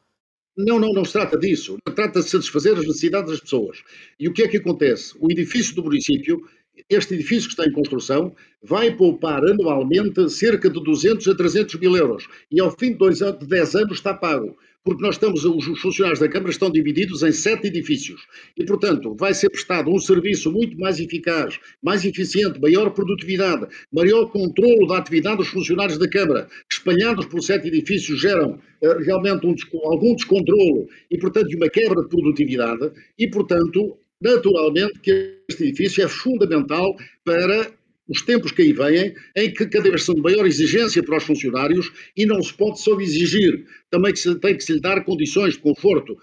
Não, 0.58 0.80
não, 0.80 0.94
não 0.94 1.04
se 1.04 1.14
trata 1.14 1.38
disso. 1.38 1.78
Trata 1.96 2.22
de 2.22 2.30
satisfazer 2.30 2.74
as 2.74 2.88
necessidades 2.88 3.32
das 3.32 3.42
pessoas. 3.42 3.84
E 4.20 4.28
o 4.28 4.34
que 4.34 4.44
é 4.44 4.48
que 4.48 4.58
acontece? 4.58 5.14
O 5.20 5.30
edifício 5.30 5.76
do 5.76 5.84
município, 5.84 6.42
este 6.90 7.14
edifício 7.14 7.50
que 7.50 7.56
está 7.56 7.66
em 7.66 7.74
construção, 7.74 8.34
vai 8.64 8.96
poupar 8.96 9.44
anualmente 9.44 10.30
cerca 10.30 10.70
de 10.70 10.82
200 10.82 11.28
a 11.28 11.36
300 11.36 11.76
mil 11.76 11.96
euros. 11.96 12.28
E 12.50 12.62
ao 12.62 12.72
fim 12.72 12.92
de, 12.92 12.98
dois, 12.98 13.20
de 13.20 13.46
10 13.46 13.76
anos 13.76 13.98
está 13.98 14.14
pago 14.14 14.58
porque 14.86 15.02
nós 15.02 15.16
estamos, 15.16 15.44
os 15.44 15.80
funcionários 15.80 16.20
da 16.20 16.30
Câmara 16.30 16.52
estão 16.52 16.70
divididos 16.70 17.24
em 17.24 17.32
sete 17.32 17.68
edifícios 17.68 18.22
e, 18.56 18.64
portanto, 18.64 19.16
vai 19.20 19.34
ser 19.34 19.50
prestado 19.50 19.90
um 19.90 19.98
serviço 19.98 20.52
muito 20.52 20.78
mais 20.78 21.00
eficaz, 21.00 21.60
mais 21.82 22.06
eficiente, 22.06 22.62
maior 22.62 22.92
produtividade, 22.92 23.68
maior 23.92 24.28
controlo 24.28 24.86
da 24.86 25.00
atividade 25.00 25.38
dos 25.38 25.48
funcionários 25.48 25.98
da 25.98 26.08
Câmara, 26.08 26.48
espalhados 26.86 27.26
por 27.26 27.42
sete 27.42 27.68
edifícios, 27.68 28.22
geram 28.22 28.60
uh, 28.82 29.04
realmente 29.04 29.48
um, 29.48 29.56
algum 29.86 30.16
descontrolo 30.16 30.88
e, 31.10 31.18
portanto, 31.18 31.50
uma 31.56 31.70
quebra 31.70 32.04
de 32.04 32.10
produtividade 32.10 32.92
e, 33.18 33.28
portanto, 33.28 33.98
naturalmente 34.22 35.00
que 35.00 35.40
este 35.50 35.64
edifício 35.64 36.04
é 36.04 36.08
fundamental 36.08 36.96
para 37.24 37.72
os 38.08 38.22
tempos 38.22 38.52
que 38.52 38.62
aí 38.62 38.72
vêm, 38.72 39.16
em 39.36 39.52
que 39.52 39.66
cada 39.66 39.90
vez 39.90 40.04
são 40.04 40.14
de 40.14 40.22
maior 40.22 40.46
exigência 40.46 41.02
para 41.02 41.18
os 41.18 41.24
funcionários 41.24 41.92
e 42.16 42.24
não 42.28 42.42
se 42.42 42.54
pode 42.54 42.80
só 42.80 43.00
exigir, 43.00 43.66
também 43.90 44.14
que 44.14 44.20
se, 44.20 44.36
tem 44.36 44.56
que 44.56 44.64
se 44.64 44.74
lhe 44.74 44.80
dar 44.80 45.04
condições 45.04 45.54
de 45.54 45.60
conforto, 45.60 46.16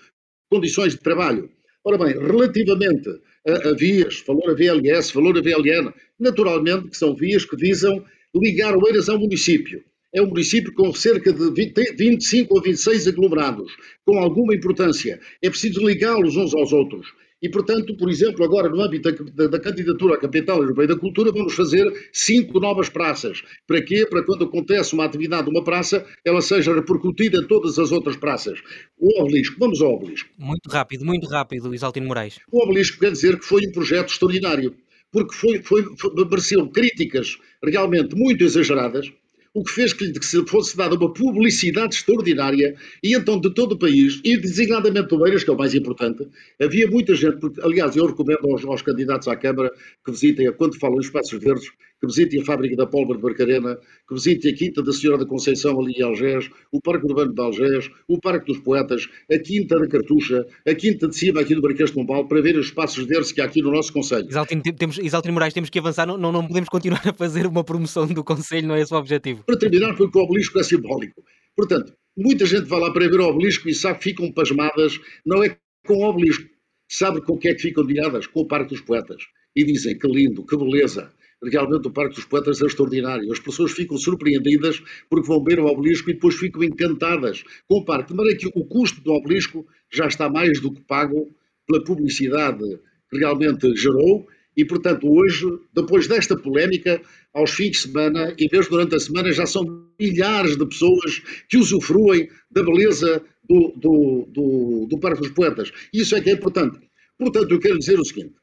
condições 0.48 0.92
de 0.92 1.00
trabalho. 1.00 1.50
Ora 1.84 1.98
bem, 1.98 2.14
relativamente 2.16 3.08
a, 3.48 3.70
a 3.70 3.74
vias, 3.74 4.18
falou 4.18 4.48
a 4.48 4.54
VLS, 4.54 5.12
falou 5.12 5.36
a 5.36 5.40
VLN, 5.40 5.92
naturalmente 6.20 6.90
que 6.90 6.96
são 6.96 7.16
vias 7.16 7.44
que 7.44 7.56
visam 7.56 8.04
ligar 8.32 8.76
Oeiras 8.76 9.08
ao 9.08 9.18
município. 9.18 9.82
É 10.14 10.20
um 10.20 10.26
município 10.26 10.72
com 10.74 10.92
cerca 10.92 11.32
de 11.32 11.50
20, 11.50 11.96
25 11.96 12.54
ou 12.54 12.62
26 12.62 13.08
aglomerados, 13.08 13.72
com 14.04 14.18
alguma 14.18 14.54
importância. 14.54 15.18
É 15.42 15.48
preciso 15.48 15.86
ligá-los 15.86 16.36
uns 16.36 16.54
aos 16.54 16.72
outros. 16.72 17.06
E, 17.42 17.48
portanto, 17.48 17.96
por 17.96 18.08
exemplo, 18.08 18.44
agora 18.44 18.68
no 18.68 18.80
âmbito 18.80 19.12
da, 19.32 19.48
da, 19.48 19.58
candidatura 19.58 20.14
à 20.14 20.18
Capital 20.18 20.62
Europeia 20.62 20.88
da 20.88 20.96
Cultura, 20.96 21.32
vamos 21.32 21.54
fazer 21.54 21.84
cinco 22.12 22.60
novas 22.60 22.88
praças. 22.88 23.42
Para 23.66 23.82
quê? 23.82 24.06
Para 24.08 24.22
quando 24.22 24.44
acontece 24.44 24.94
uma 24.94 25.04
atividade 25.04 25.48
numa 25.50 25.64
praça, 25.64 26.06
ela 26.24 26.40
seja 26.40 26.72
repercutida 26.72 27.38
em 27.38 27.46
todas 27.48 27.80
as 27.80 27.90
outras 27.90 28.16
praças. 28.16 28.60
O 28.96 29.20
obelisco, 29.20 29.56
vamos 29.58 29.82
ao 29.82 29.94
obelisco. 29.94 30.30
Muito 30.38 30.68
rápido, 30.70 31.04
muito 31.04 31.26
rápido, 31.26 31.74
Isaltino 31.74 32.06
Moraes. 32.06 32.38
O 32.52 32.62
obelisco 32.62 33.00
quer 33.00 33.10
dizer 33.10 33.36
que 33.36 33.44
foi 33.44 33.66
um 33.66 33.72
projeto 33.72 34.10
extraordinário, 34.10 34.76
porque 35.10 35.34
foi, 35.34 35.60
foi, 35.64 35.84
foi, 35.98 36.12
mereceu 36.24 36.68
críticas 36.68 37.38
realmente 37.60 38.14
muito 38.14 38.44
exageradas. 38.44 39.12
O 39.55 39.62
que 39.62 39.72
fez 39.72 39.92
que 39.92 40.05
lhe 40.07 40.46
fosse 40.48 40.76
dada 40.76 40.94
uma 40.94 41.12
publicidade 41.12 41.96
extraordinária, 41.96 42.74
e 43.03 43.14
então 43.14 43.38
de 43.38 43.53
todo 43.53 43.72
o 43.72 43.78
país, 43.78 44.20
e 44.24 44.36
designadamente 44.36 45.09
do 45.09 45.18
Beiras, 45.18 45.44
que 45.44 45.50
é 45.50 45.53
o 45.53 45.57
mais 45.57 45.74
importante, 45.74 46.26
havia 46.61 46.88
muita 46.90 47.14
gente, 47.14 47.38
porque, 47.38 47.61
aliás, 47.61 47.94
eu 47.96 48.07
recomendo 48.07 48.50
aos, 48.50 48.64
aos 48.64 48.82
candidatos 48.82 49.28
à 49.28 49.36
Câmara 49.36 49.70
que 50.05 50.11
visitem, 50.11 50.53
quando 50.53 50.78
falam 50.78 50.96
em 50.96 51.00
espaços 51.00 51.38
verdes, 51.38 51.70
que 52.03 52.07
visitem 52.09 52.42
a 52.42 52.44
fábrica 52.44 52.74
da 52.74 52.84
pólvora 52.84 53.16
de 53.16 53.22
Barcarena, 53.22 53.78
que 54.09 54.14
visitem 54.14 54.53
a 54.53 54.57
Quinta 54.57 54.82
da 54.82 54.92
Senhora 54.92 55.18
da 55.18 55.24
Conceição 55.24 55.80
ali 55.80 55.92
em 55.92 56.03
Algés, 56.03 56.50
o 56.72 56.80
Parque 56.80 57.07
Urbano 57.07 57.32
de 57.32 57.40
Algés, 57.40 57.88
o 58.09 58.18
Parque 58.20 58.53
dos 58.53 58.61
Poetas, 58.61 59.09
a 59.30 59.38
Quinta 59.38 59.78
da 59.78 59.86
Cartucha, 59.86 60.44
a 60.66 60.74
Quinta 60.74 61.07
de 61.07 61.16
Cima 61.16 61.40
aqui 61.40 61.55
do 61.55 61.62
Marquês 61.62 61.90
de 61.90 61.94
Pombal, 61.94 62.26
para 62.26 62.40
ver 62.42 62.57
os 62.59 62.66
espaços 62.66 63.07
verdes 63.07 63.30
que 63.30 63.40
há 63.40 63.44
aqui 63.44 63.62
no 63.62 63.70
nosso 63.70 63.92
Conselho. 63.92 64.26
Exaltino, 64.28 64.62
temos, 64.76 64.98
Exaltino 64.98 65.34
Moraes, 65.34 65.55
temos 65.55 65.70
que 65.70 65.78
avançar, 65.78 66.05
não, 66.05 66.18
não, 66.18 66.32
não 66.32 66.44
podemos 66.44 66.68
continuar 66.68 67.07
a 67.07 67.12
fazer 67.12 67.46
uma 67.46 67.62
promoção 67.62 68.05
do 68.09 68.24
Conselho, 68.24 68.66
não 68.66 68.74
é 68.74 68.80
esse 68.80 68.92
o 68.92 68.96
objetivo. 68.96 69.44
Para 69.44 69.57
terminar, 69.57 69.94
porque 69.94 70.18
o 70.18 70.22
obelisco 70.22 70.59
é 70.59 70.64
simbólico. 70.64 71.22
Portanto, 71.55 71.92
muita 72.16 72.44
gente 72.46 72.64
vai 72.64 72.80
lá 72.80 72.92
para 72.92 73.09
ver 73.09 73.20
o 73.20 73.28
obelisco 73.28 73.68
e 73.68 73.74
sabe 73.74 73.98
que 73.98 74.05
ficam 74.11 74.32
pasmadas, 74.32 74.98
não 75.24 75.44
é 75.44 75.57
com 75.86 75.94
o 75.94 76.09
obelisco, 76.09 76.48
sabe 76.88 77.24
com 77.24 77.34
o 77.34 77.38
que 77.38 77.48
é 77.48 77.55
que 77.55 77.62
ficam 77.62 77.84
admiradas? 77.84 78.26
Com 78.26 78.40
o 78.40 78.46
Parque 78.48 78.70
dos 78.70 78.80
Poetas. 78.80 79.22
E 79.55 79.64
dizem 79.64 79.96
que 79.96 80.09
lindo, 80.09 80.44
que 80.44 80.57
beleza, 80.57 81.12
realmente 81.43 81.88
o 81.88 81.90
Parque 81.90 82.16
dos 82.16 82.24
Poetas 82.24 82.61
é 82.62 82.66
extraordinário. 82.66 83.32
As 83.32 83.40
pessoas 83.40 83.72
ficam 83.72 83.97
surpreendidas 83.97 84.82
porque 85.09 85.26
vão 85.26 85.43
ver 85.43 85.59
o 85.59 85.66
obelisco 85.66 86.11
e 86.11 86.14
depois 86.14 86.36
ficam 86.36 86.62
encantadas 86.62 87.43
com 87.68 87.78
o 87.78 87.84
parque. 87.84 88.11
De 88.11 88.16
maneira 88.16 88.38
que 88.38 88.51
o 88.55 88.64
custo 88.64 89.01
do 89.01 89.12
obelisco 89.12 89.66
já 89.93 90.07
está 90.07 90.28
mais 90.28 90.61
do 90.61 90.72
que 90.72 90.80
pago 90.82 91.34
pela 91.66 91.84
publicidade 91.84 92.64
que 93.11 93.18
realmente 93.18 93.74
gerou 93.76 94.26
e, 94.57 94.64
portanto, 94.64 95.09
hoje, 95.11 95.47
depois 95.74 96.07
desta 96.07 96.36
polémica, 96.36 97.01
aos 97.32 97.51
fins 97.51 97.70
de 97.70 97.78
semana 97.78 98.34
e 98.38 98.49
mesmo 98.53 98.70
durante 98.70 98.95
a 98.95 99.01
semana, 99.01 99.32
já 99.32 99.47
são 99.47 99.62
milhares 99.99 100.57
de 100.57 100.66
pessoas 100.66 101.22
que 101.49 101.57
usufruem 101.57 102.28
da 102.51 102.62
beleza 102.62 103.22
do, 103.43 103.72
do, 103.76 104.28
do, 104.28 104.86
do 104.88 105.01
Parque 105.01 105.22
dos 105.22 105.30
Poetas. 105.30 105.72
Isso 105.93 106.14
é 106.14 106.20
que 106.20 106.30
é 106.30 106.34
importante. 106.34 106.78
Portanto, 107.18 107.51
eu 107.51 107.59
quero 107.59 107.78
dizer 107.78 107.99
o 107.99 108.05
seguinte: 108.05 108.34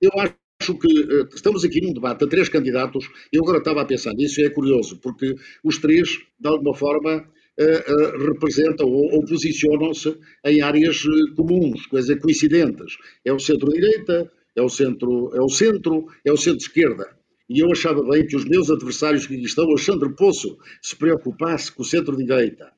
eu 0.00 0.10
acho 0.18 0.34
acho 0.68 0.78
que 0.78 0.86
uh, 0.86 1.28
estamos 1.34 1.64
aqui 1.64 1.80
num 1.80 1.92
debate 1.92 2.24
a 2.24 2.28
três 2.28 2.48
candidatos. 2.48 3.08
Eu 3.32 3.42
agora 3.42 3.58
estava 3.58 3.80
a 3.80 3.84
pensar 3.84 4.12
nisso 4.12 4.40
e 4.40 4.44
é 4.44 4.50
curioso, 4.50 4.98
porque 4.98 5.34
os 5.64 5.78
três, 5.78 6.18
de 6.38 6.48
alguma 6.48 6.74
forma, 6.74 7.16
uh, 7.16 7.92
uh, 7.92 8.26
representam 8.26 8.86
ou, 8.86 9.24
posicionam-se 9.24 10.16
em 10.44 10.60
áreas 10.60 11.02
comuns, 11.36 11.86
coisas 11.86 12.18
coincidentes. 12.20 12.96
É 13.24 13.32
o 13.32 13.38
centro-direita, 13.38 14.30
é 14.54 14.62
o 14.62 14.68
centro, 14.68 15.30
é 15.34 15.40
o 15.40 15.48
centro, 15.48 16.06
é 16.24 16.32
o 16.32 16.36
centro-esquerda. 16.36 17.16
E 17.48 17.60
eu 17.60 17.72
achava 17.72 18.02
bem 18.02 18.26
que 18.26 18.36
os 18.36 18.44
meus 18.44 18.70
adversários 18.70 19.26
que 19.26 19.34
estão, 19.36 19.64
Alexandre 19.64 20.14
Poço, 20.14 20.58
se 20.82 20.94
preocupasse 20.94 21.72
com 21.72 21.82
o 21.82 21.84
centro-direita 21.84 22.70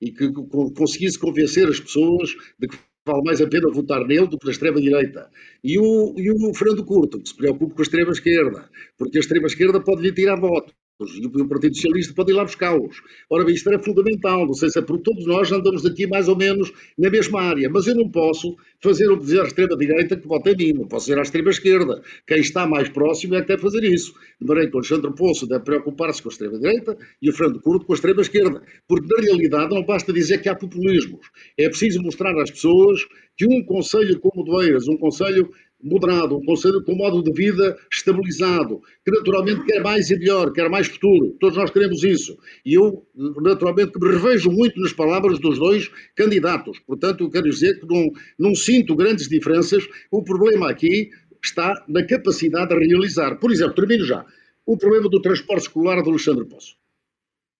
e 0.00 0.12
que 0.12 0.30
conseguisse 0.76 1.18
convencer 1.18 1.66
as 1.66 1.80
pessoas 1.80 2.36
de 2.58 2.68
que 2.68 2.76
vale 3.08 3.24
mais 3.24 3.40
a 3.40 3.48
pena 3.48 3.70
votar 3.70 4.06
nele 4.06 4.28
do 4.28 4.38
que 4.38 4.46
na 4.46 4.52
extrema-direita. 4.52 5.30
E 5.64 5.78
o, 5.78 6.14
e 6.16 6.30
o 6.30 6.54
Fernando 6.54 6.84
Curto, 6.84 7.20
que 7.20 7.28
se 7.28 7.36
preocupa 7.36 7.74
com 7.74 7.82
a 7.82 7.86
extrema-esquerda, 7.88 8.60
porque 8.96 9.18
a 9.18 9.20
extrema-esquerda 9.20 9.80
pode 9.80 10.02
vir 10.02 10.14
tirar 10.14 10.38
voto 10.38 10.72
e 11.00 11.26
o 11.26 11.48
Partido 11.48 11.76
Socialista 11.76 12.12
pode 12.12 12.32
ir 12.32 12.34
lá 12.34 12.44
buscá-los. 12.44 13.00
Ora 13.30 13.44
bem, 13.44 13.54
isto 13.54 13.68
era 13.68 13.80
fundamental, 13.80 14.44
não 14.44 14.54
sei 14.54 14.68
se 14.68 14.80
é 14.80 14.82
porque 14.82 15.04
todos 15.04 15.24
nós 15.26 15.50
andamos 15.52 15.86
aqui 15.86 16.08
mais 16.08 16.28
ou 16.28 16.36
menos 16.36 16.72
na 16.98 17.08
mesma 17.08 17.40
área, 17.40 17.70
mas 17.70 17.86
eu 17.86 17.94
não 17.94 18.10
posso 18.10 18.56
fazer 18.80 19.08
o 19.08 19.16
dizer 19.16 19.40
à 19.40 19.44
extrema-direita 19.44 20.16
que 20.16 20.26
vota 20.26 20.50
em 20.50 20.56
mim, 20.56 20.72
não 20.72 20.88
posso 20.88 21.06
dizer 21.06 21.18
à 21.18 21.22
extrema-esquerda. 21.22 22.02
Quem 22.26 22.40
está 22.40 22.66
mais 22.66 22.88
próximo 22.88 23.36
é 23.36 23.42
deve 23.42 23.62
fazer 23.62 23.84
isso. 23.84 24.12
De 24.40 24.46
maneira 24.46 24.68
que 24.68 24.76
o 24.76 24.78
Alexandre 24.78 25.14
Poço 25.14 25.46
deve 25.46 25.62
preocupar-se 25.62 26.20
com 26.20 26.30
a 26.30 26.32
extrema-direita 26.32 26.98
e 27.22 27.30
o 27.30 27.32
Fernando 27.32 27.60
Curto 27.60 27.86
com 27.86 27.92
a 27.92 27.94
extrema-esquerda, 27.94 28.62
porque 28.88 29.06
na 29.06 29.22
realidade 29.22 29.72
não 29.72 29.84
basta 29.84 30.12
dizer 30.12 30.38
que 30.38 30.48
há 30.48 30.56
populismos, 30.56 31.30
é 31.56 31.68
preciso 31.68 32.02
mostrar 32.02 32.36
às 32.42 32.50
pessoas 32.50 33.06
que 33.36 33.46
um 33.46 33.62
conselho 33.64 34.18
como 34.18 34.42
o 34.42 34.44
de 34.44 34.66
Eiras, 34.66 34.88
um 34.88 34.96
conselho 34.96 35.48
moderado, 35.82 36.36
um 36.36 36.44
conselho 36.44 36.82
com 36.82 36.94
modo 36.94 37.22
de 37.22 37.32
vida 37.32 37.76
estabilizado, 37.92 38.80
que 39.04 39.10
naturalmente 39.10 39.64
quer 39.64 39.80
mais 39.80 40.10
e 40.10 40.18
melhor, 40.18 40.52
quer 40.52 40.68
mais 40.68 40.88
futuro. 40.88 41.36
Todos 41.38 41.56
nós 41.56 41.70
queremos 41.70 42.02
isso. 42.02 42.36
E 42.64 42.74
eu, 42.74 43.06
naturalmente, 43.14 43.92
me 43.98 44.10
revejo 44.10 44.50
muito 44.50 44.80
nas 44.80 44.92
palavras 44.92 45.38
dos 45.38 45.58
dois 45.58 45.90
candidatos. 46.16 46.78
Portanto, 46.80 47.24
eu 47.24 47.30
quero 47.30 47.48
dizer 47.48 47.80
que 47.80 47.86
não, 47.86 48.10
não 48.38 48.54
sinto 48.54 48.96
grandes 48.96 49.28
diferenças. 49.28 49.86
O 50.10 50.22
problema 50.22 50.70
aqui 50.70 51.10
está 51.42 51.84
na 51.88 52.04
capacidade 52.04 52.70
de 52.70 52.86
realizar. 52.86 53.36
Por 53.36 53.52
exemplo, 53.52 53.74
termino 53.74 54.04
já. 54.04 54.24
O 54.66 54.76
problema 54.76 55.08
do 55.08 55.20
transporte 55.20 55.62
escolar 55.62 56.02
do 56.02 56.10
Alexandre 56.10 56.44
Poço. 56.44 56.76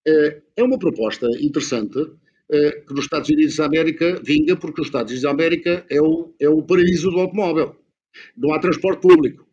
É, 0.07 0.43
é 0.57 0.63
uma 0.63 0.79
proposta 0.79 1.27
interessante 1.41 1.99
é, 2.51 2.71
que 2.81 2.95
nos 2.95 3.05
Estados 3.05 3.29
Unidos 3.29 3.57
da 3.57 3.67
América 3.67 4.21
vinga, 4.25 4.57
porque 4.57 4.81
os 4.81 4.89
Estados 4.89 5.11
Unidos 5.13 5.23
da 5.23 5.31
América 5.31 5.85
é 5.91 6.01
o, 6.01 6.35
é 6.41 6.49
o 6.49 6.63
paraíso 6.63 7.11
do 7.11 7.21
automóvel. 7.21 7.77
Não 8.37 8.53
há 8.53 8.59
transporte 8.59 9.03
público. 9.03 9.47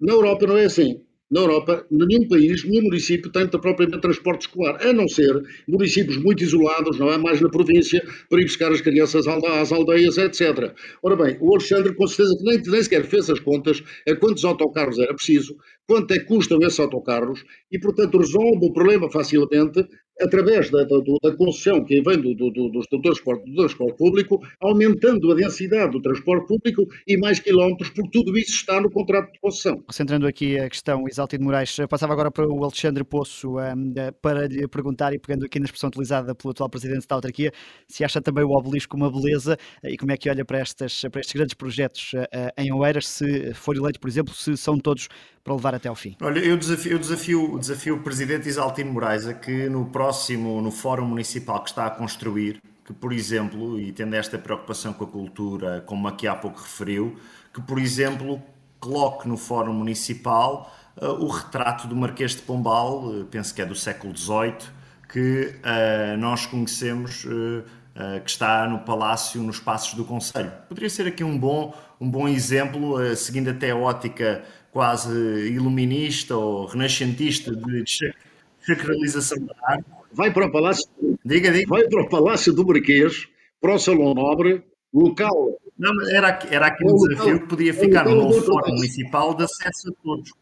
Na 0.00 0.12
Europa 0.12 0.46
não 0.46 0.56
é 0.56 0.64
assim. 0.64 1.00
Na 1.28 1.40
Europa, 1.40 1.84
nenhum 1.90 2.28
país, 2.28 2.62
nenhum 2.62 2.84
município 2.84 3.32
tem 3.32 3.48
propriamente 3.48 4.00
transporte 4.00 4.42
escolar, 4.42 4.80
a 4.80 4.92
não 4.92 5.08
ser 5.08 5.42
municípios 5.66 6.16
muito 6.18 6.44
isolados, 6.44 7.00
não 7.00 7.10
é 7.10 7.18
mais 7.18 7.40
na 7.40 7.48
província, 7.48 8.00
para 8.30 8.40
ir 8.40 8.44
buscar 8.44 8.70
as 8.70 8.80
crianças 8.80 9.26
às 9.26 9.72
aldeias, 9.72 10.18
etc. 10.18 10.72
Ora 11.02 11.16
bem, 11.16 11.36
o 11.40 11.52
Alexandre, 11.52 11.96
com 11.96 12.06
certeza 12.06 12.38
que 12.38 12.44
nem, 12.44 12.62
nem 12.62 12.82
sequer 12.82 13.04
fez 13.04 13.28
as 13.28 13.40
contas 13.40 13.82
a 14.08 14.14
quantos 14.14 14.44
autocarros 14.44 15.00
era 15.00 15.12
preciso, 15.12 15.56
quanto 15.88 16.14
é 16.14 16.20
que 16.20 16.26
custam 16.26 16.60
esses 16.62 16.78
autocarros, 16.78 17.44
e, 17.72 17.78
portanto, 17.80 18.18
resolve 18.18 18.64
o 18.64 18.72
problema 18.72 19.10
facilmente 19.10 19.84
através 20.20 20.70
da, 20.70 20.84
da, 20.84 20.96
da 21.22 21.36
concessão 21.36 21.84
que 21.84 22.00
vem 22.00 22.20
do, 22.20 22.34
do, 22.34 22.50
do, 22.50 22.70
do, 22.70 23.02
transporte, 23.02 23.50
do 23.50 23.56
transporte 23.56 23.96
público, 23.96 24.40
aumentando 24.60 25.30
a 25.30 25.34
densidade 25.34 25.92
do 25.92 26.00
transporte 26.00 26.46
público 26.46 26.82
e 27.06 27.16
mais 27.18 27.40
quilómetros, 27.40 27.90
porque 27.90 28.10
tudo 28.10 28.36
isso 28.36 28.52
está 28.52 28.80
no 28.80 28.90
contrato 28.90 29.32
de 29.32 29.38
concessão. 29.40 29.82
Centrando 29.90 30.26
aqui 30.26 30.58
a 30.58 30.68
questão, 30.68 31.04
Isaltino 31.08 31.44
Moraes, 31.44 31.76
passava 31.88 32.12
agora 32.12 32.30
para 32.30 32.46
o 32.46 32.64
Alexandre 32.64 33.04
Poço 33.04 33.58
um, 33.58 33.94
para 34.20 34.46
lhe 34.46 34.66
perguntar, 34.68 35.12
e 35.12 35.18
pegando 35.18 35.44
aqui 35.44 35.58
na 35.58 35.66
expressão 35.66 35.88
utilizada 35.88 36.34
pelo 36.34 36.52
atual 36.52 36.68
presidente 36.68 37.06
da 37.06 37.14
autarquia, 37.14 37.52
se 37.86 38.04
acha 38.04 38.20
também 38.20 38.44
o 38.44 38.50
obelisco 38.50 38.96
uma 38.96 39.10
beleza 39.10 39.56
e 39.84 39.96
como 39.96 40.12
é 40.12 40.16
que 40.16 40.30
olha 40.30 40.44
para, 40.44 40.58
estas, 40.58 41.02
para 41.10 41.20
estes 41.20 41.34
grandes 41.34 41.54
projetos 41.54 42.12
uh, 42.14 42.26
em 42.56 42.72
Oeiras, 42.72 43.06
se 43.06 43.52
for 43.54 43.76
eleito, 43.76 44.00
por 44.00 44.08
exemplo, 44.08 44.34
se 44.34 44.56
são 44.56 44.78
todos 44.78 45.08
para 45.46 45.54
levar 45.54 45.74
até 45.76 45.88
ao 45.88 45.94
fim. 45.94 46.16
Olha, 46.20 46.40
eu 46.40 46.56
desafio, 46.56 46.92
eu 46.92 46.98
desafio, 46.98 47.58
desafio 47.60 47.94
o 47.94 48.02
Presidente 48.02 48.48
Isaltino 48.48 48.92
Moraes 48.92 49.28
a 49.28 49.32
que 49.32 49.68
no 49.68 49.86
próximo, 49.86 50.05
no 50.36 50.70
Fórum 50.70 51.06
Municipal 51.06 51.62
que 51.62 51.70
está 51.70 51.86
a 51.86 51.90
construir, 51.90 52.62
que 52.84 52.92
por 52.92 53.12
exemplo, 53.12 53.80
e 53.80 53.92
tendo 53.92 54.14
esta 54.14 54.38
preocupação 54.38 54.92
com 54.92 55.04
a 55.04 55.06
cultura, 55.06 55.82
como 55.86 56.06
aqui 56.06 56.26
há 56.26 56.34
pouco 56.34 56.60
referiu, 56.60 57.16
que 57.52 57.60
por 57.60 57.78
exemplo 57.78 58.40
coloque 58.78 59.26
no 59.26 59.36
Fórum 59.36 59.72
Municipal 59.72 60.72
uh, 61.00 61.06
o 61.06 61.28
retrato 61.28 61.88
do 61.88 61.96
Marquês 61.96 62.36
de 62.36 62.42
Pombal, 62.42 63.04
uh, 63.04 63.24
penso 63.24 63.54
que 63.54 63.60
é 63.60 63.66
do 63.66 63.74
século 63.74 64.16
XVIII, 64.16 64.54
que 65.08 65.54
uh, 65.56 66.16
nós 66.18 66.46
conhecemos 66.46 67.26
que 68.24 68.30
está 68.30 68.68
no 68.68 68.80
Palácio, 68.80 69.42
nos 69.42 69.58
Passos 69.58 69.94
do 69.94 70.04
Conselho. 70.04 70.52
Poderia 70.68 70.90
ser 70.90 71.06
aqui 71.06 71.24
um 71.24 71.38
bom, 71.38 71.74
um 71.98 72.10
bom 72.10 72.28
exemplo, 72.28 72.98
seguindo 73.16 73.48
até 73.48 73.70
a 73.70 73.76
ótica 73.76 74.44
quase 74.70 75.10
iluminista 75.50 76.36
ou 76.36 76.66
renascentista 76.66 77.56
de 77.56 77.84
sacralização 78.66 79.38
da 79.44 79.54
arte. 79.62 79.84
Vai 80.12 80.32
para 80.32 80.46
o 80.46 80.52
Palácio, 80.52 80.88
diga, 81.24 81.50
diga. 81.50 81.68
Vai 81.68 81.84
para 81.84 82.02
o 82.02 82.08
Palácio 82.08 82.52
do 82.52 82.66
Marquês, 82.66 83.28
para 83.60 83.74
o 83.74 83.78
Salão 83.78 84.14
Nobre, 84.14 84.64
local. 84.92 85.56
Não, 85.78 85.92
era, 86.10 86.38
era 86.50 86.66
aqui 86.66 86.84
um 86.84 86.96
desafio 86.96 87.40
que 87.40 87.48
podia 87.48 87.74
ficar 87.74 88.04
no 88.04 88.16
novo 88.16 88.40
fórum 88.42 88.74
municipal 88.74 89.34
de 89.34 89.44
acesso 89.44 89.90
a 89.90 90.02
todos. 90.02 90.32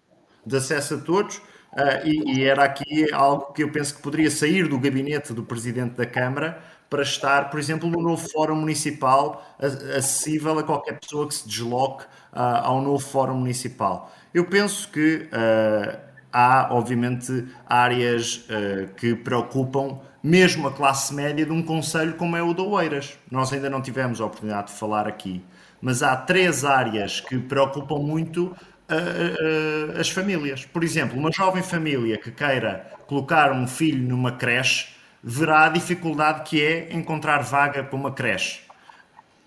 De 0.47 0.57
acesso 0.57 0.95
a 0.95 0.99
todos. 0.99 1.37
Uh, 1.37 2.07
e, 2.07 2.39
e, 2.39 2.45
era 2.45 2.63
aqui 2.63 3.13
algo 3.13 3.53
que 3.53 3.65
eu 3.65 3.73
penso 3.73 3.97
que 3.97 4.03
poderia 4.03 4.31
sair 4.31 4.69
do 4.69 4.79
gabinete 4.79 5.33
do 5.33 5.43
Presidente 5.43 5.95
da 5.97 6.07
Câmara 6.07 6.63
para 6.89 7.03
estar, 7.03 7.51
por 7.51 7.59
exemplo, 7.59 7.91
no 7.91 8.01
novo 8.01 8.29
Fórum 8.29 8.55
Municipal, 8.55 9.45
acessível 9.59 10.57
a 10.57 10.63
qualquer 10.63 11.01
pessoa 11.01 11.27
que 11.27 11.35
se 11.35 11.49
desloque 11.49 12.05
uh, 12.05 12.63
ao 12.63 12.81
novo 12.81 13.05
Fórum 13.05 13.35
Municipal. 13.35 14.13
Eu 14.33 14.45
penso 14.45 14.89
que 14.93 15.29
uh, 15.33 16.14
há, 16.35 16.67
obviamente, 16.73 17.47
áreas 17.65 18.45
uh, 18.49 18.93
que 18.97 19.15
preocupam 19.15 20.01
mesmo 20.21 20.67
a 20.67 20.73
classe 20.73 21.15
média 21.15 21.47
de 21.47 21.53
um 21.53 21.63
conselho 21.63 22.15
como 22.15 22.37
é 22.37 22.43
o 22.43 22.53
de 22.53 22.61
Oeiras. 22.61 23.17
Nós 23.31 23.53
ainda 23.53 23.71
não 23.71 23.81
tivemos 23.81 24.21
a 24.21 24.25
oportunidade 24.25 24.73
de 24.73 24.73
falar 24.73 25.07
aqui, 25.07 25.45
mas 25.81 26.03
há 26.03 26.17
três 26.17 26.65
áreas 26.65 27.21
que 27.21 27.39
preocupam 27.39 28.01
muito 28.01 28.47
uh, 28.47 30.01
as 30.01 30.11
famílias. 30.11 30.65
Por 30.65 30.83
exemplo, 30.83 31.17
uma 31.17 31.31
jovem 31.31 31.63
família 31.63 32.19
que 32.19 32.33
queira 32.33 32.91
colocar 33.07 33.53
um 33.53 33.67
filho 33.69 34.03
numa 34.03 34.33
creche 34.33 34.89
verá 35.23 35.67
a 35.67 35.69
dificuldade 35.69 36.43
que 36.43 36.61
é 36.61 36.93
encontrar 36.93 37.43
vaga 37.43 37.85
para 37.85 37.97
uma 37.97 38.11
creche 38.11 38.64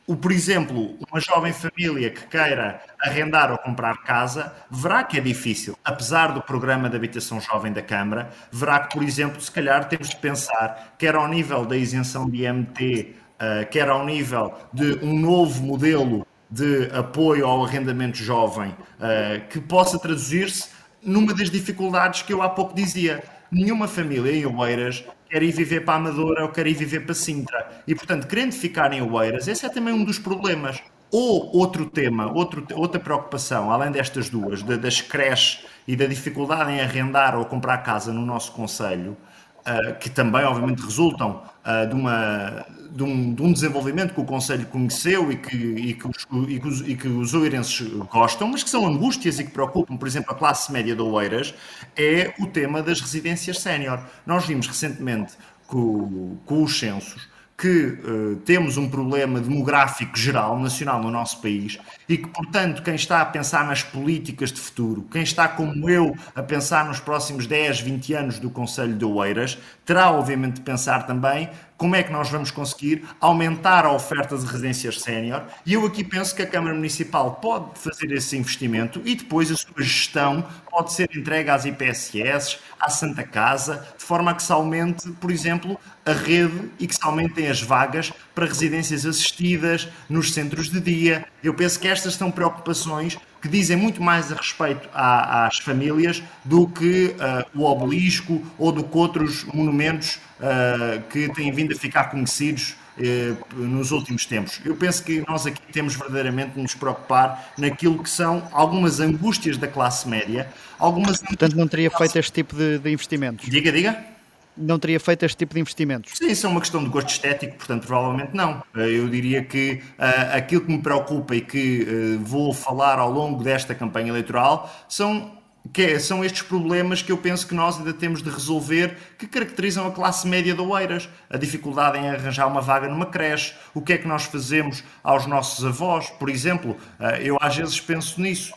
o, 0.07 0.15
por 0.15 0.31
exemplo, 0.31 0.97
uma 1.11 1.19
jovem 1.19 1.51
família 1.51 2.09
que 2.09 2.25
queira 2.27 2.81
arrendar 3.01 3.51
ou 3.51 3.57
comprar 3.57 4.03
casa, 4.03 4.55
verá 4.71 5.03
que 5.03 5.17
é 5.17 5.21
difícil. 5.21 5.77
Apesar 5.83 6.27
do 6.27 6.41
programa 6.41 6.89
de 6.89 6.95
habitação 6.95 7.41
jovem 7.41 7.73
da 7.73 7.81
Câmara, 7.81 8.31
verá 8.49 8.79
que, 8.79 8.93
por 8.93 9.03
exemplo, 9.03 9.41
se 9.41 9.51
calhar 9.51 9.89
temos 9.89 10.07
de 10.07 10.15
pensar, 10.15 10.95
quer 10.97 11.13
ao 11.13 11.27
nível 11.27 11.65
da 11.65 11.75
isenção 11.75 12.29
de 12.29 12.45
IMT, 12.45 13.15
uh, 13.35 13.69
quer 13.69 13.89
ao 13.89 14.05
nível 14.05 14.53
de 14.73 14.97
um 15.03 15.19
novo 15.19 15.61
modelo 15.61 16.25
de 16.49 16.89
apoio 16.93 17.45
ao 17.45 17.65
arrendamento 17.65 18.17
jovem, 18.17 18.69
uh, 18.69 19.45
que 19.49 19.59
possa 19.59 19.99
traduzir-se 19.99 20.69
numa 21.03 21.33
das 21.33 21.49
dificuldades 21.49 22.21
que 22.21 22.31
eu 22.31 22.41
há 22.41 22.47
pouco 22.47 22.73
dizia. 22.73 23.21
Nenhuma 23.51 23.89
família 23.89 24.31
em 24.31 24.45
Oeiras 24.45 25.03
quer 25.29 25.43
ir 25.43 25.51
viver 25.51 25.81
para 25.85 25.95
a 25.95 25.97
Amadora 25.97 26.43
ou 26.43 26.49
quer 26.49 26.67
ir 26.67 26.73
viver 26.73 27.01
para 27.01 27.13
Sintra. 27.13 27.83
E, 27.87 27.93
portanto, 27.93 28.27
querendo 28.27 28.53
ficar 28.53 28.91
em 28.93 29.01
Oeiras, 29.01 29.47
esse 29.47 29.65
é 29.65 29.69
também 29.69 29.93
um 29.93 30.03
dos 30.03 30.19
problemas. 30.19 30.81
Ou 31.11 31.55
outro 31.55 31.85
tema, 31.85 32.31
outro, 32.33 32.65
outra 32.73 32.99
preocupação, 32.99 33.71
além 33.71 33.91
destas 33.91 34.29
duas, 34.29 34.61
das 34.61 34.99
creches 34.99 35.65
e 35.87 35.95
da 35.95 36.05
dificuldade 36.05 36.71
em 36.71 36.81
arrendar 36.81 37.37
ou 37.37 37.45
comprar 37.45 37.77
casa 37.77 38.11
no 38.11 38.25
nosso 38.25 38.51
Conselho, 38.51 39.15
uh, 39.61 39.95
que 39.99 40.09
também, 40.09 40.43
obviamente, 40.43 40.81
resultam 40.81 41.43
uh, 41.65 41.87
de, 41.87 41.93
uma, 41.93 42.65
de, 42.97 43.03
um, 43.03 43.33
de, 43.33 43.43
um, 43.43 43.53
desenvolvimento 43.53 44.13
que 44.13 44.19
o 44.19 44.25
Conselho 44.25 44.65
conheceu 44.65 45.31
e 45.31 45.37
que, 45.37 45.55
e 45.55 45.93
que, 45.93 46.07
os, 46.07 46.27
e 46.47 46.59
que, 46.59 46.67
os, 46.67 46.81
e 46.81 46.95
que 46.95 47.07
os 47.07 47.33
oeirenses 47.35 47.87
gostam, 48.11 48.47
mas 48.47 48.63
que 48.63 48.69
são 48.69 48.87
angústias 48.87 49.39
e 49.39 49.43
que 49.43 49.51
preocupam, 49.51 49.95
por 49.95 50.07
exemplo, 50.07 50.31
a 50.31 50.35
classe 50.35 50.71
média 50.71 50.95
de 50.95 51.01
Oeiras, 51.01 51.53
é 51.95 52.33
o 52.39 52.47
tema 52.47 52.81
das 52.81 52.99
residências 52.99 53.59
sénior. 53.59 54.03
Nós 54.25 54.45
vimos 54.45 54.65
recentemente 54.65 55.33
com, 55.67 56.37
com 56.43 56.63
os 56.63 56.79
censos 56.79 57.29
que 57.57 57.67
uh, 57.69 58.35
temos 58.45 58.77
um 58.77 58.87
problema 58.87 59.39
demográfico 59.39 60.15
geral, 60.15 60.59
nacional, 60.59 61.01
no 61.01 61.09
nosso 61.09 61.41
país 61.41 61.79
e 62.07 62.15
que, 62.15 62.27
portanto, 62.27 62.83
quem 62.83 62.93
está 62.93 63.19
a 63.19 63.25
pensar 63.25 63.65
nas 63.65 63.81
políticas 63.81 64.51
de 64.51 64.59
futuro, 64.59 65.07
quem 65.11 65.23
está 65.23 65.47
como 65.47 65.89
eu 65.89 66.15
a 66.35 66.43
pensar 66.43 66.85
nos 66.85 66.99
próximos 66.99 67.47
10, 67.47 67.81
20 67.81 68.13
anos 68.13 68.39
do 68.39 68.51
Conselho 68.51 68.93
de 68.93 69.03
Oeiras, 69.03 69.57
terá, 69.83 70.11
obviamente, 70.11 70.55
de 70.55 70.61
pensar 70.61 71.07
também 71.07 71.49
como 71.77 71.95
é 71.95 72.03
que 72.03 72.11
nós 72.11 72.29
vamos 72.29 72.49
conseguir 72.49 73.05
aumentar 73.21 73.85
a 73.85 73.91
oferta 73.91 74.35
de 74.35 74.45
residências 74.45 74.99
sénior. 75.01 75.43
E 75.65 75.73
eu 75.73 75.85
aqui 75.85 76.03
penso 76.03 76.35
que 76.35 76.41
a 76.41 76.47
Câmara 76.47 76.73
Municipal 76.73 77.35
pode 77.35 77.79
fazer 77.79 78.11
esse 78.11 78.35
investimento 78.35 79.01
e 79.05 79.15
depois 79.15 79.51
a 79.51 79.55
sua 79.55 79.83
gestão 79.83 80.45
pode 80.69 80.93
ser 80.93 81.09
entregue 81.15 81.49
às 81.49 81.65
IPSS, 81.65 82.59
à 82.79 82.89
Santa 82.89 83.23
Casa, 83.23 83.87
de 83.97 84.03
forma 84.03 84.31
a 84.31 84.33
que 84.33 84.43
se 84.43 84.51
aumente, 84.51 85.09
por 85.13 85.31
exemplo, 85.31 85.79
a 86.05 86.11
rede 86.11 86.71
e 86.79 86.87
que 86.87 86.95
se 86.95 87.03
aumentem 87.03 87.47
as 87.47 87.61
vagas 87.61 88.11
para 88.33 88.45
residências 88.45 89.05
assistidas 89.05 89.87
nos 90.09 90.33
centros 90.33 90.69
de 90.69 90.79
dia. 90.79 91.25
Eu 91.43 91.53
penso 91.53 91.79
que 91.79 91.87
estas 91.87 92.15
são 92.15 92.31
preocupações 92.31 93.17
que 93.47 93.57
dizem 93.57 93.77
muito 93.77 94.03
mais 94.03 94.31
a 94.31 94.35
respeito 94.35 94.87
às 94.93 95.57
famílias 95.59 96.21
do 96.43 96.67
que 96.67 97.15
uh, 97.15 97.59
o 97.59 97.63
obelisco 97.63 98.43
ou 98.57 98.71
do 98.71 98.83
que 98.83 98.97
outros 98.97 99.45
monumentos 99.45 100.19
uh, 100.39 101.01
que 101.09 101.29
têm 101.33 101.51
vindo 101.51 101.73
a 101.73 101.77
ficar 101.77 102.05
conhecidos 102.11 102.75
uh, 102.97 103.55
nos 103.55 103.91
últimos 103.91 104.25
tempos. 104.25 104.59
Eu 104.65 104.75
penso 104.75 105.03
que 105.03 105.23
nós 105.27 105.47
aqui 105.47 105.61
temos 105.71 105.95
verdadeiramente 105.95 106.51
de 106.51 106.61
nos 106.61 106.75
preocupar 106.75 107.53
naquilo 107.57 108.03
que 108.03 108.09
são 108.09 108.47
algumas 108.51 108.99
angústias 108.99 109.57
da 109.57 109.67
classe 109.67 110.07
média. 110.07 110.49
Algumas 110.77 111.21
Portanto, 111.21 111.55
não 111.55 111.67
teria 111.67 111.89
feito 111.89 112.19
este 112.19 112.31
tipo 112.31 112.55
de, 112.55 112.77
de 112.77 112.91
investimentos? 112.91 113.49
Diga, 113.49 113.71
diga 113.71 114.16
não 114.57 114.79
teria 114.79 114.99
feito 114.99 115.23
este 115.23 115.37
tipo 115.37 115.53
de 115.53 115.59
investimentos? 115.59 116.11
Sim, 116.17 116.27
isso 116.27 116.45
é 116.45 116.49
uma 116.49 116.59
questão 116.59 116.83
de 116.83 116.89
gosto 116.89 117.09
estético, 117.09 117.55
portanto, 117.57 117.85
provavelmente 117.85 118.35
não. 118.35 118.63
Eh, 118.75 118.99
eu 118.99 119.07
diria 119.07 119.43
que 119.43 119.81
uh, 119.97 120.35
aquilo 120.35 120.61
que 120.61 120.71
me 120.71 120.81
preocupa 120.81 121.35
e 121.35 121.41
que 121.41 121.83
uh, 121.83 122.19
vou 122.23 122.53
falar 122.53 122.99
ao 122.99 123.11
longo 123.11 123.43
desta 123.43 123.75
campanha 123.75 124.09
eleitoral 124.09 124.69
são 124.87 125.37
que 125.73 125.81
é, 125.81 125.99
são 125.99 126.23
estes 126.23 126.43
problemas 126.43 127.01
que 127.01 127.11
eu 127.11 127.17
penso 127.17 127.45
que 127.45 127.53
nós 127.53 127.77
ainda 127.77 127.93
temos 127.93 128.21
de 128.21 128.29
resolver 128.29 128.97
que 129.17 129.27
caracterizam 129.27 129.85
a 129.85 129.91
classe 129.91 130.27
média 130.27 130.53
de 130.53 130.61
Oeiras. 130.61 131.09
A 131.29 131.37
dificuldade 131.37 131.97
em 131.97 132.09
arranjar 132.09 132.47
uma 132.47 132.61
vaga 132.61 132.87
numa 132.87 133.05
creche, 133.05 133.53
o 133.73 133.81
que 133.81 133.93
é 133.93 133.97
que 133.97 134.07
nós 134.07 134.23
fazemos 134.23 134.83
aos 135.03 135.25
nossos 135.25 135.65
avós, 135.65 136.09
por 136.09 136.29
exemplo. 136.29 136.77
Eu 137.21 137.37
às 137.41 137.55
vezes 137.57 137.81
penso 137.81 138.21
nisso. 138.21 138.53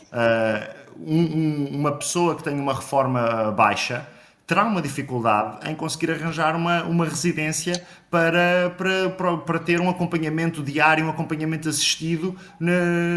Uma 0.97 1.91
pessoa 1.91 2.35
que 2.35 2.43
tem 2.43 2.57
uma 2.57 2.73
reforma 2.73 3.51
baixa, 3.51 4.07
terá 4.51 4.65
uma 4.65 4.81
dificuldade 4.81 5.71
em 5.71 5.73
conseguir 5.73 6.11
arranjar 6.11 6.57
uma, 6.57 6.83
uma 6.83 7.05
residência 7.05 7.81
para, 8.09 8.69
para, 8.77 9.37
para, 9.37 9.59
ter 9.59 9.79
um 9.79 9.89
acompanhamento 9.89 10.61
diário, 10.61 11.05
um 11.05 11.09
acompanhamento 11.09 11.69
assistido 11.69 12.35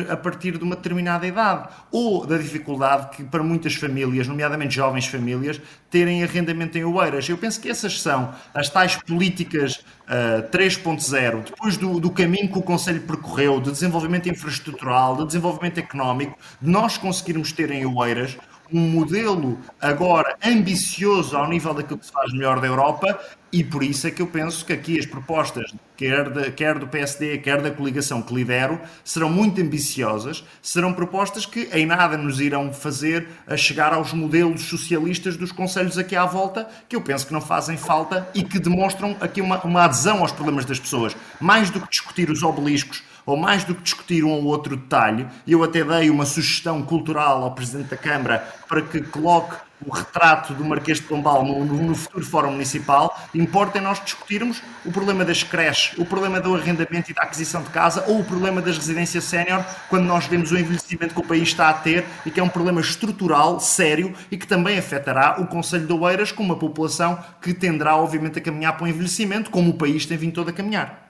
a 0.08 0.16
partir 0.16 0.56
de 0.56 0.62
uma 0.62 0.76
determinada 0.76 1.26
idade. 1.26 1.70
Ou 1.90 2.24
da 2.24 2.38
dificuldade 2.38 3.16
que 3.16 3.24
para 3.24 3.42
muitas 3.42 3.74
famílias, 3.74 4.28
nomeadamente 4.28 4.76
jovens 4.76 5.06
famílias, 5.06 5.60
terem 5.90 6.22
arrendamento 6.22 6.78
em 6.78 6.84
Oeiras. 6.84 7.28
Eu 7.28 7.36
penso 7.36 7.60
que 7.60 7.68
essas 7.68 8.00
são 8.00 8.32
as 8.54 8.70
tais 8.70 8.94
políticas 8.94 9.84
uh, 10.06 10.48
3.0, 10.52 11.46
depois 11.46 11.76
do, 11.76 11.98
do 11.98 12.10
caminho 12.10 12.48
que 12.48 12.58
o 12.58 12.62
Conselho 12.62 13.00
percorreu, 13.00 13.60
de 13.60 13.72
desenvolvimento 13.72 14.28
infraestrutural, 14.28 15.16
de 15.16 15.26
desenvolvimento 15.26 15.78
económico, 15.78 16.38
de 16.62 16.70
nós 16.70 16.96
conseguirmos 16.96 17.50
ter 17.50 17.72
em 17.72 17.84
Oeiras 17.84 18.38
um 18.72 18.80
modelo 18.80 19.58
agora 19.80 20.36
ambicioso 20.44 21.36
ao 21.36 21.48
nível 21.48 21.74
daquilo 21.74 21.98
que 21.98 22.06
se 22.06 22.12
faz 22.12 22.32
melhor 22.32 22.60
da 22.60 22.66
Europa 22.66 23.18
e 23.54 23.62
por 23.62 23.84
isso 23.84 24.08
é 24.08 24.10
que 24.10 24.20
eu 24.20 24.26
penso 24.26 24.64
que 24.64 24.72
aqui 24.72 24.98
as 24.98 25.06
propostas, 25.06 25.72
quer, 25.96 26.28
de, 26.28 26.50
quer 26.50 26.76
do 26.76 26.88
PSD, 26.88 27.38
quer 27.38 27.62
da 27.62 27.70
coligação 27.70 28.20
que 28.20 28.34
lidero, 28.34 28.80
serão 29.04 29.30
muito 29.30 29.60
ambiciosas, 29.60 30.44
serão 30.60 30.92
propostas 30.92 31.46
que 31.46 31.68
em 31.72 31.86
nada 31.86 32.16
nos 32.16 32.40
irão 32.40 32.72
fazer 32.72 33.28
a 33.46 33.56
chegar 33.56 33.94
aos 33.94 34.12
modelos 34.12 34.62
socialistas 34.62 35.36
dos 35.36 35.52
conselhos 35.52 35.96
aqui 35.96 36.16
à 36.16 36.24
volta, 36.24 36.68
que 36.88 36.96
eu 36.96 37.00
penso 37.00 37.28
que 37.28 37.32
não 37.32 37.40
fazem 37.40 37.76
falta 37.76 38.28
e 38.34 38.42
que 38.42 38.58
demonstram 38.58 39.16
aqui 39.20 39.40
uma, 39.40 39.62
uma 39.62 39.84
adesão 39.84 40.18
aos 40.18 40.32
problemas 40.32 40.64
das 40.64 40.80
pessoas. 40.80 41.16
Mais 41.40 41.70
do 41.70 41.80
que 41.80 41.88
discutir 41.88 42.30
os 42.30 42.42
obeliscos 42.42 43.04
ou 43.26 43.36
mais 43.36 43.64
do 43.64 43.74
que 43.74 43.82
discutir 43.82 44.24
um 44.24 44.30
ou 44.30 44.44
outro 44.44 44.76
detalhe, 44.76 45.26
eu 45.46 45.62
até 45.62 45.82
dei 45.84 46.10
uma 46.10 46.26
sugestão 46.26 46.82
cultural 46.82 47.42
ao 47.42 47.52
Presidente 47.52 47.88
da 47.88 47.96
Câmara 47.96 48.46
para 48.68 48.82
que 48.82 49.00
coloque 49.02 49.56
o 49.86 49.92
retrato 49.92 50.54
do 50.54 50.64
Marquês 50.64 50.98
de 50.98 51.04
Pombal 51.04 51.44
no, 51.44 51.64
no, 51.64 51.94
futuro 51.94 52.24
Fórum 52.24 52.52
Municipal, 52.52 53.18
importa 53.34 53.78
é 53.78 53.80
nós 53.80 54.02
discutirmos 54.02 54.62
o 54.84 54.90
problema 54.90 55.24
das 55.24 55.42
creches, 55.42 55.98
o 55.98 56.04
problema 56.04 56.40
do 56.40 56.54
arrendamento 56.54 57.10
e 57.10 57.14
da 57.14 57.22
aquisição 57.22 57.62
de 57.62 57.70
casa 57.70 58.04
ou 58.06 58.20
o 58.20 58.24
problema 58.24 58.62
das 58.62 58.78
residências 58.78 59.24
sénior, 59.24 59.64
quando 59.88 60.04
nós 60.04 60.26
vemos 60.26 60.50
o 60.52 60.58
envelhecimento 60.58 61.14
que 61.14 61.20
o 61.20 61.26
país 61.26 61.48
está 61.48 61.68
a 61.68 61.74
ter 61.74 62.04
e 62.24 62.30
que 62.30 62.40
é 62.40 62.42
um 62.42 62.48
problema 62.48 62.80
estrutural, 62.80 63.60
sério 63.60 64.14
e 64.30 64.38
que 64.38 64.46
também 64.46 64.78
afetará 64.78 65.36
o 65.38 65.46
Conselho 65.46 65.86
de 65.86 65.92
Oeiras 65.92 66.32
com 66.32 66.42
uma 66.42 66.56
população 66.56 67.18
que 67.42 67.52
tenderá, 67.52 67.96
obviamente, 67.96 68.38
a 68.38 68.42
caminhar 68.42 68.76
para 68.76 68.84
o 68.84 68.88
envelhecimento, 68.88 69.50
como 69.50 69.70
o 69.70 69.74
país 69.74 70.06
tem 70.06 70.16
vindo 70.16 70.32
todo 70.32 70.48
a 70.48 70.52
caminhar. 70.52 71.03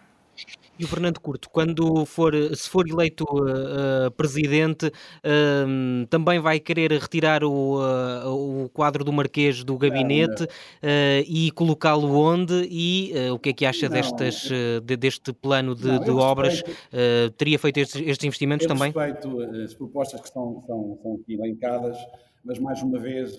E 0.79 0.85
o 0.85 0.89
Fernando 0.89 1.21
Curto, 1.21 1.49
quando 1.51 2.05
for, 2.05 2.35
se 2.57 2.69
for 2.69 2.89
eleito 2.89 3.25
uh, 3.25 4.11
presidente, 4.17 4.87
uh, 4.87 6.07
também 6.11 6.41
vai 6.41 6.59
querer 6.59 6.91
retirar 6.93 7.45
o, 7.45 7.79
uh, 7.79 8.65
o 8.65 8.69
quadro 8.71 9.05
do 9.05 9.13
Marquês 9.13 9.63
do 9.63 9.79
gabinete 9.79 10.47
e 11.27 11.51
colocá-lo 11.53 12.17
onde? 12.17 12.67
E 12.71 13.13
o 13.31 13.39
que 13.39 13.51
é 13.51 13.53
que 13.53 13.67
acha 13.67 13.89
destas, 13.89 14.49
de, 14.85 14.97
deste 14.97 15.33
plano 15.33 15.75
de, 15.75 15.87
não, 15.87 16.01
de 16.01 16.11
obras? 16.11 16.63
teria 17.37 17.59
feito 17.59 17.79
estes, 17.79 18.01
estes 18.01 18.25
investimentos 18.25 18.65
eu 18.65 18.69
também? 18.69 18.93
respeito 18.93 19.41
as 19.63 19.75
propostas 19.75 20.21
que 20.21 20.27
estão, 20.27 20.63
são, 20.67 20.99
são 21.03 21.15
aqui 21.17 21.35
elencadas, 21.35 21.97
mas 22.45 22.59
mais 22.59 22.83
uma 22.83 22.99
vez 22.99 23.37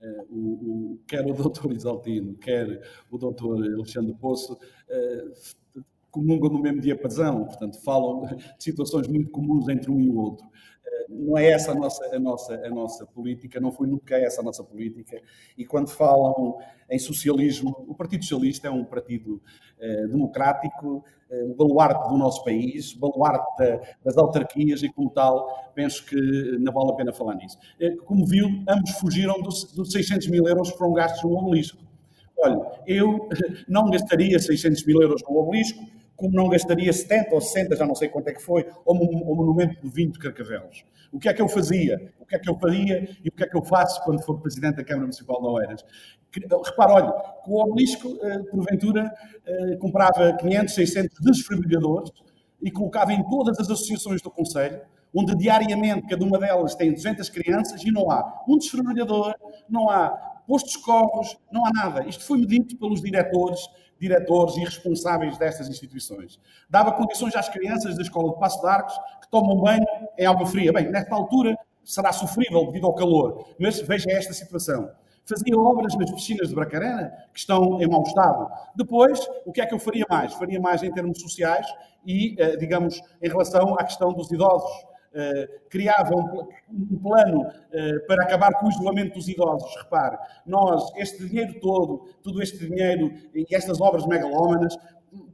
Uh, 0.00 0.22
o, 0.30 0.92
o, 0.92 1.00
quer 1.08 1.26
o 1.26 1.34
doutor 1.34 1.72
Isaltino, 1.72 2.36
quer 2.36 2.80
o 3.10 3.18
doutor 3.18 3.56
Alexandre 3.56 4.14
Poço, 4.14 4.52
uh, 4.52 5.32
comungam 6.10 6.50
no 6.50 6.60
mesmo 6.60 6.80
diapasão, 6.80 7.44
portanto, 7.44 7.82
falam 7.82 8.26
de 8.26 8.64
situações 8.64 9.06
muito 9.08 9.30
comuns 9.30 9.68
entre 9.68 9.90
um 9.90 10.00
e 10.00 10.08
o 10.08 10.16
outro. 10.16 10.46
Eh, 10.86 11.06
não 11.08 11.36
é 11.36 11.50
essa 11.50 11.72
a 11.72 11.74
nossa, 11.74 12.04
a 12.14 12.18
nossa, 12.18 12.54
a 12.54 12.70
nossa 12.70 13.06
política, 13.06 13.60
não 13.60 13.72
foi 13.72 13.86
nunca 13.86 14.16
essa 14.16 14.40
a 14.40 14.44
nossa 14.44 14.64
política. 14.64 15.20
E 15.56 15.64
quando 15.64 15.88
falam 15.90 16.58
em 16.90 16.98
socialismo, 16.98 17.84
o 17.88 17.94
Partido 17.94 18.24
Socialista 18.24 18.68
é 18.68 18.70
um 18.70 18.84
partido 18.84 19.40
eh, 19.78 20.06
democrático, 20.06 21.04
eh, 21.30 21.44
baluarte 21.56 22.08
do 22.08 22.16
nosso 22.16 22.42
país, 22.42 22.94
baluarte 22.94 23.46
da, 23.58 23.80
das 24.02 24.16
autarquias 24.16 24.82
e, 24.82 24.88
como 24.88 25.10
tal, 25.10 25.70
penso 25.74 26.04
que 26.06 26.16
não 26.58 26.72
vale 26.72 26.90
a 26.90 26.94
pena 26.94 27.12
falar 27.12 27.34
nisso. 27.34 27.58
Eh, 27.78 27.96
como 28.06 28.24
viu, 28.24 28.48
ambos 28.66 28.92
fugiram 28.92 29.40
dos, 29.42 29.72
dos 29.72 29.92
600 29.92 30.28
mil 30.28 30.46
euros 30.48 30.72
que 30.72 30.78
foram 30.78 30.94
gastos 30.94 31.22
no 31.22 31.36
obelisco. 31.36 31.78
Olha, 32.38 32.58
eu 32.86 33.28
não 33.68 33.90
gastaria 33.90 34.38
600 34.38 34.86
mil 34.86 35.02
euros 35.02 35.22
no 35.28 35.36
obelisco, 35.36 35.84
como 36.18 36.34
não 36.34 36.48
gastaria 36.48 36.92
70 36.92 37.32
ou 37.32 37.40
60, 37.40 37.76
já 37.76 37.86
não 37.86 37.94
sei 37.94 38.08
quanto 38.08 38.26
é 38.26 38.32
que 38.32 38.42
foi, 38.42 38.68
ao 38.84 38.92
monumento 38.92 39.80
de 39.80 39.88
20 39.88 40.18
carcavelos. 40.18 40.84
O 41.12 41.18
que 41.20 41.28
é 41.28 41.32
que 41.32 41.40
eu 41.40 41.48
fazia? 41.48 42.12
O 42.18 42.26
que 42.26 42.34
é 42.34 42.38
que 42.40 42.50
eu 42.50 42.58
faria 42.58 43.08
e 43.24 43.28
o 43.28 43.32
que 43.32 43.44
é 43.44 43.46
que 43.46 43.56
eu 43.56 43.62
faço 43.62 44.02
quando 44.02 44.20
for 44.24 44.40
presidente 44.40 44.76
da 44.76 44.84
Câmara 44.84 45.02
Municipal 45.02 45.40
de 45.40 45.46
Oeiras? 45.46 45.84
Repara, 46.66 46.92
olha, 46.92 47.12
com 47.44 47.52
o 47.52 47.62
obelisco, 47.62 48.18
eh, 48.20 48.38
porventura, 48.50 49.14
eh, 49.46 49.76
comprava 49.76 50.32
500, 50.32 50.74
600 50.74 51.18
desfibriladores 51.20 52.10
e 52.60 52.68
colocava 52.72 53.12
em 53.12 53.22
todas 53.30 53.60
as 53.60 53.70
associações 53.70 54.20
do 54.20 54.28
Conselho, 54.28 54.80
onde 55.14 55.36
diariamente 55.36 56.08
cada 56.08 56.24
uma 56.24 56.36
delas 56.36 56.74
tem 56.74 56.92
200 56.92 57.28
crianças 57.28 57.82
e 57.84 57.92
não 57.92 58.10
há 58.10 58.42
um 58.48 58.58
desfibrilador, 58.58 59.34
não 59.68 59.88
há 59.88 60.10
postos 60.48 60.76
corros, 60.76 61.38
não 61.52 61.64
há 61.64 61.70
nada. 61.70 62.08
Isto 62.08 62.24
foi 62.24 62.38
medido 62.38 62.76
pelos 62.76 63.00
diretores, 63.00 63.60
diretores 64.00 64.56
e 64.56 64.60
responsáveis 64.60 65.36
destas 65.38 65.68
instituições. 65.68 66.38
Dava 66.68 66.92
condições 66.92 67.34
às 67.36 67.48
crianças 67.48 67.96
da 67.96 68.02
escola 68.02 68.32
de 68.32 68.38
Passo 68.38 68.60
de 68.60 68.66
Arcos 68.66 68.98
que 69.20 69.30
tomam 69.30 69.60
banho 69.60 69.86
em 70.16 70.26
água 70.26 70.46
fria. 70.46 70.72
Bem, 70.72 70.90
nesta 70.90 71.14
altura 71.14 71.56
será 71.84 72.12
sofrível 72.12 72.66
devido 72.66 72.86
ao 72.86 72.94
calor, 72.94 73.46
mas 73.58 73.80
veja 73.80 74.10
esta 74.10 74.32
situação. 74.32 74.90
Fazia 75.24 75.58
obras 75.58 75.94
nas 75.96 76.10
piscinas 76.10 76.48
de 76.48 76.54
Bracarena, 76.54 77.12
que 77.32 77.38
estão 77.38 77.80
em 77.82 77.86
mau 77.86 78.02
estado. 78.02 78.50
Depois, 78.74 79.20
o 79.44 79.52
que 79.52 79.60
é 79.60 79.66
que 79.66 79.74
eu 79.74 79.78
faria 79.78 80.06
mais? 80.08 80.32
Faria 80.32 80.58
mais 80.58 80.82
em 80.82 80.90
termos 80.90 81.20
sociais 81.20 81.66
e, 82.06 82.34
eh, 82.38 82.56
digamos, 82.56 82.98
em 83.20 83.28
relação 83.28 83.74
à 83.74 83.84
questão 83.84 84.12
dos 84.14 84.30
idosos. 84.30 84.70
Uh, 85.18 85.68
criava 85.68 86.14
um, 86.14 86.96
plano 87.02 87.40
uh, 87.40 88.06
para 88.06 88.22
acabar 88.22 88.52
com 88.54 88.66
o 88.66 88.70
isolamento 88.70 89.14
dos 89.14 89.26
idosos. 89.26 89.74
Repare, 89.82 90.16
nós, 90.46 90.92
este 90.96 91.26
dinheiro 91.26 91.58
todo, 91.60 92.04
todo 92.22 92.40
este 92.40 92.58
dinheiro 92.58 93.10
e 93.34 93.44
estas 93.52 93.80
obras 93.80 94.06
megalómanas, 94.06 94.78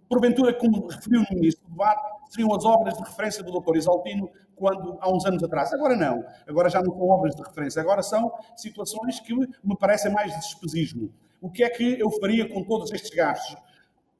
porventura, 0.09 0.55
como 0.55 0.87
referiu 0.87 1.21
no 1.31 1.37
início 1.37 1.61
do 1.65 1.71
debate, 1.71 2.03
seriam 2.31 2.55
as 2.55 2.65
obras 2.65 2.97
de 2.97 3.03
referência 3.03 3.43
do 3.43 3.61
Dr. 3.61 3.77
Isaltino 3.77 4.31
quando, 4.57 4.97
há 5.01 5.13
uns 5.13 5.27
anos 5.27 5.43
atrás. 5.43 5.73
Agora 5.75 5.97
não, 5.97 6.25
agora 6.47 6.71
já 6.71 6.81
não 6.81 6.93
são 6.93 7.09
obras 7.09 7.35
de 7.35 7.43
referência, 7.43 7.83
agora 7.83 8.03
são 8.03 8.33
situações 8.57 9.21
que 9.21 9.35
me 9.35 9.77
parecem 9.79 10.13
mais 10.13 10.33
de 10.33 10.41
despesismo. 10.41 11.13
O 11.41 11.51
que 11.51 11.63
é 11.63 11.69
que 11.69 12.01
eu 12.01 12.11
faria 12.11 12.49
com 12.49 12.65
todos 12.65 12.91
estes 12.93 13.11
gastos? 13.11 13.55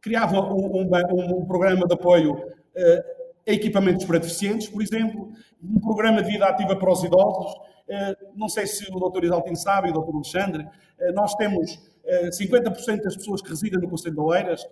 Criava 0.01 0.41
um, 0.41 0.83
um, 0.83 1.39
um 1.39 1.47
programa 1.47 1.87
de 1.87 1.95
apoio 1.95 2.35
uh, 2.35 3.24
equipamentos 3.47 4.05
para 4.05 4.19
deficientes, 4.19 4.69
por 4.69 4.83
exemplo, 4.83 5.31
um 5.63 5.81
programa 5.81 6.23
de 6.23 6.31
vida 6.31 6.47
ativa 6.47 6.77
para 6.77 6.91
os 6.91 7.03
idosos. 7.03 7.55
Eh, 7.89 8.17
não 8.35 8.49
sei 8.49 8.67
se 8.67 8.91
o 8.91 9.11
Dr. 9.11 9.25
Isaltino 9.25 9.57
sabe, 9.57 9.91
o 9.91 9.93
Dr. 9.93 10.15
Alexandre, 10.15 10.67
eh, 10.99 11.13
nós 11.13 11.35
temos 11.35 11.79
50% 12.33 13.01
eh, 13.01 13.03
das 13.03 13.17
pessoas 13.17 13.43
que 13.43 13.49
residem 13.49 13.81
no 13.81 13.89
Conselho 13.89 14.15
de 14.15 14.21
Oeiras 14.21 14.67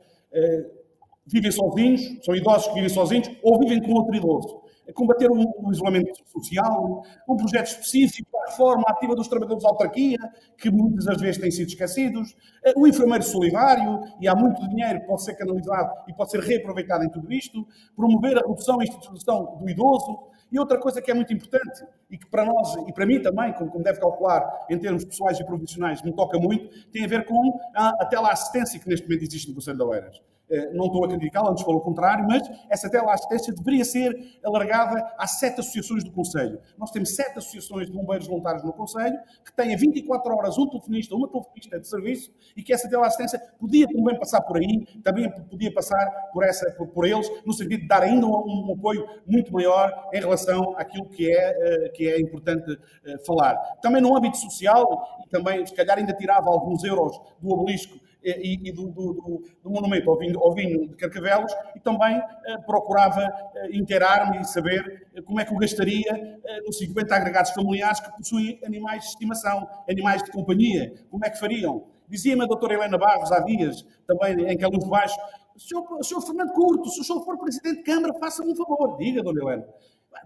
vivem 1.26 1.52
sozinhos, 1.52 2.00
são 2.24 2.34
idosos 2.34 2.68
que 2.68 2.74
vivem 2.74 2.88
sozinhos 2.88 3.30
ou 3.42 3.58
vivem 3.60 3.80
com 3.80 3.92
outro 3.92 4.14
idoso 4.14 4.61
combater 4.92 5.30
o, 5.30 5.72
isolamento 5.72 6.12
social, 6.26 7.02
um 7.28 7.36
projeto 7.36 7.68
específico 7.68 8.30
para 8.30 8.42
a 8.42 8.50
reforma 8.50 8.84
ativa 8.88 9.14
dos 9.14 9.28
trabalhadores 9.28 9.62
de 9.62 9.68
autarquia, 9.68 10.18
que 10.58 10.70
muitas 10.70 11.04
das 11.04 11.20
vezes 11.20 11.40
têm 11.40 11.50
sido 11.50 11.68
esquecidos, 11.68 12.36
eh, 12.64 12.72
o 12.76 12.86
enfermeiro 12.86 13.24
solidário, 13.24 14.00
e 14.20 14.28
há 14.28 14.34
muito 14.34 14.68
dinheiro 14.68 15.00
que 15.00 15.06
pode 15.06 15.24
ser 15.24 15.34
canalizado 15.34 15.90
e 16.08 16.14
pode 16.14 16.30
ser 16.30 16.40
reaproveitado 16.40 17.04
em 17.04 17.08
tudo 17.08 17.32
isto, 17.32 17.66
promover 17.96 18.38
a 18.38 18.46
redução 18.46 18.80
e 18.80 18.84
instituição 18.84 19.56
do 19.58 19.68
idoso, 19.68 20.32
e 20.52 20.58
outra 20.58 20.78
coisa 20.78 21.00
que 21.00 21.10
é 21.10 21.14
muito 21.14 21.32
importante 21.32 21.82
e 22.10 22.18
que 22.18 22.26
para 22.26 22.44
nós 22.44 22.76
e 22.86 22.92
para 22.92 23.06
mim 23.06 23.20
também, 23.22 23.54
como, 23.54 23.70
como 23.70 23.82
deve 23.82 23.98
calcular 23.98 24.66
em 24.68 24.78
termos 24.78 25.02
pessoais 25.02 25.40
e 25.40 25.46
profissionais, 25.46 26.02
me 26.02 26.12
toca 26.12 26.38
muito, 26.38 26.68
tem 26.90 27.04
a 27.04 27.08
ver 27.08 27.24
com 27.24 27.58
a, 27.74 27.88
a 27.88 28.06
teleassistência 28.06 28.78
que 28.78 28.86
neste 28.86 29.06
momento 29.06 29.22
existe 29.22 29.48
no 29.48 29.54
Conselho 29.54 29.78
de 29.78 29.82
Oeiras. 29.84 30.22
Eh, 30.52 30.70
não 30.74 30.86
estou 30.86 31.02
a 31.06 31.08
criticá-la, 31.08 31.50
antes 31.50 31.64
pelo 31.64 31.80
contrário, 31.80 32.26
mas 32.28 32.42
essa 32.68 32.90
teleassistência 32.90 33.54
deveria 33.54 33.86
ser 33.86 34.38
alargada 34.44 35.02
às 35.16 35.38
sete 35.38 35.60
associações 35.60 36.04
do 36.04 36.12
Conselho. 36.12 36.60
Nós 36.76 36.90
temos 36.90 37.14
sete 37.16 37.38
associações 37.38 37.86
de 37.86 37.92
bombeiros 37.92 38.26
voluntários 38.26 38.62
no 38.62 38.70
Conselho, 38.74 39.18
que 39.42 39.50
têm 39.56 39.74
24 39.74 40.30
horas 40.36 40.58
um 40.58 40.68
telefonista, 40.68 41.14
uma 41.16 41.26
telefonista 41.26 41.80
de 41.80 41.88
serviço, 41.88 42.30
e 42.54 42.62
que 42.62 42.70
essa 42.70 42.86
teleassistência 42.86 43.40
podia 43.58 43.86
também 43.88 44.18
passar 44.18 44.42
por 44.42 44.58
aí, 44.58 44.86
também 45.02 45.30
podia 45.48 45.72
passar 45.72 46.04
por, 46.34 46.44
essa, 46.44 46.70
por, 46.72 46.86
por 46.88 47.06
eles, 47.06 47.26
no 47.46 47.54
sentido 47.54 47.80
de 47.80 47.88
dar 47.88 48.02
ainda 48.02 48.26
um, 48.26 48.68
um, 48.68 48.74
apoio 48.74 49.06
muito 49.26 49.50
maior 49.54 50.10
em 50.12 50.20
relação 50.20 50.74
àquilo 50.76 51.08
que 51.08 51.32
é, 51.34 51.86
uh, 51.88 51.92
que 51.94 52.08
é 52.08 52.20
importante 52.20 52.70
uh, 52.72 53.26
falar. 53.26 53.56
Também 53.80 54.02
no 54.02 54.14
âmbito 54.14 54.36
social, 54.36 55.22
e 55.24 55.30
também 55.30 55.64
se 55.64 55.74
calhar 55.74 55.96
ainda 55.96 56.12
tirava 56.12 56.50
alguns 56.50 56.84
euros 56.84 57.18
do 57.40 57.48
obelisco 57.48 58.02
e, 58.22 58.68
e 58.68 58.72
do, 58.72 58.88
do, 58.88 59.42
do, 59.62 59.70
monumento 59.70 60.10
ao 60.10 60.18
vinho, 60.18 60.38
ao 60.38 60.54
vinho, 60.54 60.88
de 60.88 60.96
Carcavelos 60.96 61.52
e 61.74 61.80
também 61.80 62.16
eh, 62.16 62.58
procurava 62.66 63.22
eh, 63.54 63.76
inteirar-me 63.76 64.40
e 64.40 64.44
saber 64.44 65.06
eh, 65.14 65.22
como 65.22 65.40
é 65.40 65.44
que 65.44 65.52
o 65.52 65.58
gastaria 65.58 66.40
nos 66.64 66.78
50 66.78 67.14
agregados 67.14 67.50
familiares 67.50 68.00
que 68.00 68.10
possuem 68.16 68.60
animais 68.64 69.02
de 69.02 69.08
estimação, 69.10 69.68
animais 69.88 70.22
de 70.22 70.30
companhia. 70.30 70.92
Como 71.10 71.24
é 71.24 71.30
que 71.30 71.38
fariam? 71.38 71.84
Dizia-me 72.08 72.42
a 72.42 72.46
doutora 72.46 72.74
Helena 72.74 72.98
Barros 72.98 73.32
há 73.32 73.40
dias, 73.40 73.84
também 74.06 74.46
em 74.46 74.56
Caluz 74.56 74.84
Baixo, 74.84 75.16
senhor, 75.56 75.84
senhor 76.02 76.20
Fernando 76.20 76.52
Curto, 76.52 76.88
se 76.90 77.00
o 77.00 77.04
senhor 77.04 77.24
for 77.24 77.38
Presidente 77.38 77.78
de 77.78 77.82
Câmara, 77.82 78.12
faça-me 78.14 78.52
um 78.52 78.56
favor. 78.56 78.96
Diga, 78.98 79.22
dona 79.22 79.42
Helena 79.42 79.66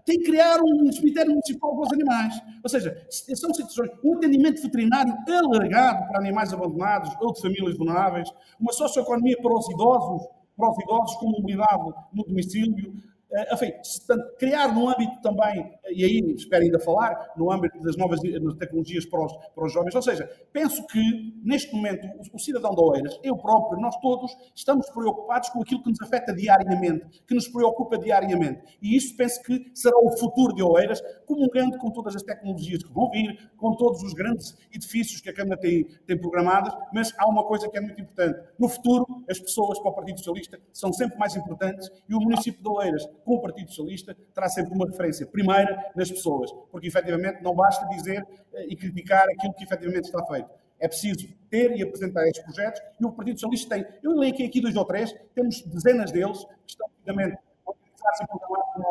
tem 0.05 0.19
que 0.19 0.25
criar 0.25 0.59
um 0.61 0.91
cemitério 0.91 1.31
municipal 1.31 1.75
para 1.75 1.85
os 1.85 1.93
animais. 1.93 2.41
Ou 2.63 2.69
seja, 2.69 3.05
são 3.09 3.53
situações, 3.53 3.91
um 4.03 4.15
atendimento 4.15 4.61
veterinário 4.61 5.13
alargado 5.27 6.07
para 6.07 6.19
animais 6.19 6.53
abandonados 6.53 7.13
ou 7.19 7.33
de 7.33 7.41
famílias 7.41 7.77
vulneráveis, 7.77 8.29
uma 8.59 8.71
socioeconomia 8.71 9.37
para 9.41 9.53
os 9.53 9.69
idosos, 9.69 10.27
para 10.55 10.71
os 10.71 10.79
idosos 10.79 11.15
com 11.17 11.29
mobilidade 11.29 11.93
no 12.13 12.23
domicílio, 12.23 12.93
enfim, 13.51 13.73
criar 14.39 14.73
no 14.73 14.89
âmbito 14.89 15.21
também, 15.21 15.77
e 15.89 16.03
aí 16.03 16.33
espero 16.35 16.63
ainda 16.63 16.79
falar, 16.79 17.33
no 17.35 17.51
âmbito 17.51 17.79
das 17.81 17.97
novas 17.97 18.19
tecnologias 18.57 19.05
para 19.05 19.25
os, 19.25 19.33
para 19.53 19.65
os 19.65 19.73
jovens, 19.73 19.95
ou 19.95 20.01
seja, 20.01 20.29
penso 20.53 20.85
que 20.87 21.33
neste 21.43 21.75
momento 21.75 22.07
o, 22.33 22.39
cidadão 22.39 22.73
de 22.73 22.81
Oeiras, 22.81 23.19
eu 23.23 23.35
próprio, 23.35 23.81
nós 23.81 23.95
todos, 23.97 24.35
estamos 24.55 24.89
preocupados 24.89 25.49
com 25.49 25.61
aquilo 25.61 25.83
que 25.83 25.89
nos 25.89 26.01
afeta 26.01 26.33
diariamente, 26.33 27.23
que 27.27 27.35
nos 27.35 27.47
preocupa 27.47 27.97
diariamente. 27.97 28.77
E 28.81 28.95
isso 28.95 29.15
penso 29.17 29.41
que 29.43 29.71
será 29.73 29.97
o 29.97 30.17
futuro 30.17 30.53
de 30.55 30.63
Oeiras, 30.63 31.01
comungando 31.25 31.77
com 31.77 31.91
todas 31.91 32.15
as 32.15 32.23
tecnologias 32.23 32.83
que 32.83 32.93
vão 32.93 33.09
vir, 33.09 33.51
com 33.57 33.75
todos 33.75 34.03
os 34.03 34.13
grandes 34.13 34.55
edifícios 34.73 35.19
que 35.19 35.29
a 35.29 35.33
Câmara 35.33 35.59
tem, 35.59 35.83
tem 36.05 36.17
programados, 36.17 36.73
mas 36.93 37.13
há 37.17 37.27
uma 37.27 37.43
coisa 37.43 37.69
que 37.69 37.77
é 37.77 37.81
muito 37.81 37.99
importante. 37.99 38.39
No 38.57 38.69
futuro, 38.69 39.05
as 39.29 39.39
pessoas 39.39 39.79
para 39.79 39.91
o 39.91 39.93
Partido 39.93 40.17
Socialista 40.19 40.59
são 40.71 40.93
sempre 40.93 41.17
mais 41.17 41.35
importantes 41.35 41.89
e 42.07 42.15
o 42.15 42.19
município 42.19 42.61
de 42.61 42.69
Oeiras 42.69 43.07
com 43.27 43.35
o 43.35 43.41
Partido 43.41 43.69
Socialista, 43.69 44.15
terá 44.33 44.47
sempre 44.47 44.73
uma 44.73 44.87
referência 44.87 45.27
primeira 45.27 45.91
nas 45.93 46.09
pessoas, 46.09 46.49
porque 46.71 46.87
efetivamente 46.87 47.43
não 47.43 47.53
basta 47.53 47.85
dizer 47.89 48.25
eh, 48.53 48.67
e 48.69 48.75
criticar 48.75 49.25
aquilo 49.29 49.53
que 49.53 49.65
efetivamente 49.65 50.05
está 50.05 50.25
feito. 50.25 50.49
É 50.79 50.87
preciso 50.87 51.27
ter 51.49 51.75
e 51.75 51.83
apresentar 51.83 52.25
estes 52.25 52.41
projetos 52.43 52.81
e 53.01 53.05
o 53.05 53.11
Partido 53.11 53.37
Socialista 53.37 53.75
tem. 53.75 53.85
Eu 54.01 54.13
leio 54.13 54.33
aqui 54.33 54.61
dois 54.61 54.77
ou 54.77 54.85
três, 54.85 55.13
temos 55.35 55.61
dezenas 55.63 56.09
deles 56.09 56.45
que 56.65 56.71
estão, 56.71 56.87
obviamente, 56.99 57.37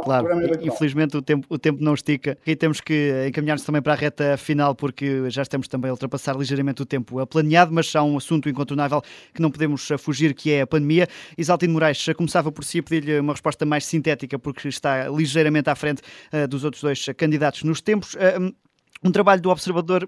Claro, 0.02 0.28
infelizmente 0.62 1.16
o 1.16 1.22
tempo, 1.22 1.46
o 1.48 1.58
tempo 1.58 1.82
não 1.82 1.94
estica 1.94 2.36
e 2.46 2.54
temos 2.54 2.80
que 2.80 3.26
encaminhar-nos 3.28 3.64
também 3.64 3.80
para 3.80 3.92
a 3.92 3.96
reta 3.96 4.36
final 4.36 4.74
porque 4.74 5.28
já 5.30 5.42
estamos 5.42 5.68
também 5.68 5.88
a 5.88 5.92
ultrapassar 5.92 6.36
ligeiramente 6.36 6.82
o 6.82 6.86
tempo 6.86 7.24
planeado, 7.26 7.72
mas 7.72 7.94
há 7.94 8.02
um 8.02 8.16
assunto 8.16 8.48
incontornável 8.48 9.02
que 9.32 9.40
não 9.40 9.50
podemos 9.50 9.88
fugir, 9.98 10.34
que 10.34 10.52
é 10.52 10.62
a 10.62 10.66
pandemia. 10.66 11.08
Isaltino 11.36 11.72
Moraes 11.72 12.04
começava 12.16 12.50
por 12.52 12.64
si 12.64 12.78
a 12.78 12.82
pedir-lhe 12.82 13.20
uma 13.20 13.32
resposta 13.32 13.64
mais 13.64 13.84
sintética 13.84 14.38
porque 14.38 14.68
está 14.68 15.08
ligeiramente 15.08 15.70
à 15.70 15.74
frente 15.74 16.02
uh, 16.32 16.46
dos 16.46 16.64
outros 16.64 16.82
dois 16.82 17.06
candidatos 17.16 17.62
nos 17.62 17.80
tempos. 17.80 18.14
Uh, 18.14 18.54
um 19.02 19.10
trabalho 19.10 19.40
do 19.40 19.50
Observador, 19.50 20.06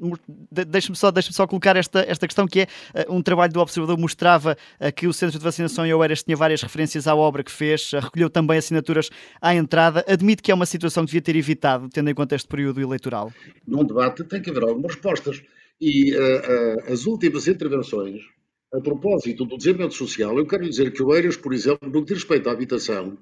deixa-me 0.51 0.97
só, 0.97 1.11
deixa 1.11 1.32
só 1.32 1.47
colocar 1.47 1.76
esta, 1.76 2.01
esta 2.01 2.26
questão 2.26 2.47
que 2.47 2.61
é, 2.61 2.66
uh, 3.07 3.14
um 3.14 3.22
trabalho 3.22 3.53
do 3.53 3.61
Observador 3.61 3.99
mostrava 3.99 4.57
uh, 4.80 4.93
que 4.93 5.07
o 5.07 5.12
Centro 5.12 5.39
de 5.39 5.45
Vacinação 5.45 5.86
em 5.86 5.93
Oeiras 5.93 6.22
tinha 6.22 6.36
várias 6.36 6.62
referências 6.62 7.07
à 7.07 7.14
obra 7.14 7.43
que 7.43 7.53
fez, 7.53 7.93
uh, 7.93 7.99
recolheu 7.99 8.30
também 8.30 8.59
assinaturas 8.59 9.11
à 9.41 9.55
entrada, 9.55 10.05
admite 10.09 10.43
que 10.43 10.51
é 10.51 10.55
uma 10.55 10.66
situação 10.66 11.05
que 11.05 11.09
devia 11.09 11.22
ter 11.22 11.36
evitado, 11.36 11.89
tendo 11.91 12.09
em 12.11 12.14
conta 12.14 12.34
este 12.34 12.49
período 12.49 12.80
eleitoral? 12.80 13.32
Num 13.66 13.84
debate 13.84 14.24
tem 14.24 14.41
que 14.41 14.51
haver 14.51 14.62
algumas 14.62 14.95
respostas 14.95 15.43
e 15.80 16.12
as 16.89 17.07
últimas 17.07 17.47
intervenções, 17.47 18.22
a 18.74 18.80
propósito 18.80 19.45
do 19.45 19.57
desenvolvimento 19.57 19.95
social, 19.95 20.36
eu 20.36 20.47
quero 20.47 20.68
dizer 20.68 20.93
que 20.93 21.03
Oeiras, 21.03 21.36
por 21.36 21.55
exemplo, 21.55 21.89
no 21.89 22.05
que 22.05 22.14
diz 22.14 22.24
respeito 22.24 22.49
à 22.49 22.53
habitação, 22.53 23.16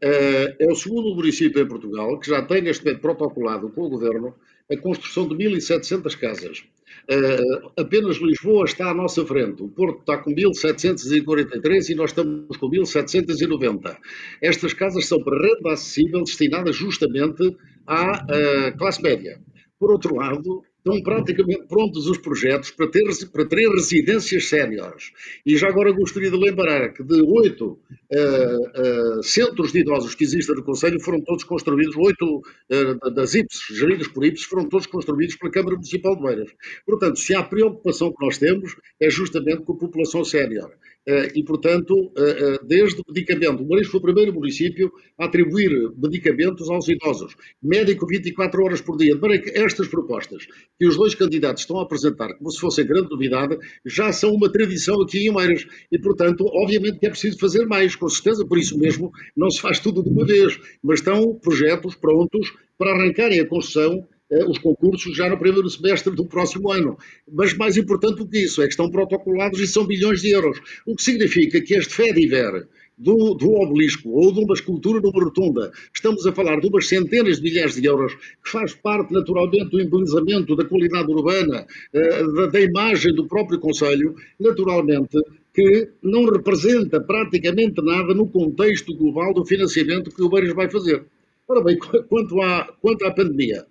é 0.00 0.66
o 0.68 0.74
segundo 0.74 1.14
município 1.14 1.62
em 1.62 1.68
Portugal 1.68 2.18
que 2.18 2.28
já 2.28 2.42
tem 2.42 2.66
este 2.66 2.84
momento 2.84 3.00
protocolado 3.00 3.70
com 3.70 3.82
o 3.82 3.88
Governo 3.88 4.34
a 4.72 4.80
construção 4.80 5.28
de 5.28 5.34
1.700 5.34 6.18
casas. 6.18 6.64
Uh, 7.10 7.72
apenas 7.76 8.16
Lisboa 8.18 8.64
está 8.64 8.90
à 8.90 8.94
nossa 8.94 9.24
frente. 9.26 9.62
O 9.62 9.68
Porto 9.68 10.00
está 10.00 10.18
com 10.18 10.32
1.743 10.32 11.90
e 11.90 11.94
nós 11.94 12.10
estamos 12.10 12.56
com 12.56 12.70
1.790. 12.70 13.96
Estas 14.40 14.72
casas 14.72 15.06
são 15.06 15.22
para 15.22 15.40
renda 15.40 15.72
acessível, 15.72 16.22
destinadas 16.22 16.76
justamente 16.76 17.56
à 17.86 18.24
uh, 18.24 18.78
classe 18.78 19.02
média. 19.02 19.40
Por 19.78 19.90
outro 19.90 20.14
lado, 20.14 20.62
estão 20.84 21.00
praticamente 21.00 21.66
prontos 21.68 22.08
os 22.08 22.18
projetos 22.18 22.72
para 22.72 22.88
ter, 22.88 23.04
para 23.32 23.44
ter 23.44 23.68
residências 23.68 24.48
séniores. 24.48 25.12
E 25.46 25.56
já 25.56 25.68
agora 25.68 25.92
gostaria 25.92 26.30
de 26.30 26.36
lembrar 26.36 26.92
que 26.92 27.04
de 27.04 27.22
oito 27.22 27.78
uh, 27.90 29.18
uh, 29.18 29.22
centros 29.22 29.72
de 29.72 29.78
idosos 29.78 30.16
que 30.16 30.24
existem 30.24 30.56
no 30.56 30.64
Conselho 30.64 31.00
foram 31.00 31.20
todos 31.20 31.44
construídos, 31.44 31.94
oito 31.96 32.38
uh, 32.38 33.10
das 33.14 33.34
IPS, 33.34 33.60
geridos 33.70 34.08
por 34.08 34.24
IPS, 34.24 34.42
foram 34.42 34.68
todos 34.68 34.86
construídos 34.86 35.36
pela 35.36 35.52
Câmara 35.52 35.76
Municipal 35.76 36.16
de 36.16 36.22
Beiras. 36.22 36.50
Portanto, 36.84 37.18
se 37.18 37.34
há 37.34 37.42
preocupação 37.44 38.12
que 38.12 38.24
nós 38.24 38.38
temos, 38.38 38.74
é 39.00 39.08
justamente 39.08 39.62
com 39.62 39.74
a 39.74 39.78
população 39.78 40.24
sénior. 40.24 40.72
Eh, 41.04 41.32
e, 41.34 41.44
portanto, 41.44 42.12
eh, 42.16 42.22
eh, 42.22 42.58
desde 42.64 43.02
medicamento, 43.08 43.64
o 43.64 43.68
Maris 43.68 43.88
foi 43.88 43.98
o 43.98 44.02
primeiro 44.02 44.32
município 44.32 44.92
a 45.18 45.24
atribuir 45.24 45.90
medicamentos 45.96 46.70
aos 46.70 46.88
idosos, 46.88 47.34
médico 47.60 48.06
24 48.06 48.62
horas 48.62 48.80
por 48.80 48.96
dia. 48.96 49.16
Maneira 49.16 49.42
que 49.42 49.50
estas 49.58 49.88
propostas 49.88 50.46
que 50.78 50.86
os 50.86 50.96
dois 50.96 51.16
candidatos 51.16 51.62
estão 51.62 51.80
a 51.80 51.82
apresentar, 51.82 52.32
como 52.34 52.50
se 52.52 52.60
fossem 52.60 52.86
grande 52.86 53.10
novidade, 53.10 53.58
já 53.84 54.12
são 54.12 54.30
uma 54.30 54.50
tradição 54.50 55.02
aqui 55.02 55.26
em 55.26 55.34
Oeiras. 55.34 55.66
E, 55.90 55.98
portanto, 55.98 56.44
obviamente 56.46 57.00
que 57.00 57.06
é 57.06 57.10
preciso 57.10 57.36
fazer 57.38 57.66
mais, 57.66 57.96
com 57.96 58.08
certeza, 58.08 58.46
por 58.46 58.56
isso 58.56 58.78
mesmo 58.78 59.10
não 59.36 59.50
se 59.50 59.60
faz 59.60 59.80
tudo 59.80 60.04
de 60.04 60.08
uma 60.10 60.24
vez, 60.24 60.56
mas 60.82 61.00
estão 61.00 61.34
projetos 61.34 61.96
prontos 61.96 62.52
para 62.78 62.92
arrancarem 62.92 63.40
a 63.40 63.48
construção 63.48 64.06
os 64.46 64.58
concursos 64.58 65.16
já 65.16 65.28
no 65.28 65.38
primeiro 65.38 65.68
semestre 65.68 66.14
do 66.14 66.26
próximo 66.26 66.70
ano. 66.70 66.96
Mas 67.30 67.54
mais 67.54 67.76
importante 67.76 68.16
do 68.16 68.28
que 68.28 68.38
isso 68.38 68.62
é 68.62 68.64
que 68.64 68.72
estão 68.72 68.90
protocolados 68.90 69.60
e 69.60 69.66
são 69.66 69.86
bilhões 69.86 70.20
de 70.20 70.30
euros. 70.30 70.58
O 70.86 70.96
que 70.96 71.02
significa 71.02 71.60
que 71.60 71.74
este 71.74 71.94
FEDIVER 71.94 72.66
do, 72.96 73.34
do 73.34 73.50
obelisco 73.54 74.10
ou 74.10 74.32
de 74.32 74.40
uma 74.40 74.54
escultura 74.54 75.00
numa 75.00 75.24
rotunda, 75.24 75.72
estamos 75.94 76.26
a 76.26 76.32
falar 76.32 76.60
de 76.60 76.68
umas 76.68 76.86
centenas 76.86 77.38
de 77.38 77.42
milhares 77.42 77.74
de 77.74 77.86
euros, 77.86 78.14
que 78.14 78.50
faz 78.50 78.74
parte 78.74 79.12
naturalmente 79.12 79.70
do 79.70 79.80
embelezamento 79.80 80.54
da 80.54 80.64
qualidade 80.64 81.10
urbana, 81.10 81.66
eh, 81.92 82.22
da, 82.34 82.46
da 82.46 82.60
imagem 82.60 83.14
do 83.14 83.26
próprio 83.26 83.58
Conselho, 83.58 84.14
naturalmente 84.38 85.18
que 85.54 85.90
não 86.02 86.24
representa 86.24 87.00
praticamente 87.00 87.82
nada 87.82 88.14
no 88.14 88.26
contexto 88.26 88.94
global 88.94 89.34
do 89.34 89.44
financiamento 89.44 90.10
que 90.10 90.22
o 90.22 90.28
Beiras 90.28 90.54
vai 90.54 90.70
fazer. 90.70 91.04
Ora 91.46 91.62
bem, 91.62 91.76
quanto 92.08 92.40
à, 92.40 92.72
quanto 92.80 93.04
à 93.04 93.10
pandemia, 93.10 93.66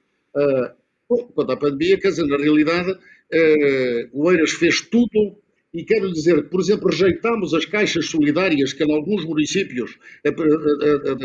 Bom, 1.10 1.28
quanto 1.36 1.52
à 1.52 1.58
pandemia, 1.58 2.00
quer 2.00 2.10
dizer, 2.10 2.26
na 2.26 2.38
realidade, 2.38 2.92
uh, 2.92 4.10
o 4.14 4.32
Eiras 4.32 4.52
fez 4.52 4.82
tudo 4.82 5.38
e 5.74 5.84
quero 5.84 6.12
dizer 6.12 6.44
que, 6.44 6.50
por 6.50 6.60
exemplo, 6.60 6.90
rejeitámos 6.90 7.54
as 7.54 7.66
caixas 7.66 8.08
solidárias 8.08 8.74
que 8.74 8.84
em 8.84 8.94
alguns 8.94 9.24
municípios 9.24 9.98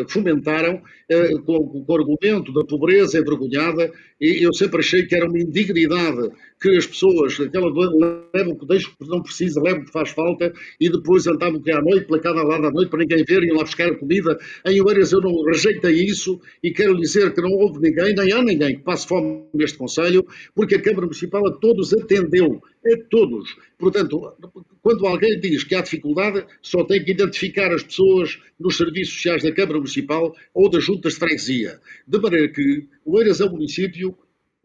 fomentaram 0.09 0.80
com 1.44 1.84
o 1.86 1.94
argumento 1.94 2.52
da 2.52 2.64
pobreza 2.64 3.18
envergonhada 3.18 3.92
e 4.20 4.46
eu 4.46 4.54
sempre 4.54 4.78
achei 4.78 5.04
que 5.04 5.16
era 5.16 5.26
uma 5.28 5.40
indignidade 5.40 6.30
que 6.61 6.70
as 6.76 6.86
pessoas, 6.86 7.38
aquela 7.38 7.68
levam 7.68 8.52
o 8.52 8.59
que 8.59 8.66
deixam 8.66 8.92
não 9.02 9.22
precisa, 9.22 9.61
levam 9.61 9.82
o 9.82 9.84
que 9.84 9.92
faz 9.92 10.11
falta 10.11 10.52
e 10.80 10.90
depois 10.90 11.26
andavam 11.26 11.61
que 11.61 11.70
à 11.70 11.80
noite, 11.80 12.07
pela 12.07 12.20
cada 12.20 12.42
lado 12.42 12.66
à 12.66 12.70
noite, 12.70 12.88
para 12.88 13.00
ninguém 13.00 13.24
ver, 13.24 13.42
e 13.42 13.52
lá 13.52 13.62
buscar 13.62 13.94
comida. 13.96 14.38
Em 14.64 14.80
Oeiras 14.80 15.12
eu 15.12 15.20
não 15.20 15.42
rejeitei 15.44 16.04
isso 16.04 16.40
e 16.62 16.70
quero 16.70 16.98
dizer 16.98 17.34
que 17.34 17.42
não 17.42 17.50
houve 17.50 17.80
ninguém, 17.80 18.14
nem 18.14 18.32
há 18.32 18.42
ninguém 18.42 18.76
que 18.76 18.82
passe 18.82 19.07
fome 19.07 19.44
neste 19.52 19.76
Conselho, 19.76 20.26
porque 20.54 20.76
a 20.76 20.80
Câmara 20.80 21.02
Municipal 21.02 21.46
a 21.46 21.52
todos 21.52 21.92
atendeu, 21.92 22.62
a 22.84 22.96
todos. 23.11 23.57
Portanto, 23.78 24.32
quando 24.80 25.07
alguém 25.07 25.38
diz 25.38 25.62
que 25.64 25.74
há 25.74 25.82
dificuldade, 25.82 26.46
só 26.62 26.82
tem 26.84 27.04
que 27.04 27.11
identificar 27.11 27.70
as 27.72 27.82
pessoas 27.82 28.38
nos 28.59 28.76
serviços 28.78 29.14
sociais 29.14 29.42
da 29.42 29.52
Câmara 29.52 29.78
Municipal 29.78 30.34
ou 30.54 30.70
das 30.70 30.84
juntas 30.84 31.12
de 31.12 31.18
freguesia. 31.18 31.78
De 32.09 32.18
maneira 32.18 32.48
que 32.48 32.86
Oeiras 33.04 33.40
é 33.40 33.44
um 33.44 33.50
município 33.50 34.16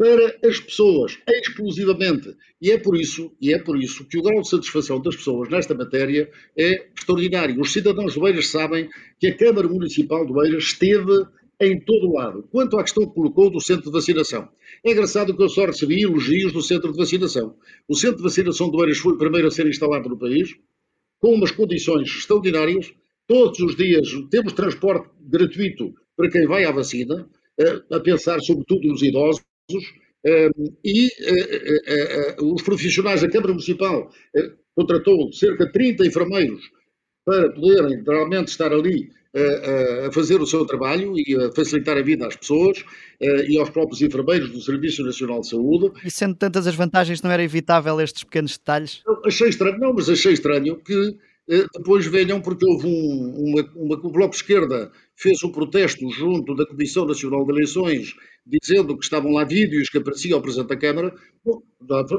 para 0.01 0.35
as 0.43 0.59
pessoas, 0.59 1.19
exclusivamente. 1.29 2.35
E 2.59 2.71
é 2.71 2.79
por 2.79 2.99
isso, 2.99 3.31
e 3.39 3.53
é 3.53 3.59
por 3.59 3.79
isso 3.79 4.03
que 4.05 4.17
o 4.17 4.23
grau 4.23 4.41
de 4.41 4.49
satisfação 4.49 4.99
das 4.99 5.15
pessoas 5.15 5.47
nesta 5.47 5.75
matéria 5.75 6.27
é 6.57 6.87
extraordinário. 6.97 7.61
Os 7.61 7.71
cidadãos 7.71 8.13
de 8.13 8.19
Oeiras 8.19 8.47
sabem 8.47 8.89
que 9.19 9.27
a 9.27 9.37
Câmara 9.37 9.67
Municipal 9.67 10.25
de 10.25 10.33
Oeiras 10.33 10.63
esteve 10.63 11.23
em 11.59 11.79
todo 11.79 12.07
o 12.07 12.13
lado. 12.13 12.47
Quanto 12.51 12.79
à 12.79 12.81
questão 12.81 13.07
que 13.07 13.13
colocou 13.13 13.51
do 13.51 13.61
centro 13.61 13.85
de 13.85 13.91
vacinação, 13.91 14.49
é 14.83 14.91
engraçado 14.91 15.37
que 15.37 15.43
eu 15.43 15.49
só 15.49 15.67
recebi 15.67 16.01
elogios 16.01 16.51
do 16.51 16.63
centro 16.63 16.91
de 16.91 16.97
vacinação. 16.97 17.55
O 17.87 17.95
centro 17.95 18.17
de 18.17 18.23
vacinação 18.23 18.71
de 18.71 18.77
Oeiras 18.77 18.97
foi 18.97 19.13
o 19.13 19.17
primeiro 19.19 19.49
a 19.49 19.51
ser 19.51 19.67
instalado 19.67 20.09
no 20.09 20.17
país, 20.17 20.49
com 21.19 21.35
umas 21.35 21.51
condições 21.51 22.09
extraordinárias. 22.09 22.91
Todos 23.27 23.59
os 23.59 23.75
dias 23.75 24.07
temos 24.31 24.53
transporte 24.53 25.11
gratuito 25.21 25.93
para 26.17 26.27
quem 26.27 26.47
vai 26.47 26.65
à 26.65 26.71
vacina, 26.71 27.29
eh, 27.59 27.83
a 27.91 27.99
pensar 27.99 28.39
sobretudo 28.39 28.87
nos 28.87 29.03
idosos, 29.03 29.43
e 30.83 31.07
eh, 31.07 31.81
eh, 31.87 32.35
os 32.41 32.61
profissionais 32.61 33.21
da 33.21 33.29
Câmara 33.29 33.53
Municipal 33.53 34.11
contratou 34.75 35.31
cerca 35.33 35.65
de 35.65 35.71
30 35.71 36.05
enfermeiros 36.05 36.61
para 37.25 37.51
poderem 37.51 38.03
realmente 38.03 38.49
estar 38.49 38.71
ali 38.71 39.09
a 40.05 40.11
fazer 40.11 40.41
o 40.41 40.45
seu 40.45 40.65
trabalho 40.65 41.13
e 41.15 41.35
a 41.35 41.51
facilitar 41.53 41.97
a 41.97 42.01
vida 42.01 42.27
às 42.27 42.35
pessoas 42.35 42.83
e 43.47 43.57
aos 43.57 43.69
próprios 43.69 44.01
enfermeiros 44.01 44.49
do 44.51 44.59
Serviço 44.59 45.03
Nacional 45.03 45.39
de 45.39 45.47
Saúde. 45.47 45.91
E 46.03 46.11
sendo 46.11 46.35
tantas 46.35 46.67
as 46.67 46.75
vantagens, 46.75 47.21
não 47.21 47.31
era 47.31 47.41
evitável 47.41 48.01
estes 48.01 48.25
pequenos 48.25 48.57
detalhes? 48.57 49.01
achei 49.25 49.47
estranho, 49.47 49.79
não, 49.79 49.93
mas 49.93 50.09
achei 50.09 50.33
estranho 50.33 50.75
que 50.77 51.15
depois 51.73 52.05
venham, 52.07 52.41
porque 52.41 52.65
houve 52.65 52.87
um, 52.87 53.35
uma, 53.37 53.71
uma, 53.75 53.95
o 53.95 54.11
Bloco 54.11 54.31
de 54.31 54.37
Esquerda 54.37 54.91
fez 55.15 55.43
um 55.43 55.51
protesto 55.51 56.09
junto 56.09 56.55
da 56.55 56.65
Comissão 56.65 57.05
Nacional 57.05 57.45
de 57.45 57.51
Eleições 57.51 58.13
dizendo 58.45 58.97
que 58.97 59.03
estavam 59.03 59.31
lá 59.31 59.43
vídeos 59.43 59.89
que 59.89 59.97
apareciam 59.97 60.37
ao 60.37 60.41
Presidente 60.41 60.69
da 60.69 60.77
Câmara. 60.77 61.13
Bom, 61.43 61.61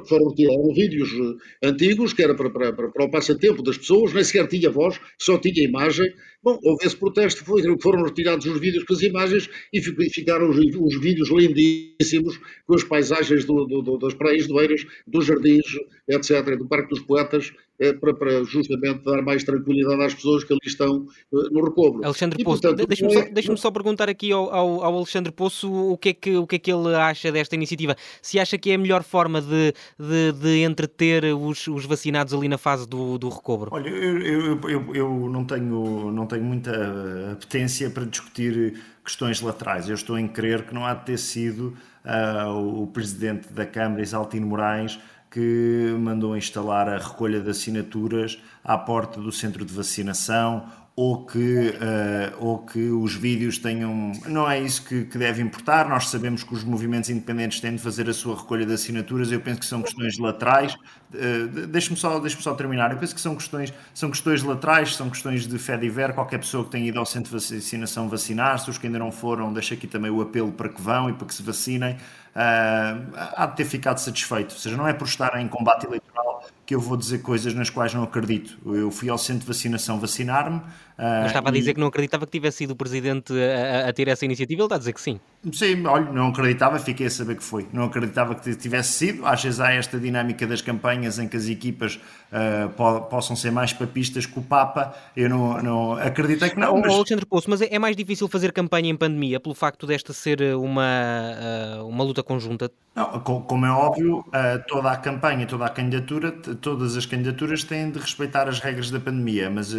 foram 0.07 0.35
eram 0.39 0.75
vídeos 0.75 1.11
eh, 1.13 1.69
antigos, 1.69 2.13
que 2.13 2.23
era 2.23 2.35
para, 2.35 2.51
para, 2.51 2.73
para, 2.73 3.05
o 3.05 3.11
passatempo 3.11 3.63
das 3.63 3.79
pessoas, 3.79 4.13
nem 4.13 4.25
sequer 4.25 4.49
tinha 4.49 4.71
voz, 4.71 5.01
só 5.19 5.39
tinha 5.39 5.65
imagem. 5.65 6.13
Bom, 6.43 6.59
houve 6.65 6.85
esse 6.85 6.97
protesto, 6.97 7.45
foi, 7.45 7.63
foram 7.81 8.03
retirados 8.03 8.47
os 8.47 8.59
vídeos 8.59 8.83
com 8.85 8.95
as 8.95 9.03
imagens 9.03 9.49
e 9.73 9.81
ficaram 10.11 10.51
os, 10.51 10.57
os 10.59 11.01
vídeos 11.01 11.31
lindíssimos 11.31 12.41
com 12.67 12.75
as 12.75 12.83
paisagens 12.83 13.45
do, 13.45 13.65
do, 13.65 13.83
do, 13.83 13.99
das 13.99 14.15
praias 14.15 14.49
do 14.49 14.61
Eiras, 14.61 14.85
dos 15.07 15.25
jardins, 15.25 15.67
etc., 16.09 16.57
do 16.59 16.67
Parque 16.67 16.89
dos 16.89 17.01
Poetas, 17.01 17.53
é, 17.83 17.93
para, 17.93 18.15
para, 18.15 18.45
justamente 18.45 19.03
dar 19.05 19.23
mais 19.23 19.43
tranquilidade 19.43 20.03
às 20.03 20.15
pessoas 20.15 20.45
que 20.45 20.53
ali 20.53 20.61
estão 20.65 21.07
uh, 21.33 21.51
no 21.51 21.65
recobro. 21.65 22.05
Alexandre 22.05 22.43
Poço, 22.45 22.61
deixa-me 22.75 23.13
só, 23.13 23.25
deixa 23.31 23.57
só, 23.57 23.71
perguntar 23.71 24.09
aqui 24.09 24.31
ao, 24.31 24.53
ao, 24.53 24.85
ao, 24.85 24.97
Alexandre 24.97 25.33
Poço 25.33 25.73
o 25.73 25.99
que, 25.99 26.11
é 26.11 26.12
que, 26.15 26.37
o 26.37 26.47
que 26.47 26.57
é 26.57 26.59
que 26.59 26.73
ele 26.73 26.95
acha 26.95 27.31
desta 27.31 27.55
iniciativa. 27.55 27.97
Se 28.21 28.39
acha 28.39 28.59
que 28.59 28.71
é 28.71 28.75
a 28.75 28.79
melhor 28.79 29.03
forma 29.03 29.41
de, 29.41 29.75
de, 29.99 30.33
de 30.33 30.63
entreter 30.63 31.25
os, 31.35 31.67
os 31.67 31.85
vacinados 31.85 32.33
ali 32.35 32.49
na 32.49 32.59
fase 32.59 32.89
do, 32.89 33.19
do 33.19 33.29
recobro? 33.29 33.71
Olha, 33.73 33.89
eu, 33.89 34.19
eu, 34.21 34.61
eu, 34.69 34.95
eu 34.95 35.29
não, 35.31 35.45
tenho, 35.45 36.11
não 36.13 36.27
tenho 36.27 36.45
muita 36.45 37.33
apetência 37.33 37.91
para 37.91 38.05
discutir 38.05 38.81
questões 39.05 39.41
laterais. 39.41 39.89
Eu 39.89 39.95
estou 39.95 40.19
em 40.19 40.29
crer 40.29 40.63
que 40.65 40.75
não 40.75 40.87
há 40.87 40.95
de 40.95 41.05
ter 41.07 41.19
sido 41.19 41.77
uh, 42.05 42.83
o 42.83 42.87
presidente 42.87 43.53
da 43.53 43.67
Câmara, 43.67 44.03
Isaltino 44.03 44.47
Moraes, 44.47 44.99
que 45.31 45.97
mandou 45.99 46.37
instalar 46.37 46.89
a 46.89 46.99
recolha 46.99 47.41
de 47.41 47.51
assinaturas 47.51 48.39
à 48.63 48.77
porta 48.77 49.21
do 49.21 49.33
centro 49.33 49.65
de 49.65 49.73
vacinação 49.73 50.67
ou 50.95 51.25
que, 51.25 51.39
uh, 51.39 52.37
ou 52.39 52.59
que 52.59 52.91
os 52.91 53.15
vídeos 53.15 53.59
tenham. 53.59 54.13
Não 54.27 54.49
é 54.51 54.61
isso 54.61 54.85
que, 54.85 55.05
que, 55.07 55.17
deve 55.17 55.41
importar. 55.41 55.89
Nós 55.89 56.09
sabemos 56.09 56.45
que 56.45 56.53
os 56.53 56.63
movimentos 56.63 57.09
independentes 57.09 57.61
têm 57.61 57.75
de 57.75 57.83
fazer 57.83 58.11
a 58.11 58.13
sua 58.13 58.37
recolha 58.37 58.67
de 58.67 58.75
assinaturas. 58.75 59.33
Eu 59.33 59.41
penso 59.41 59.61
que 59.61 59.67
são 59.67 59.81
questões 59.81 60.19
laterais. 60.19 60.75
Uh, 60.75 61.67
Deixe-me 61.67 61.97
só, 61.97 62.19
deixe 62.19 62.41
só 62.43 62.55
terminar. 62.55 62.93
Eu 62.93 62.99
penso 62.99 63.15
que 63.15 63.21
são 63.21 63.35
questões, 63.35 63.73
são 63.95 64.11
questões 64.11 64.43
laterais, 64.43 64.95
são 64.95 65.09
questões 65.09 65.47
de 65.47 65.59
fé 65.59 65.79
diver. 65.79 66.13
Qualquer 66.13 66.39
pessoa 66.39 66.63
que 66.65 66.71
tenha 66.71 66.87
ido 66.87 66.99
ao 66.99 67.07
centro 67.07 67.39
de 67.39 67.55
vacinação 67.55 68.09
vacinar-se, 68.09 68.69
os 68.69 68.77
que 68.77 68.87
ainda 68.87 68.99
não 68.99 69.11
foram, 69.11 69.51
deixo 69.51 69.73
aqui 69.73 69.87
também 69.87 70.11
o 70.11 70.21
apelo 70.21 70.53
para 70.53 70.69
que 70.69 70.81
vão 70.81 71.09
e 71.09 71.15
para 71.15 71.27
que 71.27 71.35
se 71.35 71.43
vacinem. 71.43 71.97
Uh, 72.35 73.13
há 73.37 73.47
de 73.47 73.57
ter 73.57 73.65
ficado 73.65 73.99
satisfeito. 73.99 74.53
Ou 74.53 74.59
seja, 74.59 74.77
não 74.77 74.89
é 74.89 74.93
por 74.93 75.07
estar 75.07 75.39
em 75.41 75.49
combate 75.49 75.85
eleitoral 75.87 76.43
que 76.65 76.75
eu 76.75 76.81
vou 76.81 76.97
dizer 76.97 77.19
coisas 77.19 77.53
nas 77.55 77.69
quais 77.69 77.93
não 77.93 78.03
acredito. 78.03 78.59
Eu 78.65 78.91
fui 78.91 79.09
ao 79.09 79.19
centro 79.19 79.43
de 79.43 79.47
vacinação 79.47 79.99
vacinar-me. 80.01 80.63
Uh, 80.99 81.23
Mas 81.23 81.27
estava 81.27 81.49
a 81.49 81.53
dizer 81.53 81.75
que 81.75 81.81
não 81.81 81.87
acreditava 81.89 82.27
que 82.27 82.33
tivesse 82.33 82.59
sido 82.59 82.73
o 82.73 82.77
presidente 82.77 83.33
a, 83.33 83.89
a, 83.89 83.93
ter 83.93 84.09
essa 84.09 84.25
iniciativa, 84.25 84.61
ele 84.61 84.67
está 84.67 84.75
a 84.75 84.79
dizer 84.79 84.93
que 84.93 85.01
sim. 85.01 85.19
Sim, 85.53 85.85
olha, 85.87 86.13
não 86.13 86.29
acreditava, 86.29 86.79
fiquei 86.79 87.07
a 87.07 87.11
saber 87.11 87.37
que 87.37 87.43
foi. 87.43 87.67
Não 87.73 87.85
acreditava 87.85 88.35
que 88.35 88.55
tivesse 88.55 88.93
sido. 88.93 89.27
Às 89.27 89.43
vezes 89.43 89.59
há 89.59 89.73
esta 89.73 89.99
dinâmica 89.99 90.47
das 90.47 90.61
campanhas 90.61 91.19
em 91.19 91.27
que 91.27 91.37
as 91.37 91.49
equipas 91.49 91.97
uh, 91.97 92.69
po 92.77 93.01
possam 93.03 93.35
ser 93.35 93.51
mais 93.51 93.73
papistas 93.73 94.27
que 94.27 94.39
o 94.39 94.43
Papa. 94.43 94.95
Eu 95.17 95.29
não, 95.29 95.61
não 95.63 95.93
acreditei 95.95 96.51
que 96.51 96.59
não. 96.59 96.79
Mas... 96.81 96.93
Alexandre 96.93 97.27
Poço, 97.27 97.51
mas 97.51 97.61
é, 97.61 97.75
é 97.75 97.79
mais 97.79 97.97
difícil 97.97 98.29
fazer 98.29 98.53
campanha 98.53 98.91
em 98.91 98.97
pandemia 98.97 99.41
pelo 99.41 99.55
facto 99.55 99.87
desta 99.87 100.13
ser 100.13 100.41
uma, 100.55 101.81
uh, 101.81 101.89
uma 101.89 102.05
luta 102.05 102.23
conjunta? 102.23 102.71
Não, 102.95 103.21
como 103.21 103.65
é 103.65 103.71
óbvio, 103.71 104.23
toda 104.69 104.91
a 104.91 104.97
campanha, 104.99 105.47
toda 105.47 105.65
a 105.65 105.71
candidatura, 105.71 106.31
todas 106.31 106.95
as 106.95 107.07
candidaturas 107.07 107.65
têm 107.65 107.91
de 107.91 107.99
respeitar 107.99 108.47
as 108.47 108.61
regras 108.61 108.91
da 108.91 109.01
pandemia, 109.01 109.49
mas 109.49 109.75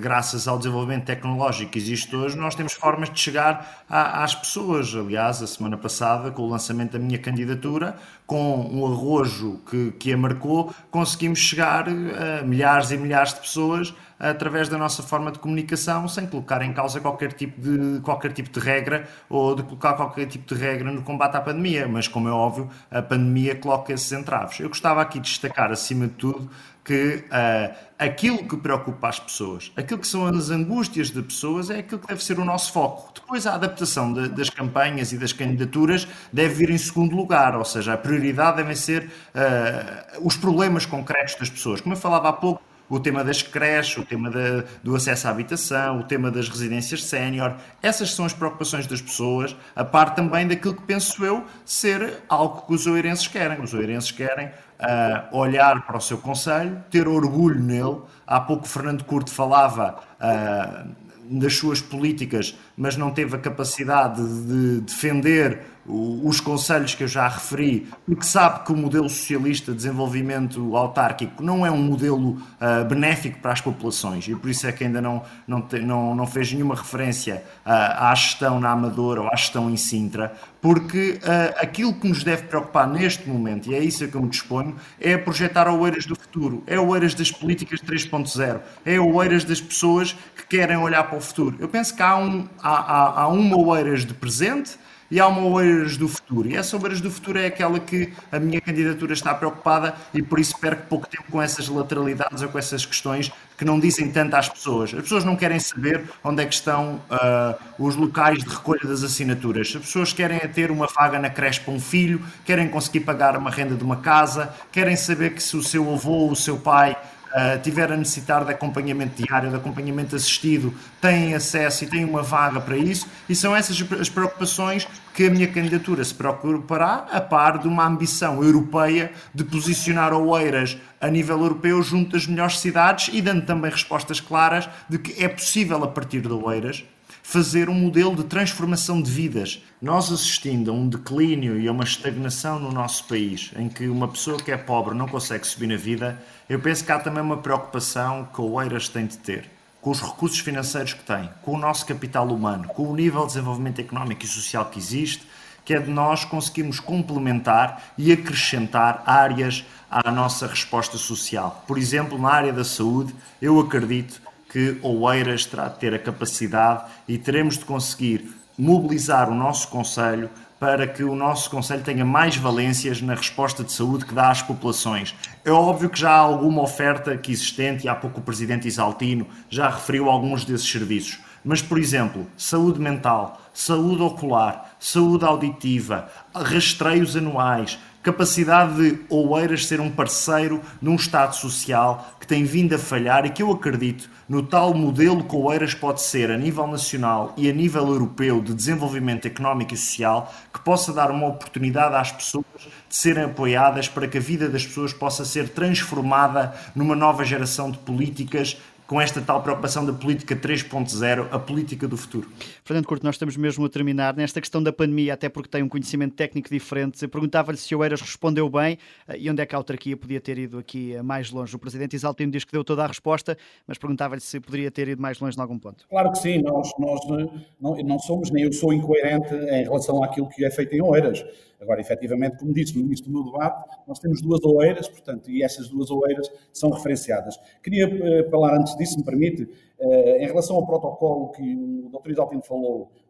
graças 0.00 0.48
ao 0.48 0.58
desenvolvimento 0.58 1.04
tecnológico 1.04 1.72
que 1.72 1.78
existe 1.78 2.14
hoje, 2.14 2.36
nós 2.36 2.54
temos 2.54 2.72
formas 2.72 3.10
de 3.10 3.18
chegar 3.18 3.84
às 3.88 4.34
pessoas. 4.34 4.94
Aliás, 4.94 5.42
a 5.42 5.46
semana 5.46 5.76
passada, 5.76 6.30
com 6.30 6.42
o 6.42 6.48
lançamento 6.48 6.92
da 6.92 6.98
minha 6.98 7.18
candidatura, 7.18 7.96
com 8.30 8.60
um 8.60 8.86
arrojo 8.86 9.58
que, 9.68 9.90
que 9.98 10.12
a 10.12 10.16
marcou, 10.16 10.72
conseguimos 10.88 11.40
chegar 11.40 11.88
a 11.88 12.44
milhares 12.44 12.92
e 12.92 12.96
milhares 12.96 13.34
de 13.34 13.40
pessoas 13.40 13.92
através 14.20 14.68
da 14.68 14.78
nossa 14.78 15.02
forma 15.02 15.32
de 15.32 15.40
comunicação, 15.40 16.06
sem 16.06 16.26
colocar 16.26 16.62
em 16.62 16.72
causa 16.72 17.00
qualquer 17.00 17.32
tipo 17.32 17.60
de, 17.60 18.00
qualquer 18.02 18.32
tipo 18.32 18.48
de 18.48 18.60
regra 18.60 19.08
ou 19.28 19.56
de 19.56 19.64
colocar 19.64 19.94
qualquer 19.94 20.26
tipo 20.26 20.54
de 20.54 20.60
regra 20.60 20.92
no 20.92 21.02
combate 21.02 21.38
à 21.38 21.40
pandemia. 21.40 21.88
Mas, 21.88 22.06
como 22.06 22.28
é 22.28 22.30
óbvio, 22.30 22.68
a 22.88 23.02
pandemia 23.02 23.56
coloca 23.56 23.92
esses 23.92 24.12
entraves. 24.12 24.60
Eu 24.60 24.68
gostava 24.68 25.02
aqui 25.02 25.18
de 25.18 25.28
destacar, 25.28 25.72
acima 25.72 26.06
de 26.06 26.12
tudo, 26.12 26.48
que 26.84 27.24
uh, 27.26 27.74
aquilo 27.98 28.46
que 28.46 28.56
preocupa 28.56 29.08
as 29.08 29.20
pessoas, 29.20 29.70
aquilo 29.76 30.00
que 30.00 30.06
são 30.06 30.26
as 30.26 30.50
angústias 30.50 31.10
de 31.10 31.22
pessoas, 31.22 31.70
é 31.70 31.78
aquilo 31.78 32.00
que 32.00 32.06
deve 32.08 32.22
ser 32.22 32.38
o 32.38 32.44
nosso 32.44 32.72
foco. 32.72 33.12
Depois, 33.14 33.46
a 33.46 33.54
adaptação 33.54 34.12
de, 34.12 34.28
das 34.28 34.50
campanhas 34.50 35.12
e 35.12 35.18
das 35.18 35.32
candidaturas 35.32 36.06
deve 36.32 36.54
vir 36.54 36.70
em 36.70 36.78
segundo 36.78 37.14
lugar, 37.14 37.56
ou 37.56 37.64
seja, 37.64 37.94
a 37.94 37.96
prioridade 37.96 38.19
devem 38.20 38.74
ser 38.74 39.04
uh, 39.04 40.26
os 40.26 40.36
problemas 40.36 40.86
concretos 40.86 41.34
das 41.36 41.50
pessoas. 41.50 41.80
Como 41.80 41.94
eu 41.94 41.98
falava 41.98 42.28
há 42.28 42.32
pouco, 42.32 42.62
o 42.90 42.98
tema 42.98 43.22
das 43.22 43.40
creches, 43.40 43.96
o 43.96 44.04
tema 44.04 44.28
da, 44.28 44.64
do 44.82 44.96
acesso 44.96 45.28
à 45.28 45.30
habitação, 45.30 46.00
o 46.00 46.02
tema 46.02 46.28
das 46.28 46.48
residências 46.48 47.04
sénior. 47.04 47.54
Essas 47.80 48.12
são 48.12 48.24
as 48.24 48.32
preocupações 48.32 48.86
das 48.86 49.00
pessoas, 49.00 49.56
a 49.76 49.84
par 49.84 50.14
também 50.14 50.46
daquilo 50.46 50.74
que 50.74 50.82
penso 50.82 51.24
eu 51.24 51.44
ser 51.64 52.18
algo 52.28 52.66
que 52.66 52.74
os 52.74 52.86
oeirenses 52.88 53.28
querem. 53.28 53.60
Os 53.60 53.72
oeirenses 53.72 54.10
querem 54.10 54.48
uh, 54.48 55.38
olhar 55.38 55.86
para 55.86 55.98
o 55.98 56.00
seu 56.00 56.18
Conselho, 56.18 56.82
ter 56.90 57.06
orgulho 57.06 57.60
nele. 57.60 58.00
Há 58.26 58.40
pouco 58.40 58.66
Fernando 58.66 59.04
Curto 59.04 59.30
falava 59.30 60.00
uh, 60.18 60.90
das 61.30 61.56
suas 61.56 61.80
políticas, 61.80 62.58
mas 62.76 62.96
não 62.96 63.12
teve 63.12 63.36
a 63.36 63.38
capacidade 63.38 64.20
de 64.20 64.80
defender 64.80 65.60
os 65.86 66.40
conselhos 66.40 66.94
que 66.94 67.02
eu 67.02 67.08
já 67.08 67.26
referi, 67.26 67.88
porque 68.06 68.24
sabe 68.24 68.64
que 68.64 68.72
o 68.72 68.76
modelo 68.76 69.08
socialista 69.08 69.72
de 69.72 69.78
desenvolvimento 69.78 70.76
autárquico 70.76 71.42
não 71.42 71.64
é 71.64 71.70
um 71.70 71.82
modelo 71.82 72.32
uh, 72.32 72.84
benéfico 72.88 73.40
para 73.40 73.52
as 73.52 73.60
populações 73.60 74.28
e 74.28 74.34
por 74.34 74.50
isso 74.50 74.66
é 74.66 74.72
que 74.72 74.84
ainda 74.84 75.00
não, 75.00 75.22
não, 75.46 75.62
te, 75.62 75.78
não, 75.80 76.14
não 76.14 76.26
fez 76.26 76.52
nenhuma 76.52 76.74
referência 76.74 77.42
uh, 77.64 77.70
à 77.70 78.14
gestão 78.14 78.60
na 78.60 78.70
Amadora 78.70 79.22
ou 79.22 79.28
à 79.28 79.36
gestão 79.36 79.70
em 79.70 79.76
Sintra, 79.76 80.34
porque 80.60 81.18
uh, 81.22 81.58
aquilo 81.60 81.94
que 81.94 82.06
nos 82.06 82.22
deve 82.22 82.42
preocupar 82.42 82.86
neste 82.86 83.28
momento, 83.28 83.70
e 83.70 83.74
é 83.74 83.78
isso 83.78 84.04
a 84.04 84.08
que 84.08 84.14
eu 84.14 84.22
me 84.22 84.28
disponho, 84.28 84.76
é 85.00 85.16
projetar 85.16 85.68
Oeiras 85.68 86.04
do 86.04 86.14
futuro, 86.14 86.62
é 86.66 86.78
Oeiras 86.78 87.14
das 87.14 87.32
políticas 87.32 87.80
3.0, 87.80 88.60
é 88.84 89.00
Oeiras 89.00 89.44
das 89.44 89.60
pessoas 89.60 90.12
que 90.36 90.46
querem 90.46 90.76
olhar 90.76 91.04
para 91.04 91.16
o 91.16 91.20
futuro. 91.20 91.56
Eu 91.58 91.68
penso 91.68 91.94
que 91.96 92.02
há, 92.02 92.16
um, 92.16 92.46
há, 92.62 92.70
há, 92.70 93.22
há 93.22 93.28
uma 93.28 93.56
Oeiras 93.56 94.04
de 94.04 94.12
presente 94.12 94.78
e 95.10 95.18
há 95.18 95.26
uma 95.26 95.42
Oeiras 95.42 95.96
do 95.96 96.08
futuro. 96.08 96.48
E 96.48 96.56
essa 96.56 96.76
Oeiras 96.76 97.00
do 97.00 97.10
futuro 97.10 97.38
é 97.38 97.46
aquela 97.46 97.80
que 97.80 98.12
a 98.30 98.38
minha 98.38 98.60
candidatura 98.60 99.12
está 99.12 99.34
preocupada 99.34 99.94
e 100.14 100.22
por 100.22 100.38
isso 100.38 100.56
perco 100.58 100.86
pouco 100.88 101.06
tempo 101.06 101.24
com 101.30 101.42
essas 101.42 101.68
lateralidades 101.68 102.42
ou 102.42 102.48
com 102.48 102.58
essas 102.58 102.86
questões 102.86 103.32
que 103.58 103.64
não 103.64 103.78
dizem 103.78 104.10
tanto 104.10 104.34
às 104.36 104.48
pessoas. 104.48 104.94
As 104.94 105.02
pessoas 105.02 105.24
não 105.24 105.36
querem 105.36 105.58
saber 105.58 106.04
onde 106.24 106.42
é 106.42 106.46
que 106.46 106.54
estão 106.54 107.00
uh, 107.10 107.58
os 107.78 107.96
locais 107.96 108.38
de 108.38 108.48
recolha 108.48 108.80
das 108.84 109.02
assinaturas. 109.02 109.72
As 109.74 109.82
pessoas 109.82 110.12
querem 110.12 110.38
ter 110.48 110.70
uma 110.70 110.86
vaga 110.86 111.18
na 111.18 111.28
creche 111.28 111.60
para 111.60 111.74
um 111.74 111.80
filho, 111.80 112.24
querem 112.44 112.68
conseguir 112.68 113.00
pagar 113.00 113.36
uma 113.36 113.50
renda 113.50 113.74
de 113.74 113.84
uma 113.84 113.96
casa, 113.96 114.54
querem 114.72 114.96
saber 114.96 115.34
que 115.34 115.42
se 115.42 115.56
o 115.56 115.62
seu 115.62 115.92
avô 115.92 116.10
ou 116.10 116.30
o 116.30 116.36
seu 116.36 116.58
pai 116.58 116.96
uh, 117.30 117.60
tiver 117.62 117.90
a 117.92 117.96
necessitar 117.96 118.44
de 118.44 118.50
acompanhamento 118.52 119.22
diário, 119.22 119.50
de 119.50 119.56
acompanhamento 119.56 120.16
assistido, 120.16 120.74
têm 121.00 121.34
acesso 121.34 121.84
e 121.84 121.86
têm 121.86 122.04
uma 122.04 122.22
vaga 122.22 122.60
para 122.60 122.76
isso, 122.76 123.06
e 123.28 123.34
são 123.34 123.54
essas 123.54 123.80
as 123.98 124.08
preocupações 124.08 124.86
que 125.14 125.26
a 125.26 125.30
minha 125.30 125.48
candidatura 125.48 126.04
se 126.04 126.14
preocupará, 126.14 127.06
a 127.10 127.20
par 127.20 127.58
de 127.58 127.68
uma 127.68 127.86
ambição 127.86 128.42
europeia 128.42 129.12
de 129.34 129.44
posicionar 129.44 130.12
Oeiras 130.12 130.78
a 131.00 131.08
nível 131.08 131.40
europeu 131.40 131.82
junto 131.82 132.12
das 132.12 132.26
melhores 132.26 132.58
cidades 132.58 133.10
e 133.12 133.20
dando 133.20 133.44
também 133.44 133.70
respostas 133.70 134.20
claras 134.20 134.68
de 134.88 134.98
que 134.98 135.22
é 135.22 135.28
possível, 135.28 135.82
a 135.82 135.88
partir 135.88 136.20
de 136.20 136.32
Oeiras, 136.32 136.84
fazer 137.22 137.68
um 137.68 137.74
modelo 137.74 138.14
de 138.16 138.24
transformação 138.24 139.00
de 139.00 139.10
vidas. 139.10 139.62
Nós 139.80 140.12
assistindo 140.12 140.70
a 140.70 140.74
um 140.74 140.88
declínio 140.88 141.60
e 141.60 141.68
a 141.68 141.72
uma 141.72 141.84
estagnação 141.84 142.58
no 142.58 142.72
nosso 142.72 143.04
país, 143.04 143.50
em 143.56 143.68
que 143.68 143.88
uma 143.88 144.08
pessoa 144.08 144.38
que 144.38 144.50
é 144.50 144.56
pobre 144.56 144.94
não 144.94 145.06
consegue 145.06 145.46
subir 145.46 145.66
na 145.66 145.76
vida, 145.76 146.20
eu 146.48 146.58
penso 146.58 146.84
que 146.84 146.92
há 146.92 146.98
também 146.98 147.22
uma 147.22 147.36
preocupação 147.36 148.28
que 148.34 148.40
Oeiras 148.40 148.88
tem 148.88 149.06
de 149.06 149.18
ter 149.18 149.59
com 149.80 149.90
os 149.90 150.00
recursos 150.00 150.38
financeiros 150.40 150.92
que 150.92 151.02
tem, 151.02 151.30
com 151.42 151.52
o 151.52 151.58
nosso 151.58 151.86
capital 151.86 152.28
humano, 152.28 152.68
com 152.68 152.90
o 152.90 152.94
nível 152.94 153.22
de 153.22 153.28
desenvolvimento 153.28 153.80
económico 153.80 154.24
e 154.24 154.28
social 154.28 154.66
que 154.66 154.78
existe, 154.78 155.26
que 155.64 155.74
é 155.74 155.78
de 155.78 155.90
nós 155.90 156.24
conseguirmos 156.24 156.80
complementar 156.80 157.92
e 157.96 158.12
acrescentar 158.12 159.02
áreas 159.06 159.64
à 159.90 160.10
nossa 160.10 160.46
resposta 160.46 160.98
social. 160.98 161.64
Por 161.66 161.78
exemplo, 161.78 162.18
na 162.18 162.30
área 162.30 162.52
da 162.52 162.64
saúde, 162.64 163.14
eu 163.40 163.58
acredito 163.60 164.20
que 164.50 164.78
Oeiras 164.82 165.46
terá 165.46 165.68
de 165.68 165.78
ter 165.78 165.94
a 165.94 165.98
capacidade 165.98 166.90
e 167.06 167.16
teremos 167.16 167.56
de 167.56 167.64
conseguir 167.64 168.34
mobilizar 168.58 169.30
o 169.30 169.34
nosso 169.34 169.68
Conselho 169.68 170.28
para 170.60 170.86
que 170.86 171.02
o 171.02 171.14
nosso 171.14 171.48
Conselho 171.48 171.82
tenha 171.82 172.04
mais 172.04 172.36
valências 172.36 173.00
na 173.00 173.14
resposta 173.14 173.64
de 173.64 173.72
saúde 173.72 174.04
que 174.04 174.14
dá 174.14 174.30
às 174.30 174.42
populações. 174.42 175.14
É 175.42 175.50
óbvio 175.50 175.88
que 175.88 175.98
já 175.98 176.10
há 176.10 176.18
alguma 176.18 176.60
oferta 176.60 177.16
que 177.16 177.32
existente, 177.32 177.86
e 177.86 177.88
há 177.88 177.94
pouco 177.94 178.20
o 178.20 178.22
Presidente 178.22 178.68
Isaltino 178.68 179.26
já 179.48 179.70
referiu 179.70 180.10
alguns 180.10 180.44
desses 180.44 180.70
serviços. 180.70 181.18
Mas, 181.42 181.62
por 181.62 181.78
exemplo, 181.78 182.26
saúde 182.36 182.78
mental, 182.78 183.40
saúde 183.54 184.02
ocular, 184.02 184.76
saúde 184.78 185.24
auditiva, 185.24 186.10
rastreios 186.34 187.16
anuais, 187.16 187.78
capacidade 188.02 188.74
de 188.74 189.00
Oeiras 189.10 189.66
ser 189.66 189.80
um 189.80 189.90
parceiro 189.90 190.60
num 190.80 190.94
Estado 190.94 191.36
social 191.36 192.14
que 192.18 192.26
tem 192.26 192.44
vindo 192.44 192.74
a 192.74 192.78
falhar 192.78 193.26
e 193.26 193.30
que 193.30 193.42
eu 193.42 193.50
acredito 193.50 194.08
no 194.28 194.42
tal 194.42 194.72
modelo 194.72 195.24
que 195.24 195.36
Oeiras 195.36 195.74
pode 195.74 196.00
ser 196.00 196.30
a 196.30 196.38
nível 196.38 196.66
nacional 196.66 197.34
e 197.36 197.50
a 197.50 197.52
nível 197.52 197.86
europeu 197.88 198.40
de 198.40 198.54
desenvolvimento 198.54 199.26
económico 199.26 199.74
e 199.74 199.76
social 199.76 200.32
que 200.52 200.60
possa 200.60 200.92
dar 200.92 201.10
uma 201.10 201.26
oportunidade 201.26 201.94
às 201.94 202.10
pessoas 202.10 202.44
de 202.88 202.96
serem 202.96 203.24
apoiadas 203.24 203.88
para 203.88 204.08
que 204.08 204.18
a 204.18 204.20
vida 204.20 204.48
das 204.48 204.64
pessoas 204.64 204.92
possa 204.92 205.24
ser 205.24 205.50
transformada 205.50 206.54
numa 206.74 206.96
nova 206.96 207.24
geração 207.24 207.70
de 207.70 207.78
políticas 207.78 208.56
com 208.90 209.00
esta 209.00 209.20
tal 209.20 209.40
preocupação 209.40 209.86
da 209.86 209.92
política 209.92 210.34
3.0, 210.34 211.28
a 211.30 211.38
política 211.38 211.86
do 211.86 211.96
futuro. 211.96 212.28
Fernando 212.70 212.86
Curto, 212.86 213.04
nós 213.04 213.16
estamos 213.16 213.36
mesmo 213.36 213.64
a 213.64 213.68
terminar. 213.68 214.14
Nesta 214.14 214.40
questão 214.40 214.62
da 214.62 214.72
pandemia, 214.72 215.14
até 215.14 215.28
porque 215.28 215.48
tem 215.48 215.60
um 215.60 215.68
conhecimento 215.68 216.14
técnico 216.14 216.48
diferente, 216.48 217.08
perguntava-lhe 217.08 217.58
se 217.58 217.74
o 217.74 217.82
Eiras 217.82 218.00
respondeu 218.00 218.48
bem 218.48 218.78
eh, 219.08 219.18
e 219.18 219.28
onde 219.28 219.42
é 219.42 219.46
que 219.46 219.56
a 219.56 219.58
autarquia 219.58 219.96
podia 219.96 220.20
ter 220.20 220.38
ido 220.38 220.56
aqui 220.56 220.94
eh, 220.94 221.02
mais 221.02 221.32
longe. 221.32 221.56
O 221.56 221.58
Presidente 221.58 221.96
Isaltino 221.96 222.30
diz 222.30 222.44
que 222.44 222.52
deu 222.52 222.62
toda 222.62 222.84
a 222.84 222.86
resposta, 222.86 223.36
mas 223.66 223.76
perguntava-lhe 223.76 224.20
se 224.20 224.38
poderia 224.38 224.70
ter 224.70 224.86
ido 224.86 225.02
mais 225.02 225.18
longe 225.18 225.36
em 225.36 225.40
algum 225.40 225.58
ponto. 225.58 225.84
Claro 225.88 226.12
que 226.12 226.18
sim, 226.18 226.42
nós, 226.42 226.70
nós 226.78 227.00
eh, 227.10 227.40
não, 227.60 227.74
não 227.78 227.98
somos, 227.98 228.30
nem 228.30 228.44
eu 228.44 228.52
sou 228.52 228.72
incoerente 228.72 229.34
em 229.34 229.64
relação 229.64 230.04
àquilo 230.04 230.28
que 230.28 230.44
é 230.44 230.50
feito 230.52 230.72
em 230.72 230.80
Oeiras. 230.80 231.24
Agora, 231.60 231.80
efetivamente, 231.80 232.38
como 232.38 232.54
disse 232.54 232.78
no 232.78 232.86
início 232.86 233.04
do 233.04 233.10
meu 233.10 233.24
debate, 233.24 233.68
nós 233.86 233.98
temos 233.98 234.22
duas 234.22 234.42
oeiras, 234.44 234.88
portanto, 234.88 235.28
e 235.30 235.42
essas 235.42 235.68
duas 235.68 235.90
oeiras 235.90 236.30
são 236.52 236.70
referenciadas. 236.70 237.38
Queria 237.62 237.86
falar 238.30 238.56
antes 238.56 238.74
disso, 238.76 238.96
me 238.96 239.04
permite, 239.04 239.46
em 239.78 240.26
relação 240.26 240.56
ao 240.56 240.66
protocolo 240.66 241.30
que 241.32 241.54
o 241.54 241.90
Dr. 241.90 242.12
Isaltino 242.12 242.42
falou 242.42 242.59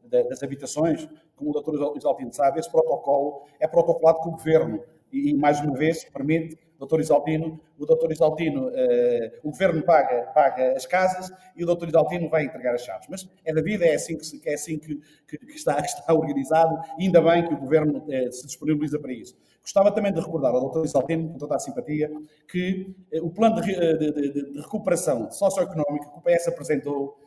da, 0.05 0.23
das 0.23 0.43
habitações, 0.43 1.09
como 1.37 1.51
o 1.51 1.61
Dr. 1.61 1.97
Isaltino 1.97 2.33
sabe, 2.33 2.61
esse 2.61 2.71
protocolo 2.71 3.45
é 3.59 3.67
protocolado 3.67 4.19
com 4.21 4.31
o 4.31 4.33
Governo 4.33 4.83
e, 5.13 5.35
mais 5.35 5.61
uma 5.61 5.75
vez, 5.75 6.05
permite 6.05 6.59
doutor 6.81 6.99
Isaltino, 6.99 7.61
o 7.79 7.85
doutor 7.85 8.11
Isaltino, 8.11 8.69
uh, 8.69 9.31
o 9.43 9.51
governo 9.51 9.83
paga, 9.83 10.23
paga 10.35 10.73
as 10.73 10.87
casas 10.87 11.31
e 11.55 11.63
o 11.63 11.67
doutor 11.67 11.89
Isaltino 11.89 12.29
vai 12.31 12.45
entregar 12.45 12.75
as 12.75 12.83
chaves. 12.83 13.07
Mas 13.11 13.29
é 13.45 13.53
da 13.53 13.61
vida, 13.61 13.85
é 13.85 13.95
assim 13.95 14.17
que, 14.17 14.49
é 14.49 14.55
assim 14.55 14.79
que, 14.79 14.99
que, 15.29 15.39
que 15.39 15.53
está, 15.53 15.75
que 15.83 15.89
está 15.89 16.15
organizado 16.15 16.79
ainda 16.99 17.21
bem 17.21 17.47
que 17.47 17.53
o 17.53 17.59
governo 17.59 17.99
uh, 17.99 18.33
se 18.33 18.47
disponibiliza 18.47 18.99
para 18.99 19.13
isso. 19.13 19.37
Gostava 19.61 19.93
também 19.93 20.11
de 20.11 20.21
recordar 20.21 20.55
ao 20.55 20.61
doutor 20.61 20.87
Isaltino, 20.87 21.29
com 21.29 21.39
toda 21.39 21.55
a 21.55 21.59
simpatia, 21.59 22.11
que 22.49 22.97
uh, 23.13 23.27
o 23.27 23.31
plano 23.31 23.61
de, 23.61 23.75
de, 23.75 24.13
de, 24.13 24.53
de, 24.53 24.61
recuperação 24.61 25.31
socioeconómica 25.31 26.09
que 26.09 26.19
o 26.19 26.23
PS 26.23 26.49
apresentou 26.49 27.19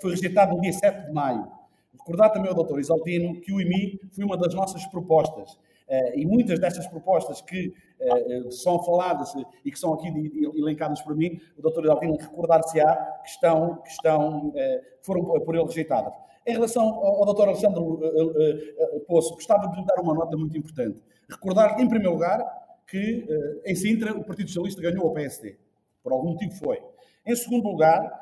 foi 0.00 0.10
rejeitado 0.10 0.54
no 0.54 0.60
dia 0.60 0.72
7 0.72 1.06
de 1.06 1.12
maio. 1.12 1.50
Recordar 1.92 2.32
também 2.32 2.48
ao 2.48 2.54
doutor 2.54 2.80
Isaltino 2.80 3.40
que 3.40 3.52
o 3.52 3.60
IMI 3.60 4.00
foi 4.12 4.24
uma 4.24 4.36
das 4.36 4.54
nossas 4.54 4.86
propostas 4.86 5.58
Uh, 5.92 6.18
e 6.18 6.24
muitas 6.24 6.58
destas 6.58 6.86
propostas 6.86 7.42
que 7.42 7.74
uh, 8.00 8.50
são 8.50 8.82
faladas 8.82 9.30
e 9.62 9.70
que 9.70 9.78
são 9.78 9.92
aqui 9.92 10.08
elencadas 10.56 11.02
por 11.02 11.14
mim, 11.14 11.38
o 11.54 11.60
Dr. 11.60 11.86
Dalvino 11.86 12.16
recordar-se-á 12.16 12.96
que 13.22 13.28
estão, 13.28 13.76
que 13.76 13.90
estão 13.90 14.54
foram 15.02 15.22
por 15.22 15.54
ele 15.54 15.64
rejeitadas. 15.64 16.14
Em 16.46 16.52
relação 16.52 16.82
ao, 16.82 17.28
ao 17.28 17.34
Dr. 17.34 17.48
Alexandre 17.48 17.82
Poço, 19.06 19.34
gostava 19.34 19.68
de 19.68 19.80
lhe 19.80 19.86
dar 19.86 20.00
uma 20.00 20.14
nota 20.14 20.34
muito 20.34 20.56
importante. 20.56 21.02
Recordar, 21.28 21.78
em 21.78 21.86
primeiro 21.86 22.14
lugar, 22.14 22.42
que 22.86 23.26
em 23.66 23.74
Sintra 23.74 24.16
o 24.16 24.24
Partido 24.24 24.48
Socialista 24.48 24.80
ganhou 24.80 25.06
o 25.06 25.12
PSD. 25.12 25.56
Por 26.02 26.12
algum 26.12 26.30
motivo 26.30 26.52
foi. 26.52 26.82
Em 27.26 27.36
segundo 27.36 27.68
lugar, 27.68 28.21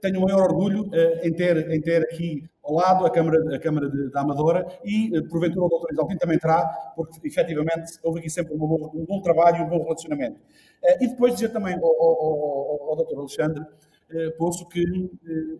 tenho 0.00 0.18
o 0.18 0.22
maior 0.22 0.42
orgulho 0.42 0.90
em 1.22 1.32
ter, 1.32 1.70
em 1.70 1.80
ter 1.80 2.02
aqui 2.02 2.44
ao 2.64 2.74
lado 2.74 3.04
a 3.04 3.10
Câmara, 3.10 3.38
a 3.54 3.58
Câmara 3.58 3.90
de, 3.90 4.10
da 4.10 4.22
Amadora 4.22 4.66
e, 4.84 5.14
eh, 5.14 5.22
porventura, 5.28 5.66
o 5.66 5.68
Dr. 5.68 5.92
Isaltino 5.92 6.18
também 6.18 6.38
terá, 6.38 6.66
porque, 6.96 7.26
efetivamente, 7.26 7.98
houve 8.02 8.20
aqui 8.20 8.30
sempre 8.30 8.54
um 8.54 8.58
bom, 8.58 8.90
um 8.94 9.04
bom 9.04 9.20
trabalho 9.20 9.58
e 9.58 9.60
um 9.62 9.68
bom 9.68 9.82
relacionamento. 9.82 10.40
Eh, 10.82 11.04
e 11.04 11.08
depois 11.08 11.34
dizer 11.34 11.50
também 11.50 11.74
ao, 11.74 11.84
ao, 11.84 12.90
ao 12.90 13.04
Dr. 13.04 13.18
Alexandre 13.18 13.64
eh, 14.10 14.30
Poço 14.38 14.66
que 14.68 14.82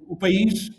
o 0.09 0.17
país 0.17 0.71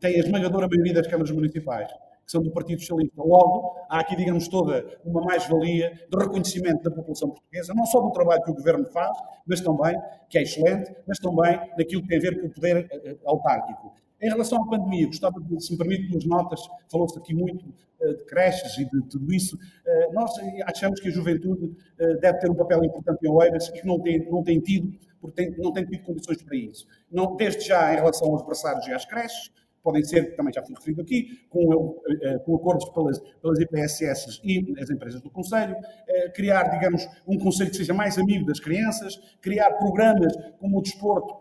tem 0.00 0.16
a 0.16 0.18
esmagadora 0.18 0.66
maioria 0.68 0.94
das 0.94 1.06
câmaras 1.06 1.30
municipais, 1.30 1.90
que 2.30 2.32
são 2.32 2.42
do 2.42 2.50
Partido 2.52 2.80
Socialista. 2.80 3.20
Logo, 3.20 3.74
há 3.88 3.98
aqui, 3.98 4.14
digamos, 4.14 4.46
toda 4.46 4.86
uma 5.04 5.20
mais-valia 5.22 5.90
de 6.08 6.16
reconhecimento 6.16 6.82
da 6.84 6.90
população 6.90 7.30
portuguesa, 7.30 7.74
não 7.74 7.84
só 7.86 8.00
do 8.00 8.12
trabalho 8.12 8.42
que 8.44 8.52
o 8.52 8.54
Governo 8.54 8.86
faz, 8.86 9.18
mas 9.44 9.60
também, 9.60 9.94
que 10.28 10.38
é 10.38 10.42
excelente, 10.42 10.94
mas 11.06 11.18
também 11.18 11.58
naquilo 11.76 12.02
que 12.02 12.08
tem 12.08 12.18
a 12.18 12.20
ver 12.20 12.40
com 12.40 12.46
o 12.46 12.50
poder 12.50 12.88
eh, 12.90 13.16
autárquico. 13.26 13.92
Em 14.22 14.28
relação 14.28 14.62
à 14.62 14.66
pandemia, 14.68 15.06
gostava 15.06 15.40
de, 15.40 15.60
se 15.64 15.72
me 15.72 15.78
permite, 15.78 16.08
duas 16.08 16.24
notas. 16.26 16.60
Falou-se 16.90 17.18
aqui 17.18 17.34
muito 17.34 17.66
uh, 17.66 18.16
de 18.16 18.24
creches 18.26 18.76
e 18.76 18.84
de 18.84 19.02
tudo 19.08 19.32
isso. 19.32 19.56
Uh, 19.56 20.12
nós 20.12 20.30
achamos 20.66 21.00
que 21.00 21.08
a 21.08 21.10
juventude 21.10 21.74
deve 22.20 22.38
ter 22.38 22.50
um 22.50 22.54
papel 22.54 22.84
importante 22.84 23.26
em 23.26 23.30
Oeiras 23.30 23.68
e 23.68 23.72
que 23.72 23.86
não 23.86 23.98
tem, 23.98 24.30
não 24.30 24.42
tem 24.42 24.60
tido, 24.60 24.92
porque 25.20 25.42
tem, 25.42 25.56
não 25.58 25.72
tem 25.72 25.86
tido 25.86 26.04
condições 26.04 26.42
para 26.42 26.54
isso. 26.54 26.86
Não, 27.10 27.34
desde 27.34 27.66
já, 27.66 27.94
em 27.94 27.96
relação 27.96 28.30
aos 28.30 28.42
berçários 28.42 28.86
e 28.86 28.92
às 28.92 29.06
creches, 29.06 29.50
podem 29.82 30.04
ser, 30.04 30.36
também 30.36 30.52
já 30.52 30.62
foi 30.62 30.74
referido 30.74 31.00
aqui, 31.02 31.40
com, 31.48 32.00
com 32.44 32.56
acordos 32.56 32.88
pelas, 32.90 33.18
pelas 33.40 33.58
IPSS 33.60 34.40
e 34.44 34.74
as 34.80 34.90
empresas 34.90 35.20
do 35.20 35.30
Conselho, 35.30 35.76
criar, 36.34 36.64
digamos, 36.64 37.06
um 37.26 37.38
Conselho 37.38 37.70
que 37.70 37.76
seja 37.76 37.94
mais 37.94 38.18
amigo 38.18 38.44
das 38.44 38.60
crianças, 38.60 39.18
criar 39.40 39.70
programas 39.72 40.32
como 40.58 40.78
o 40.78 40.82
desporto 40.82 41.40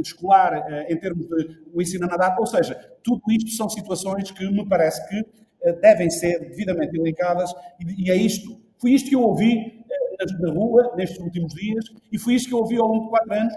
escolar 0.00 0.86
em 0.88 0.96
termos 0.98 1.26
de 1.26 1.58
o 1.72 1.80
ensino 1.80 2.04
a 2.04 2.08
nadar, 2.08 2.38
ou 2.38 2.46
seja, 2.46 2.74
tudo 3.02 3.22
isto 3.30 3.50
são 3.50 3.68
situações 3.68 4.30
que 4.30 4.48
me 4.50 4.66
parece 4.66 5.06
que 5.08 5.24
devem 5.80 6.10
ser 6.10 6.40
devidamente 6.40 6.96
elencadas 6.96 7.52
e 7.80 8.10
é 8.10 8.16
isto, 8.16 8.60
foi 8.78 8.92
isto 8.92 9.08
que 9.08 9.16
eu 9.16 9.22
ouvi 9.22 9.84
na 10.40 10.52
rua 10.52 10.94
nestes 10.96 11.18
últimos 11.20 11.54
dias 11.54 11.84
e 12.10 12.18
foi 12.18 12.34
isto 12.34 12.48
que 12.48 12.54
eu 12.54 12.58
ouvi 12.58 12.76
ao 12.76 12.86
longo 12.86 13.04
de 13.04 13.10
quatro 13.10 13.32
anos 13.32 13.54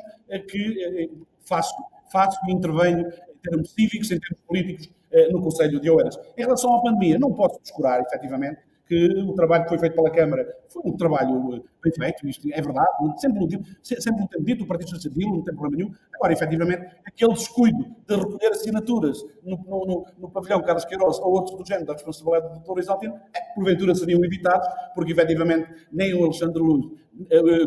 que 0.50 1.12
faço, 1.46 1.74
faço 2.12 2.40
e 2.48 2.52
intervenho 2.52 3.12
termos 3.42 3.72
cívicos, 3.72 4.12
em 4.12 4.20
termos 4.20 4.40
políticos, 4.48 4.90
no 5.32 5.42
Conselho 5.42 5.80
de 5.82 5.90
Oeiras. 5.90 6.18
Em 6.38 6.42
relação 6.42 6.74
à 6.74 6.82
pandemia, 6.82 7.20
não 7.20 7.34
posso 7.34 7.60
descurar, 7.62 8.02
efetivamente, 8.02 8.62
que 8.92 9.08
o 9.22 9.34
trabalho 9.36 9.64
que 9.64 9.70
foi 9.70 9.80
feito 9.80 9.96
pela 9.96 10.12
Câmara 10.12 10.46
foi 10.68 10.82
um 10.84 10.98
trabalho 10.98 11.56
eh, 11.56 11.62
bem 11.82 11.94
feito, 11.94 12.28
isto 12.28 12.46
é 12.52 12.62
verdade, 12.62 12.90
sempre 13.22 13.40
no 13.40 13.48
tempo 13.48 14.44
dito, 14.44 14.66
o 14.66 14.68
Partido 14.68 14.90
Socialista 14.90 15.18
dito, 15.18 15.32
não 15.32 15.44
tem 15.46 15.56
problema 15.56 15.78
nenhum. 15.78 15.96
Agora, 16.14 16.34
efetivamente, 16.34 16.94
aquele 17.06 17.32
descuido 17.32 17.86
de 18.06 18.16
recolher 18.18 18.52
assinaturas 18.52 19.24
no, 19.46 19.56
no, 19.60 19.86
no, 19.86 20.06
no 20.18 20.30
pavilhão 20.30 20.62
Carlos 20.62 20.84
Queiroz 20.84 21.20
ou 21.20 21.32
outros 21.32 21.58
do 21.58 21.66
género 21.66 21.86
da 21.86 21.94
responsabilidade 21.94 22.54
do 22.54 22.74
Dr. 22.74 22.80
Isaltino, 22.80 23.16
é, 23.34 23.40
porventura 23.56 23.96
seriam 23.96 24.26
evitados, 24.26 24.68
porque 24.94 25.14
efetivamente 25.14 25.70
nem 25.90 26.14
o 26.14 26.26
Alexandre 26.26 26.62
Luz, 26.62 26.86
eh, 26.86 26.90
eh, 26.92 27.11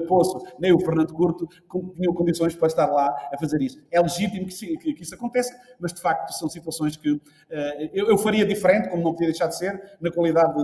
Poço, 0.08 0.42
nem 0.58 0.72
o 0.72 0.78
Fernando 0.80 1.12
Curto 1.12 1.46
tinham 1.94 2.14
condições 2.14 2.56
para 2.56 2.66
estar 2.66 2.86
lá 2.86 3.14
a 3.32 3.38
fazer 3.38 3.60
isso. 3.60 3.78
É 3.90 4.00
legítimo 4.00 4.46
que, 4.46 5.02
isso 5.02 5.14
aconteça, 5.14 5.54
mas 5.78 5.92
de 5.92 6.00
facto 6.00 6.30
são 6.32 6.48
situações 6.48 6.96
que 6.96 7.10
uh, 7.12 7.20
eu, 7.92 8.16
faria 8.18 8.44
diferente, 8.46 8.88
como 8.88 9.02
não 9.02 9.12
podia 9.12 9.28
deixar 9.28 9.46
de 9.48 9.56
ser, 9.56 9.96
na 10.00 10.10
qualidade 10.10 10.54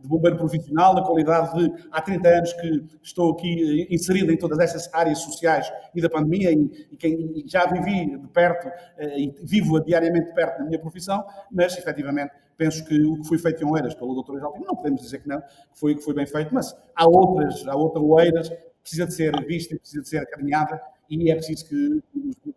de, 0.00 0.08
bombeiro 0.08 0.36
profissional, 0.36 0.94
na 0.94 1.02
qualidade 1.02 1.54
de 1.54 1.72
há 1.92 2.00
30 2.00 2.28
anos 2.28 2.52
que 2.54 2.84
estou 3.02 3.32
aqui 3.32 3.86
inserido 3.90 4.32
em 4.32 4.36
todas 4.36 4.58
essas 4.58 4.92
áreas 4.92 5.18
sociais 5.18 5.70
e 5.94 6.00
da 6.00 6.08
pandemia 6.08 6.50
e, 6.50 6.96
quem, 6.98 7.44
já 7.46 7.66
vivi 7.66 8.18
de 8.18 8.28
perto 8.28 8.68
uh, 8.68 9.18
e 9.18 9.34
vivo 9.42 9.80
diariamente 9.80 10.28
de 10.28 10.34
perto 10.34 10.60
na 10.60 10.64
minha 10.66 10.80
profissão, 10.80 11.24
mas 11.52 11.76
efetivamente 11.76 12.32
penso 12.60 12.84
que 12.84 13.02
o 13.02 13.16
que 13.16 13.26
foi 13.26 13.38
feito 13.38 13.64
em 13.64 13.66
Oeiras 13.66 13.94
pelo 13.94 14.22
Dr. 14.22 14.36
Isaltino, 14.36 14.66
não 14.66 14.76
podemos 14.76 15.00
dizer 15.00 15.20
que 15.22 15.28
não, 15.28 15.40
que 15.40 15.48
foi, 15.72 15.94
que 15.94 16.02
foi 16.02 16.12
bem 16.12 16.26
feito, 16.26 16.52
mas 16.52 16.76
há 16.94 17.08
outras, 17.08 17.66
há 17.66 17.74
outra 17.74 18.02
Oeiras, 18.02 18.50
precisa 18.82 19.06
de 19.06 19.14
ser 19.14 19.46
vista, 19.46 19.74
precisa 19.78 20.02
de 20.02 20.08
ser 20.10 20.18
acarinhada 20.18 20.78
e 21.10 21.30
é 21.30 21.34
preciso 21.34 21.66
que 21.66 22.02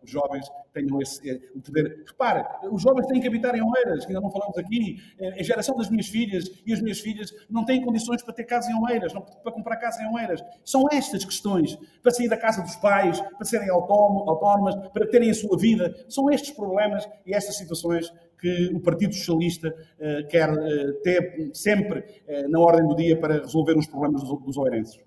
os, 0.04 0.12
jovens 0.12 0.46
tenham 0.72 1.02
esse, 1.02 1.28
eh, 1.28 1.40
o 1.56 1.62
poder. 1.62 2.04
Repare, 2.06 2.46
os 2.72 2.84
jovens 2.84 3.08
têm 3.08 3.20
que 3.20 3.28
habitar 3.28 3.56
em 3.56 3.64
Oeiras, 3.64 4.06
que 4.06 4.12
ainda 4.12 4.22
não 4.22 4.30
falamos 4.30 4.56
aqui. 4.58 4.98
Eh, 5.20 5.40
a 5.40 5.44
geração 5.44 5.76
das 5.76 5.90
minhas 5.90 6.08
filhas 6.08 6.52
e 6.64 6.72
as 6.72 6.80
minhas 6.80 7.00
filhas 7.00 7.34
não 7.50 7.66
têm 7.66 7.84
condições 7.84 8.22
para 8.22 8.34
ter 8.34 8.44
casa 8.44 8.70
em 8.72 8.80
Oeiras, 8.84 9.12
não, 9.12 9.22
para 9.22 9.52
comprar 9.52 9.78
casa 9.78 10.04
em 10.04 10.14
Oeiras. 10.14 10.44
São 10.64 10.86
estas 10.92 11.26
questões, 11.26 11.76
para 12.04 12.12
sair 12.12 12.30
da 12.30 12.38
casa 12.38 12.62
dos 12.62 12.76
pais, 12.76 13.20
para 13.20 13.46
serem 13.46 13.70
autónomas, 13.70 14.76
para 14.90 15.08
terem 15.08 15.32
a 15.32 15.34
sua 15.34 15.58
vida. 15.58 15.92
São 16.08 16.30
estes 16.30 16.52
problemas 16.52 17.10
e 17.26 17.34
estas 17.34 17.58
situações 17.58 18.14
que 18.40 18.72
o 18.74 18.80
Partido 18.82 19.16
Socialista 19.16 19.70
uh, 19.70 20.28
quer 20.28 20.52
uh, 20.52 20.94
ter 21.02 21.50
sempre 21.54 22.04
na 22.50 22.60
ordem 22.60 22.86
do 22.86 22.96
dia 22.96 23.18
para 23.18 23.40
resolver 23.40 23.78
os 23.78 23.88
problemas 23.88 24.22
dos, 24.22 24.40
dos 24.44 24.58
oeirenses. 24.58 25.00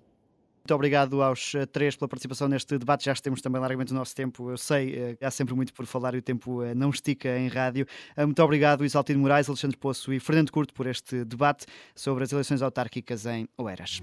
Muito 0.67 0.75
obrigado 0.75 1.23
aos 1.23 1.53
três 1.71 1.95
pela 1.95 2.09
participação 2.09 2.49
neste 2.49 2.77
debate. 2.77 3.05
Já 3.05 3.15
temos 3.15 3.39
também 3.41 3.61
largamente 3.61 3.93
o 3.93 3.95
nosso 3.95 4.13
tempo. 4.13 4.51
Eu 4.51 4.57
sei, 4.57 5.17
há 5.21 5.31
sempre 5.31 5.55
muito 5.55 5.73
por 5.73 5.85
falar 5.85 6.13
e 6.13 6.17
o 6.17 6.21
tempo 6.21 6.61
não 6.75 6.89
estica 6.89 7.39
em 7.39 7.47
rádio. 7.47 7.87
Muito 8.17 8.43
obrigado, 8.43 8.83
Isaltino 8.83 9.21
Moraes, 9.21 9.47
Alexandre 9.47 9.77
Poço 9.77 10.11
e 10.11 10.19
Fernando 10.19 10.51
Curto, 10.51 10.73
por 10.73 10.85
este 10.85 11.23
debate 11.23 11.65
sobre 11.95 12.25
as 12.25 12.33
eleições 12.33 12.61
autárquicas 12.61 13.25
em 13.25 13.47
Oeiras. 13.57 14.01